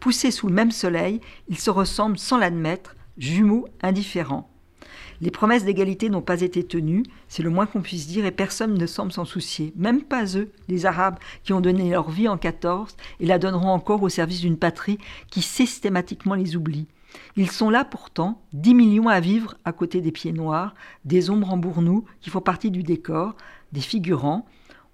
Poussés 0.00 0.32
sous 0.32 0.48
le 0.48 0.54
même 0.54 0.72
soleil, 0.72 1.20
ils 1.48 1.58
se 1.58 1.70
ressemblent 1.70 2.18
sans 2.18 2.38
l'admettre, 2.38 2.96
jumeaux 3.16 3.68
indifférents. 3.82 4.50
Les 5.20 5.30
promesses 5.30 5.64
d'égalité 5.64 6.10
n'ont 6.10 6.22
pas 6.22 6.42
été 6.42 6.62
tenues, 6.62 7.04
c'est 7.28 7.42
le 7.42 7.50
moins 7.50 7.66
qu'on 7.66 7.80
puisse 7.80 8.06
dire, 8.06 8.26
et 8.26 8.30
personne 8.30 8.74
ne 8.74 8.86
semble 8.86 9.12
s'en 9.12 9.24
soucier. 9.24 9.72
Même 9.76 10.02
pas 10.02 10.36
eux, 10.36 10.50
les 10.68 10.86
Arabes, 10.86 11.18
qui 11.42 11.52
ont 11.52 11.60
donné 11.60 11.90
leur 11.90 12.10
vie 12.10 12.28
en 12.28 12.36
14 12.36 12.96
et 13.20 13.26
la 13.26 13.38
donneront 13.38 13.70
encore 13.70 14.02
au 14.02 14.08
service 14.08 14.40
d'une 14.40 14.58
patrie 14.58 14.98
qui 15.30 15.42
systématiquement 15.42 16.34
les 16.34 16.56
oublie. 16.56 16.86
Ils 17.36 17.50
sont 17.50 17.70
là 17.70 17.84
pourtant, 17.84 18.42
10 18.52 18.74
millions 18.74 19.08
à 19.08 19.20
vivre 19.20 19.54
à 19.64 19.72
côté 19.72 20.00
des 20.00 20.12
pieds 20.12 20.32
noirs, 20.32 20.74
des 21.04 21.30
ombres 21.30 21.52
en 21.52 21.56
bournou 21.56 22.04
qui 22.20 22.30
font 22.30 22.40
partie 22.40 22.70
du 22.70 22.82
décor, 22.82 23.34
des 23.72 23.80
figurants. 23.80 24.46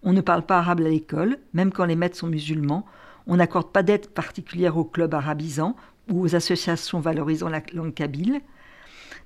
On 0.03 0.13
ne 0.13 0.21
parle 0.21 0.45
pas 0.45 0.59
arabe 0.59 0.81
à 0.81 0.89
l'école, 0.89 1.39
même 1.53 1.73
quand 1.73 1.85
les 1.85 1.97
maîtres 1.97 2.17
sont 2.17 2.27
musulmans. 2.27 2.87
On 3.27 3.37
n'accorde 3.37 3.73
pas 3.73 3.83
d'aide 3.83 4.09
particulière 4.09 4.77
aux 4.77 4.85
clubs 4.85 5.15
arabisants 5.15 5.77
ou 6.11 6.23
aux 6.23 6.35
associations 6.35 7.01
valorisant 7.01 7.49
la 7.49 7.63
langue 7.73 7.95
kabyle. 7.95 8.41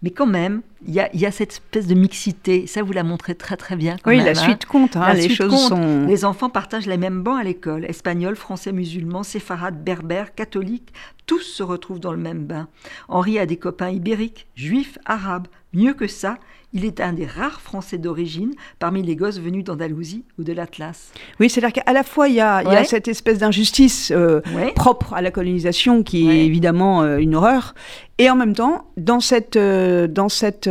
Mais 0.02 0.10
quand 0.10 0.26
même, 0.26 0.62
il 0.86 0.94
y 0.94 1.00
a, 1.00 1.14
y 1.16 1.24
a 1.26 1.30
cette 1.32 1.52
espèce 1.52 1.86
de 1.86 1.94
mixité. 1.94 2.66
Ça, 2.66 2.82
vous 2.82 2.92
la 2.92 3.02
montrez 3.02 3.34
très 3.34 3.56
très 3.56 3.76
bien. 3.76 3.96
Quand 4.02 4.10
Oui, 4.10 4.18
même, 4.18 4.26
la 4.26 4.32
hein. 4.32 4.34
suite 4.44 4.66
compte, 4.66 4.96
hein, 4.96 5.08
La 5.08 5.14
les 5.14 5.22
suite 5.22 5.36
choses 5.36 5.50
compte. 5.50 5.68
sont. 5.68 6.06
Les 6.06 6.24
enfants 6.24 6.50
partagent 6.50 6.86
les 6.86 6.96
mêmes 6.98 7.22
bancs 7.22 7.40
à 7.40 7.44
l'école. 7.44 7.84
Espagnols, 7.86 8.36
français, 8.36 8.72
musulmans, 8.72 9.22
séfarades, 9.22 9.82
berbères, 9.82 10.34
catholiques, 10.34 10.92
tous 11.26 11.40
se 11.40 11.62
retrouvent 11.62 12.00
dans 12.00 12.12
le 12.12 12.18
même 12.18 12.44
bain. 12.44 12.68
Henri 13.08 13.38
a 13.38 13.46
des 13.46 13.56
copains 13.56 13.90
ibériques, 13.90 14.46
juifs, 14.54 14.98
arabes. 15.06 15.48
Mieux 15.72 15.94
que 15.94 16.06
ça, 16.06 16.38
il 16.76 16.84
est 16.84 17.00
un 17.00 17.14
des 17.14 17.24
rares 17.26 17.60
Français 17.62 17.96
d'origine 17.96 18.52
parmi 18.78 19.02
les 19.02 19.16
gosses 19.16 19.40
venus 19.40 19.64
d'Andalousie 19.64 20.24
ou 20.38 20.44
de 20.44 20.52
l'Atlas. 20.52 21.10
Oui, 21.40 21.48
c'est-à-dire 21.48 21.82
qu'à 21.82 21.92
la 21.92 22.02
fois 22.02 22.28
il 22.28 22.34
y 22.34 22.40
a, 22.40 22.62
il 22.62 22.66
y 22.66 22.76
a 22.76 22.80
Ouais. 22.80 22.84
cette 22.84 23.08
espèce 23.08 23.38
d'injustice 23.38 24.12
euh, 24.14 24.40
Ouais. 24.54 24.72
propre 24.74 25.14
à 25.14 25.22
la 25.22 25.30
colonisation 25.30 26.02
qui 26.02 26.26
Ouais. 26.28 26.36
est 26.36 26.44
évidemment 26.46 27.02
euh, 27.02 27.16
une 27.16 27.34
horreur, 27.34 27.74
et 28.18 28.28
en 28.28 28.36
même 28.36 28.54
temps 28.54 28.84
dans 28.98 29.20
cette 29.20 29.56
euh, 29.56 30.06
dans 30.06 30.28
cette 30.28 30.68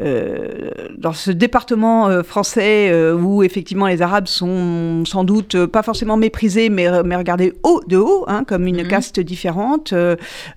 euh, 0.00 0.70
dans 0.98 1.12
ce 1.12 1.30
département 1.30 2.08
euh, 2.08 2.22
français 2.24 2.90
euh, 2.90 3.14
où 3.14 3.42
effectivement 3.44 3.86
les 3.86 4.02
Arabes 4.02 4.26
sont 4.26 5.04
sans 5.06 5.22
doute 5.24 5.66
pas 5.66 5.82
forcément 5.82 6.16
méprisés, 6.16 6.68
mais, 6.68 6.86
mais 7.04 7.14
regardés 7.16 7.52
haut, 7.62 7.80
de 7.86 7.96
haut, 7.96 8.24
hein, 8.26 8.42
comme 8.46 8.66
une 8.66 8.82
Mhm. 8.82 8.88
caste 8.88 9.20
différente, 9.20 9.94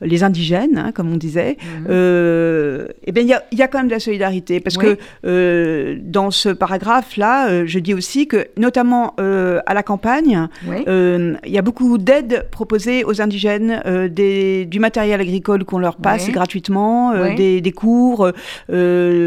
les 0.01 0.23
indigènes, 0.23 0.77
hein, 0.77 0.91
comme 0.91 1.11
on 1.13 1.17
disait, 1.17 1.57
Mhm. 1.61 1.85
eh 3.05 3.11
bien 3.11 3.23
il 3.23 3.27
y 3.29 3.33
a, 3.33 3.43
il 3.51 3.59
y 3.59 3.61
a 3.61 3.67
quand 3.67 3.77
même 3.77 3.87
de 3.87 3.93
la 3.93 3.99
solidarité 3.99 4.59
parce 4.59 4.77
Oui. 4.77 4.95
que 5.23 5.97
dans 6.03 6.31
ce 6.31 6.49
paragraphe-là, 6.49 7.65
je 7.65 7.79
dis 7.79 7.93
aussi 7.93 8.27
que 8.27 8.47
notamment 8.57 9.13
à 9.17 9.73
la 9.73 9.83
campagne, 9.83 10.47
il 10.65 11.37
y 11.45 11.57
a 11.57 11.61
beaucoup 11.61 11.97
d'aides 11.97 12.47
proposées 12.51 13.03
aux 13.03 13.21
indigènes, 13.21 13.81
des, 14.09 14.65
du 14.65 14.79
matériel 14.79 15.21
agricole 15.21 15.63
qu'on 15.63 15.79
leur 15.79 15.97
passe 15.97 16.29
gratuitement, 16.31 17.13
des 17.35 17.73
cours, 17.75 18.31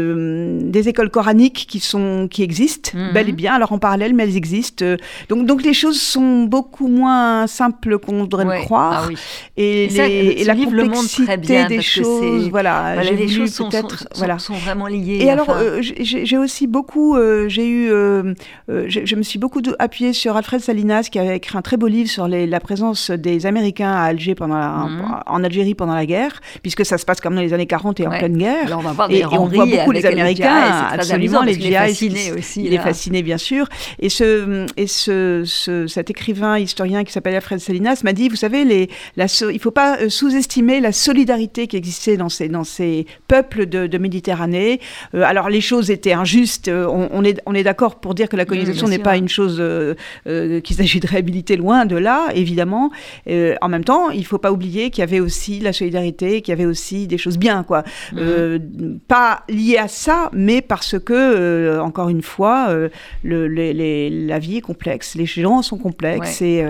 euh, 0.01 0.59
des 0.63 0.89
écoles 0.89 1.09
coraniques 1.09 1.65
qui, 1.69 1.79
sont, 1.79 2.27
qui 2.29 2.43
existent, 2.43 2.91
Mhm. 2.93 3.13
bel 3.13 3.29
et 3.29 3.31
bien, 3.31 3.53
alors 3.53 3.71
en 3.71 3.77
parallèle, 3.79 4.13
mais 4.13 4.23
elles 4.23 4.37
existent. 4.37 4.83
Euh, 4.85 4.97
Donc, 5.29 5.45
donc 5.45 5.63
les 5.63 5.73
choses 5.73 5.99
sont 6.01 6.43
beaucoup 6.43 6.87
moins 6.87 7.47
simples 7.47 7.97
qu'on 7.99 8.19
voudrait 8.19 8.45
Ouais. 8.45 8.59
le 8.59 8.63
croire. 8.65 9.03
Ah 9.05 9.07
oui. 9.09 9.15
Et, 9.57 9.85
Et 9.85 9.89
ça, 9.89 10.07
les- 10.07 10.13
et 10.39 10.43
la 10.43 10.55
complexité 10.55 11.37
bien, 11.37 11.67
des 11.67 11.81
choses, 11.81 12.49
voilà, 12.49 13.01
les 13.03 13.27
choses 13.27 13.51
sont, 13.53 13.65
sont, 13.65 13.69
peut-être, 13.69 13.99
sont- 13.99 14.07
voilà. 14.15 14.39
sont 14.39 14.53
vraiment 14.55 14.87
liées. 14.87 15.19
Et 15.21 15.29
alors, 15.29 15.49
euh, 15.51 15.79
j'ai 15.81 16.37
aussi 16.37 16.67
beaucoup, 16.67 17.15
euh, 17.15 17.47
j'ai 17.49 17.67
eu, 17.67 17.91
euh, 17.91 18.33
je 18.67 19.15
me 19.15 19.23
suis 19.23 19.39
beaucoup 19.39 19.61
appuyée 19.79 20.13
sur 20.13 20.35
Alfred 20.35 20.61
Salinas 20.61 21.07
qui 21.11 21.19
avait 21.19 21.37
écrit 21.37 21.57
un 21.57 21.61
très 21.61 21.77
beau 21.77 21.87
livre 21.87 22.09
sur 22.09 22.27
les- 22.27 22.47
la 22.47 22.59
présence 22.59 23.11
des 23.11 23.45
Américains 23.45 23.91
à 23.91 24.01
Alger 24.03 24.35
pendant 24.35 24.57
la- 24.57 24.87
Mhm. 24.89 25.01
en, 25.27 25.35
en 25.35 25.43
Algérie 25.43 25.75
pendant 25.75 25.93
la 25.95 26.05
guerre, 26.05 26.41
puisque 26.61 26.85
ça 26.85 26.97
se 26.97 27.05
passe 27.05 27.21
comme 27.21 27.35
dans 27.35 27.41
les 27.41 27.53
années 27.53 27.65
40 27.67 27.99
et 27.99 28.07
en 28.07 28.11
pleine 28.11 28.37
guerre. 28.37 28.65
Alors, 28.67 28.79
on 28.79 28.83
va 28.83 28.91
voir 28.93 29.09
Et, 29.09 29.13
des 29.15 29.19
et 29.19 29.25
on 29.25 29.45
voit 29.45 29.65
beaucoup 29.65 29.90
beaucoup 29.91 30.05
les 30.05 30.11
Américains, 30.11 30.87
absolument 30.91 31.43
les 31.43 31.53
GI. 31.53 31.67
Il 31.67 31.73
est 31.73 31.77
fasciné 31.77 32.31
aussi. 32.31 32.63
Il 32.63 32.73
est 32.73 32.79
fasciné, 32.79 33.23
bien 33.23 33.37
sûr. 33.37 33.67
Et, 33.99 34.09
ce, 34.09 34.65
et 34.77 34.87
ce, 34.87 35.85
cet 35.87 36.09
écrivain 36.09 36.57
historien 36.57 37.03
qui 37.03 37.11
s'appelle 37.11 37.35
Alfred 37.35 37.59
Salinas 37.59 38.01
m'a 38.03 38.13
dit, 38.13 38.29
vous 38.29 38.35
savez, 38.35 38.65
les, 38.65 38.89
la, 39.17 39.25
il 39.41 39.53
ne 39.53 39.59
faut 39.59 39.71
pas 39.71 39.99
euh, 39.99 40.09
sous-estimer 40.09 40.79
la 40.79 40.91
solidarité 40.91 41.67
qui 41.67 41.77
existait 41.77 42.17
dans 42.17 42.29
ces, 42.29 42.47
dans 42.49 42.63
ces 42.63 43.05
peuples 43.27 43.65
de, 43.65 44.01
Méditerranée. 44.01 44.79
Euh, 45.13 45.21
alors 45.21 45.49
les 45.49 45.61
choses 45.61 45.91
étaient 45.91 46.13
injustes. 46.13 46.69
Euh, 46.69 46.87
on, 46.87 47.23
est, 47.23 47.39
on 47.45 47.53
est 47.53 47.61
d'accord 47.61 47.99
pour 47.99 48.15
dire 48.15 48.29
que 48.29 48.35
la 48.35 48.45
colonisation 48.45 48.87
n'est 48.87 48.97
pas 48.97 49.15
une 49.15 49.29
chose 49.29 49.61
qu'il 50.25 50.75
s'agit 50.75 50.99
de 50.99 51.07
réhabiliter 51.07 51.55
loin 51.55 51.85
de 51.85 51.95
là, 51.95 52.29
évidemment. 52.33 52.91
en 53.27 53.69
même 53.69 53.83
temps, 53.83 54.09
il 54.09 54.21
ne 54.21 54.25
faut 54.25 54.37
pas 54.37 54.51
oublier 54.51 54.89
qu'il 54.89 55.01
y 55.01 55.03
avait 55.03 55.19
aussi 55.19 55.59
la 55.59 55.73
solidarité, 55.73 56.41
qu'il 56.41 56.51
y 56.51 56.53
avait 56.53 56.65
aussi 56.65 57.05
des 57.05 57.17
choses 57.17 57.37
bien, 57.37 57.63
quoi. 57.63 57.83
Mhm. 58.13 58.99
pas 59.07 59.43
liées 59.49 59.77
à 59.81 59.87
ça, 59.87 60.29
mais 60.33 60.61
parce 60.61 60.97
que, 60.99 61.79
encore 61.79 62.09
une 62.09 62.21
fois, 62.21 62.73
le, 63.23 63.47
les, 63.47 64.09
la 64.09 64.39
vie 64.39 64.57
est 64.57 64.61
complexe, 64.61 65.15
les 65.15 65.25
gens 65.25 65.61
sont 65.61 65.77
complexes. 65.77 66.41
Et, 66.41 66.63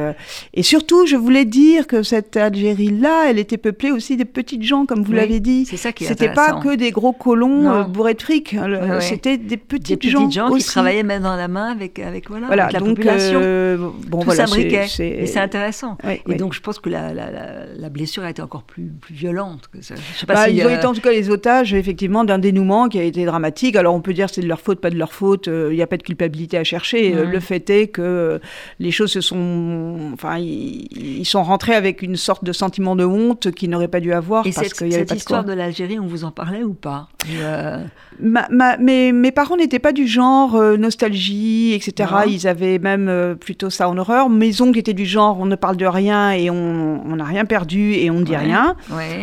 et 0.53 0.63
surtout, 0.63 1.05
je 1.05 1.15
voulais 1.15 1.45
dire 1.45 1.87
que 1.87 2.03
cette 2.03 2.37
Algérie-là, 2.37 3.29
elle 3.29 3.39
était 3.39 3.57
peuplée 3.57 3.91
aussi 3.91 4.17
des 4.17 4.25
petites 4.25 4.63
gens, 4.63 4.85
comme 4.85 5.03
vous 5.03 5.11
l'avez 5.11 5.39
dit. 5.39 5.65
C'est 5.65 5.77
ça 5.77 5.91
qui 5.91 6.05
C'était 6.05 6.33
pas 6.33 6.59
que 6.61 6.75
des 6.75 6.91
gros 6.91 7.13
colons 7.13 7.71
euh, 7.71 7.83
bourrés 7.83 8.13
de 8.13 8.21
fric. 8.21 8.53
Hein, 8.53 8.99
c'était 8.99 9.37
des 9.37 9.57
petites 9.57 10.07
gens, 10.07 10.29
gens 10.29 10.49
aussi. 10.49 10.65
qui 10.65 10.71
travaillaient 10.71 11.03
main 11.03 11.19
dans 11.19 11.35
la 11.35 11.47
main 11.47 11.71
avec, 11.71 11.99
avec, 11.99 12.29
voilà, 12.29 12.47
avec 12.47 12.73
la 12.73 12.79
population. 12.79 13.39
Euh, 13.41 13.77
bon, 14.07 14.19
Tout 14.19 14.25
voilà, 14.25 14.45
Et 14.57 15.25
c'est 15.25 15.39
intéressant. 15.39 15.97
et 16.27 16.35
donc, 16.35 16.53
je 16.53 16.61
pense 16.61 16.79
que 16.79 16.89
la, 16.89 17.13
la, 17.13 17.29
la, 17.75 17.89
blessure 17.89 18.23
a 18.23 18.29
été 18.29 18.41
encore 18.41 18.63
plus, 18.63 18.91
plus 19.01 19.13
violente. 19.13 19.69
Que 19.71 19.81
ça. 19.81 19.95
Je 19.95 20.19
sais 20.19 20.25
pas 20.25 20.33
bah, 20.33 20.49
ils 20.49 20.65
ont 20.65 20.69
été 20.69 20.85
en 20.85 20.93
tout 20.93 21.01
cas 21.01 21.11
les 21.11 21.29
otages, 21.29 21.73
effectivement, 21.73 22.23
d'un 22.23 22.39
dénouement 22.39 22.89
qui 22.89 22.99
a 23.01 23.05
été 23.05 23.25
dramatique. 23.25 23.75
Alors, 23.75 23.93
on 23.93 24.01
peut 24.01 24.13
dire 24.13 24.29
c'est 24.31 24.41
de 24.41 24.47
leur 24.47 24.61
faute, 24.61 24.79
pas 24.79 24.89
de 24.89 24.97
leur 24.97 25.13
faute. 25.13 25.47
Euh, 25.47 25.69
il 25.71 25.75
n'y 25.75 25.81
a 25.81 25.87
pas 25.87 25.97
de 25.97 26.03
culpabilité 26.03 26.57
à 26.57 26.63
chercher. 26.63 27.11
Le 27.11 27.39
fait 27.39 27.69
est 27.69 27.87
que 27.87 28.39
les 28.79 28.91
choses 28.91 29.11
se 29.11 29.21
sont. 29.21 30.11
Enfin, 30.13 30.37
ils, 30.37 31.25
sont 31.25 31.43
rentrés 31.43 31.75
avec 31.75 32.01
une 32.01 32.17
sorte 32.17 32.43
de 32.43 32.51
sentiment 32.51 32.95
de 32.95 33.05
honte 33.05 33.51
qu'ils 33.51 33.69
n'auraient 33.69 33.87
pas 33.87 33.99
dû 33.99 34.11
avoir. 34.11 34.45
Et 34.45 34.51
parce 34.51 34.67
cette, 34.69 34.91
cette 34.91 35.11
histoire 35.11 35.45
de, 35.45 35.53
l'Algérie, 35.53 35.99
on 35.99 36.07
vous 36.07 36.23
en 36.23 36.31
parlait 36.31 36.63
ou 36.63 36.73
pas? 36.73 37.07
Euh, 37.29 37.83
ma, 38.19 38.47
mes, 38.77 39.11
mes, 39.11 39.31
parents 39.31 39.57
n'étaient 39.57 39.79
pas 39.79 39.93
du 39.93 40.07
genre 40.07 40.55
euh, 40.55 40.77
nostalgie, 40.77 41.73
etc. 41.73 42.09
Ils 42.27 42.47
avaient 42.47 42.79
même 42.79 43.07
euh, 43.09 43.35
plutôt 43.35 43.69
ça 43.69 43.89
en 43.89 43.97
horreur. 43.97 44.29
Mes 44.29 44.61
oncles 44.61 44.79
étaient 44.79 44.93
du 44.93 45.05
genre 45.05 45.39
on 45.39 45.45
ne 45.45 45.55
parle 45.55 45.77
de 45.77 45.85
rien 45.85 46.31
et 46.31 46.49
on 46.49 47.15
n'a 47.15 47.23
rien 47.23 47.45
perdu 47.45 47.93
et 47.93 48.09
on 48.09 48.19
ne 48.19 48.23
dit 48.23 48.35
rien. 48.35 48.75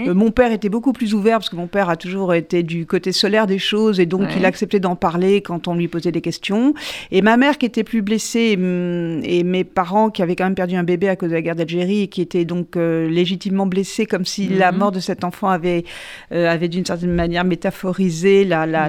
mon 0.07 0.31
père 0.31 0.53
était 0.53 0.68
beaucoup 0.68 0.93
plus 0.93 1.14
ouvert 1.14 1.39
parce 1.39 1.51
que 1.51 1.57
mon 1.57 1.66
père 1.66 1.89
a 1.89 1.97
toujours 1.97 2.35
été 2.35 2.62
du 2.62 2.87
côté 2.87 3.12
solaire 3.12 3.47
des 3.47 3.59
choses 3.59 3.68
et 3.73 4.07
donc 4.07 4.29
il 4.37 4.45
acceptait 4.45 4.81
d'en 4.81 4.97
parler 4.97 5.43
quand 5.43 5.69
on 5.69 5.75
lui 5.75 5.89
posait 5.89 6.12
des 6.12 6.21
questions. 6.21 6.75
Et 7.11 7.23
ma 7.23 7.37
mère 7.37 7.59
qui 7.59 7.66
était 7.66 7.85
plus 7.85 8.03
blessée 8.03 8.57
mm, 8.57 9.23
et, 9.25 9.45
mes 9.45 9.64
parents 9.64 10.11
qui 10.11 10.23
avaient 10.23 10.37
quand 10.37 10.45
même 10.45 10.55
perdu 10.55 10.77
un 10.77 10.85
bébé 10.85 11.09
à 11.09 11.16
cause 11.16 11.31
de 11.31 11.35
la 11.35 11.43
guerre 11.43 11.57
d'Algérie 11.57 12.03
et 12.03 12.09
qui 12.09 12.21
étaient 12.21 12.45
donc 12.45 12.77
légitimement 12.77 13.66
blessés 13.66 14.07
comme 14.07 14.25
si 14.25 14.49
la 14.49 14.73
mhm. 14.73 14.79
mort 14.79 14.93
de 14.93 15.01
cet 15.01 15.25
enfant 15.25 15.49
avait, 15.49 15.85
avait 16.31 16.69
d'une 16.69 16.85
certaine 16.85 17.14
manière 17.14 17.45
métaphorisé 17.45 18.45
la, 18.45 18.66
la 18.66 18.89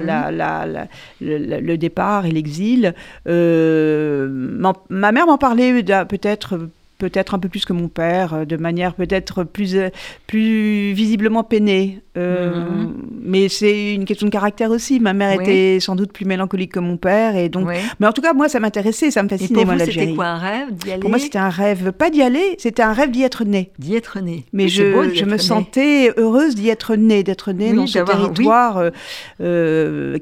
Mhm. 1.20 1.60
le, 1.66 1.76
départ 1.76 2.26
et 2.26 2.30
l'exil. 2.30 2.94
Euh, 3.26 4.28
ma, 4.30 5.12
mère 5.12 5.26
m'en 5.26 5.38
parlait 5.38 5.82
peut-être 5.82 6.58
peut-être 7.00 7.34
un 7.34 7.38
peu 7.38 7.48
plus 7.48 7.64
que 7.64 7.72
mon 7.72 7.88
père, 7.88 8.34
euh, 8.34 8.44
de 8.44 8.56
manière 8.56 8.94
peut-être 8.94 9.42
plus, 9.42 9.74
euh, 9.74 9.88
plus 10.26 10.92
visiblement 10.92 11.42
peinée. 11.42 12.02
Euh, 12.16 12.66
mhm. 12.66 12.94
Mais 13.22 13.48
c'est 13.48 13.94
une 13.94 14.04
question 14.04 14.26
de 14.26 14.32
caractère 14.32 14.70
aussi. 14.70 15.00
Ma 15.00 15.12
mère 15.12 15.40
était 15.40 15.78
sans 15.80 15.96
doute 15.96 16.12
plus 16.12 16.26
mélancolique 16.26 16.72
que 16.72 16.80
mon 16.80 16.96
père. 16.96 17.36
Et 17.36 17.48
donc... 17.48 17.68
Mais 17.98 18.06
en 18.06 18.12
tout 18.12 18.20
cas, 18.20 18.32
moi, 18.32 18.48
ça 18.48 18.60
m'intéressait, 18.60 19.10
ça 19.10 19.22
me 19.22 19.28
fascinait, 19.28 19.64
moi, 19.64 19.76
l'Algérie. 19.76 20.06
C'était 20.06 20.16
quoi, 20.16 20.26
un 20.26 20.38
rêve 20.38 20.72
d'y 20.72 20.90
aller 20.90 21.00
Pour 21.00 21.10
moi, 21.10 21.18
c'était 21.18 21.38
un 21.38 21.48
rêve, 21.48 21.92
pas 21.92 22.10
d'y 22.10 22.22
aller, 22.22 22.56
c'était 22.58 22.82
un 22.82 22.92
rêve 22.92 23.10
d'y 23.10 23.22
être 23.22 23.44
né. 23.44 23.70
D'y 23.78 23.94
être 23.94 24.20
né. 24.20 24.44
Mais 24.52 24.68
je, 24.68 25.14
je 25.14 25.24
me 25.24 25.38
sentais 25.38 26.12
heureuse 26.18 26.54
d'y 26.54 26.68
être 26.68 26.96
née, 26.96 27.22
d'être 27.22 27.52
née 27.52 27.72
dans 27.72 27.86
ce 27.86 28.00
territoire 28.00 28.82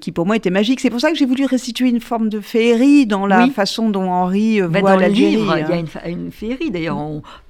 qui, 0.01 0.13
pour 0.13 0.27
moi, 0.27 0.37
était 0.37 0.51
magique. 0.51 0.81
C'est 0.81 0.91
pour 0.91 1.01
ça 1.01 1.11
que 1.11 1.17
j'ai 1.17 1.27
voulu 1.27 1.47
restituer 1.47 1.89
une 1.89 2.01
forme 2.01 2.29
de 2.29 2.41
féerie 2.41 3.07
dans 3.07 3.27
la 3.27 3.49
façon 3.49 3.91
dont 3.91 4.11
Henri 4.11 4.61
voit 4.61 4.97
l'Algérie. 4.97 5.39
il 5.41 5.47
y 5.47 5.51
a 5.51 5.73
hein. 5.73 5.85
une, 6.07 6.13
une 6.25 6.33
féerie 6.33 6.68
D'ailleurs, 6.71 6.99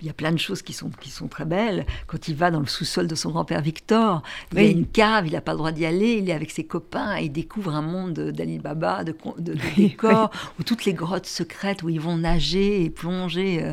il 0.01 0.07
y 0.07 0.11
a 0.11 0.13
plein 0.13 0.33
de 0.33 0.39
choses 0.39 0.63
qui 0.63 0.73
sont, 0.73 0.91
qui 1.01 1.11
sont 1.11 1.29
très 1.29 1.45
belles. 1.45 1.87
Quand 2.07 2.29
il 2.29 2.35
va 2.35 2.51
dans 2.51 2.61
le 2.61 2.67
sous-sol 2.67 3.07
de 3.07 3.15
son 3.15 3.31
grand-père 3.31 3.61
Victor, 3.61 4.23
il 4.53 4.63
y 4.63 4.67
a 4.67 4.71
une 4.71 4.87
cave, 4.87 5.27
il 5.27 5.33
n'a 5.33 5.41
pas 5.41 5.53
le 5.53 5.59
droit 5.59 5.73
d'y 5.73 5.87
aller, 5.87 6.15
il 6.15 6.31
est 6.31 6.33
avec 6.33 6.51
ses 6.51 6.65
copains 6.65 7.17
et 7.19 7.25
il 7.25 7.33
découvre 7.33 7.75
un 7.75 7.83
monde 7.83 8.15
d'Ali 8.15 8.59
Baba, 8.59 9.05
de, 9.05 9.15
de, 9.39 9.57
décors, 9.77 10.31
où 10.59 10.63
toutes 10.63 10.85
les 10.85 10.95
grottes 10.95 11.27
secrètes 11.27 11.83
où 11.83 11.89
ils 11.89 12.01
vont 12.01 12.17
nager 12.17 12.85
et 12.85 12.91
plonger 12.91 13.63
euh, 13.63 13.73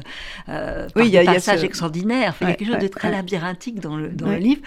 euh 0.49 0.87
par 0.89 1.03
des 1.03 1.23
passages 1.23 1.63
extraordinaires. 1.63 2.35
il 2.41 2.47
y 2.47 2.51
a 2.51 2.53
quelque 2.55 2.71
chose 2.71 2.81
de 2.81 2.87
très 2.87 3.11
labyrinthique 3.11 3.79
dans 3.79 3.97
le, 3.97 4.09
dans 4.09 4.27
le 4.27 4.37
livre 4.37 4.61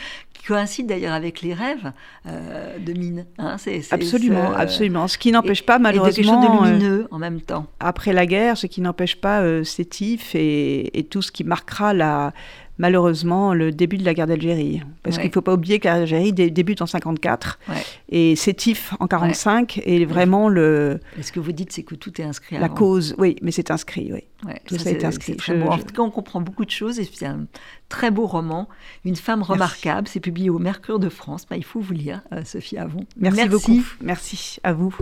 coïncide 0.48 0.86
d'ailleurs 0.86 1.12
avec 1.12 1.42
les 1.42 1.52
rêves 1.52 1.92
euh, 2.26 2.78
de 2.78 2.92
Mine. 2.94 3.26
Hein, 3.38 3.56
absolument, 3.90 4.52
absolument. 4.54 5.06
Ce 5.06 5.18
qui 5.18 5.30
n'empêche 5.30 5.64
pas 5.64 5.78
malheureusement. 5.78 6.10
Et 6.10 6.24
quelque 6.24 6.58
chose 6.58 6.62
de 6.64 6.66
lumineux 6.70 7.08
en 7.10 7.18
même 7.18 7.40
temps. 7.40 7.66
Après 7.80 8.12
la 8.12 8.26
guerre, 8.26 8.56
ce 8.56 8.66
qui 8.66 8.80
n'empêche 8.80 9.16
pas 9.16 9.42
euh, 9.42 9.62
Sétif 9.62 10.34
et, 10.34 10.67
et, 10.68 11.04
tout 11.04 11.22
ce 11.22 11.32
qui 11.32 11.44
marquera 11.44 11.94
la, 11.94 12.32
malheureusement 12.78 13.54
le 13.54 13.72
début 13.72 13.98
de 13.98 14.04
la 14.04 14.14
guerre 14.14 14.26
d'Algérie. 14.26 14.82
Parce 15.02 15.18
qu'il 15.18 15.26
ne 15.26 15.32
faut 15.32 15.42
pas 15.42 15.54
oublier 15.54 15.78
que 15.78 15.88
l'Algérie 15.88 16.32
débute 16.32 16.82
en 16.82 16.86
54 16.86 17.58
et 18.10 18.36
Sétif 18.36 18.94
en 19.00 19.06
45 19.06 19.80
et 19.84 20.04
vraiment 20.04 20.48
le. 20.48 21.00
Ce 21.20 21.32
que 21.32 21.40
vous 21.40 21.52
dites, 21.52 21.72
c'est 21.72 21.82
que 21.82 21.94
tout 21.94 22.20
est 22.20 22.24
inscrit. 22.24 22.58
La 22.58 22.68
cause, 22.68 23.14
oui, 23.18 23.36
mais 23.42 23.50
c'est 23.50 23.70
inscrit, 23.70 24.10
oui. 24.12 24.52
tout 24.66 24.78
ça, 24.78 24.90
est, 24.90 25.04
inscrit. 25.04 25.36
En 25.50 25.78
tout 25.78 25.94
cas, 25.94 26.02
on 26.02 26.10
comprend 26.10 26.40
beaucoup 26.40 26.64
de 26.64 26.70
choses 26.70 26.98
et 27.00 27.08
c'est 27.12 27.26
un 27.26 27.46
très 27.88 28.10
beau 28.10 28.26
roman, 28.26 28.68
Une 29.04 29.16
femme 29.16 29.42
remarquable. 29.42 30.08
C'est 30.08 30.20
publié 30.20 30.50
au 30.50 30.58
Mercure 30.58 30.98
de 30.98 31.08
France. 31.08 31.46
Bah, 31.48 31.56
il 31.56 31.64
faut 31.64 31.80
vous 31.80 31.94
lire, 31.94 32.22
euh, 32.32 32.42
Sophie 32.44 32.78
Avon. 32.78 33.00
Merci, 33.16 33.36
Merci 33.36 33.48
beaucoup. 33.48 33.84
Merci 34.02 34.58
à 34.62 34.72
vous. 34.72 34.94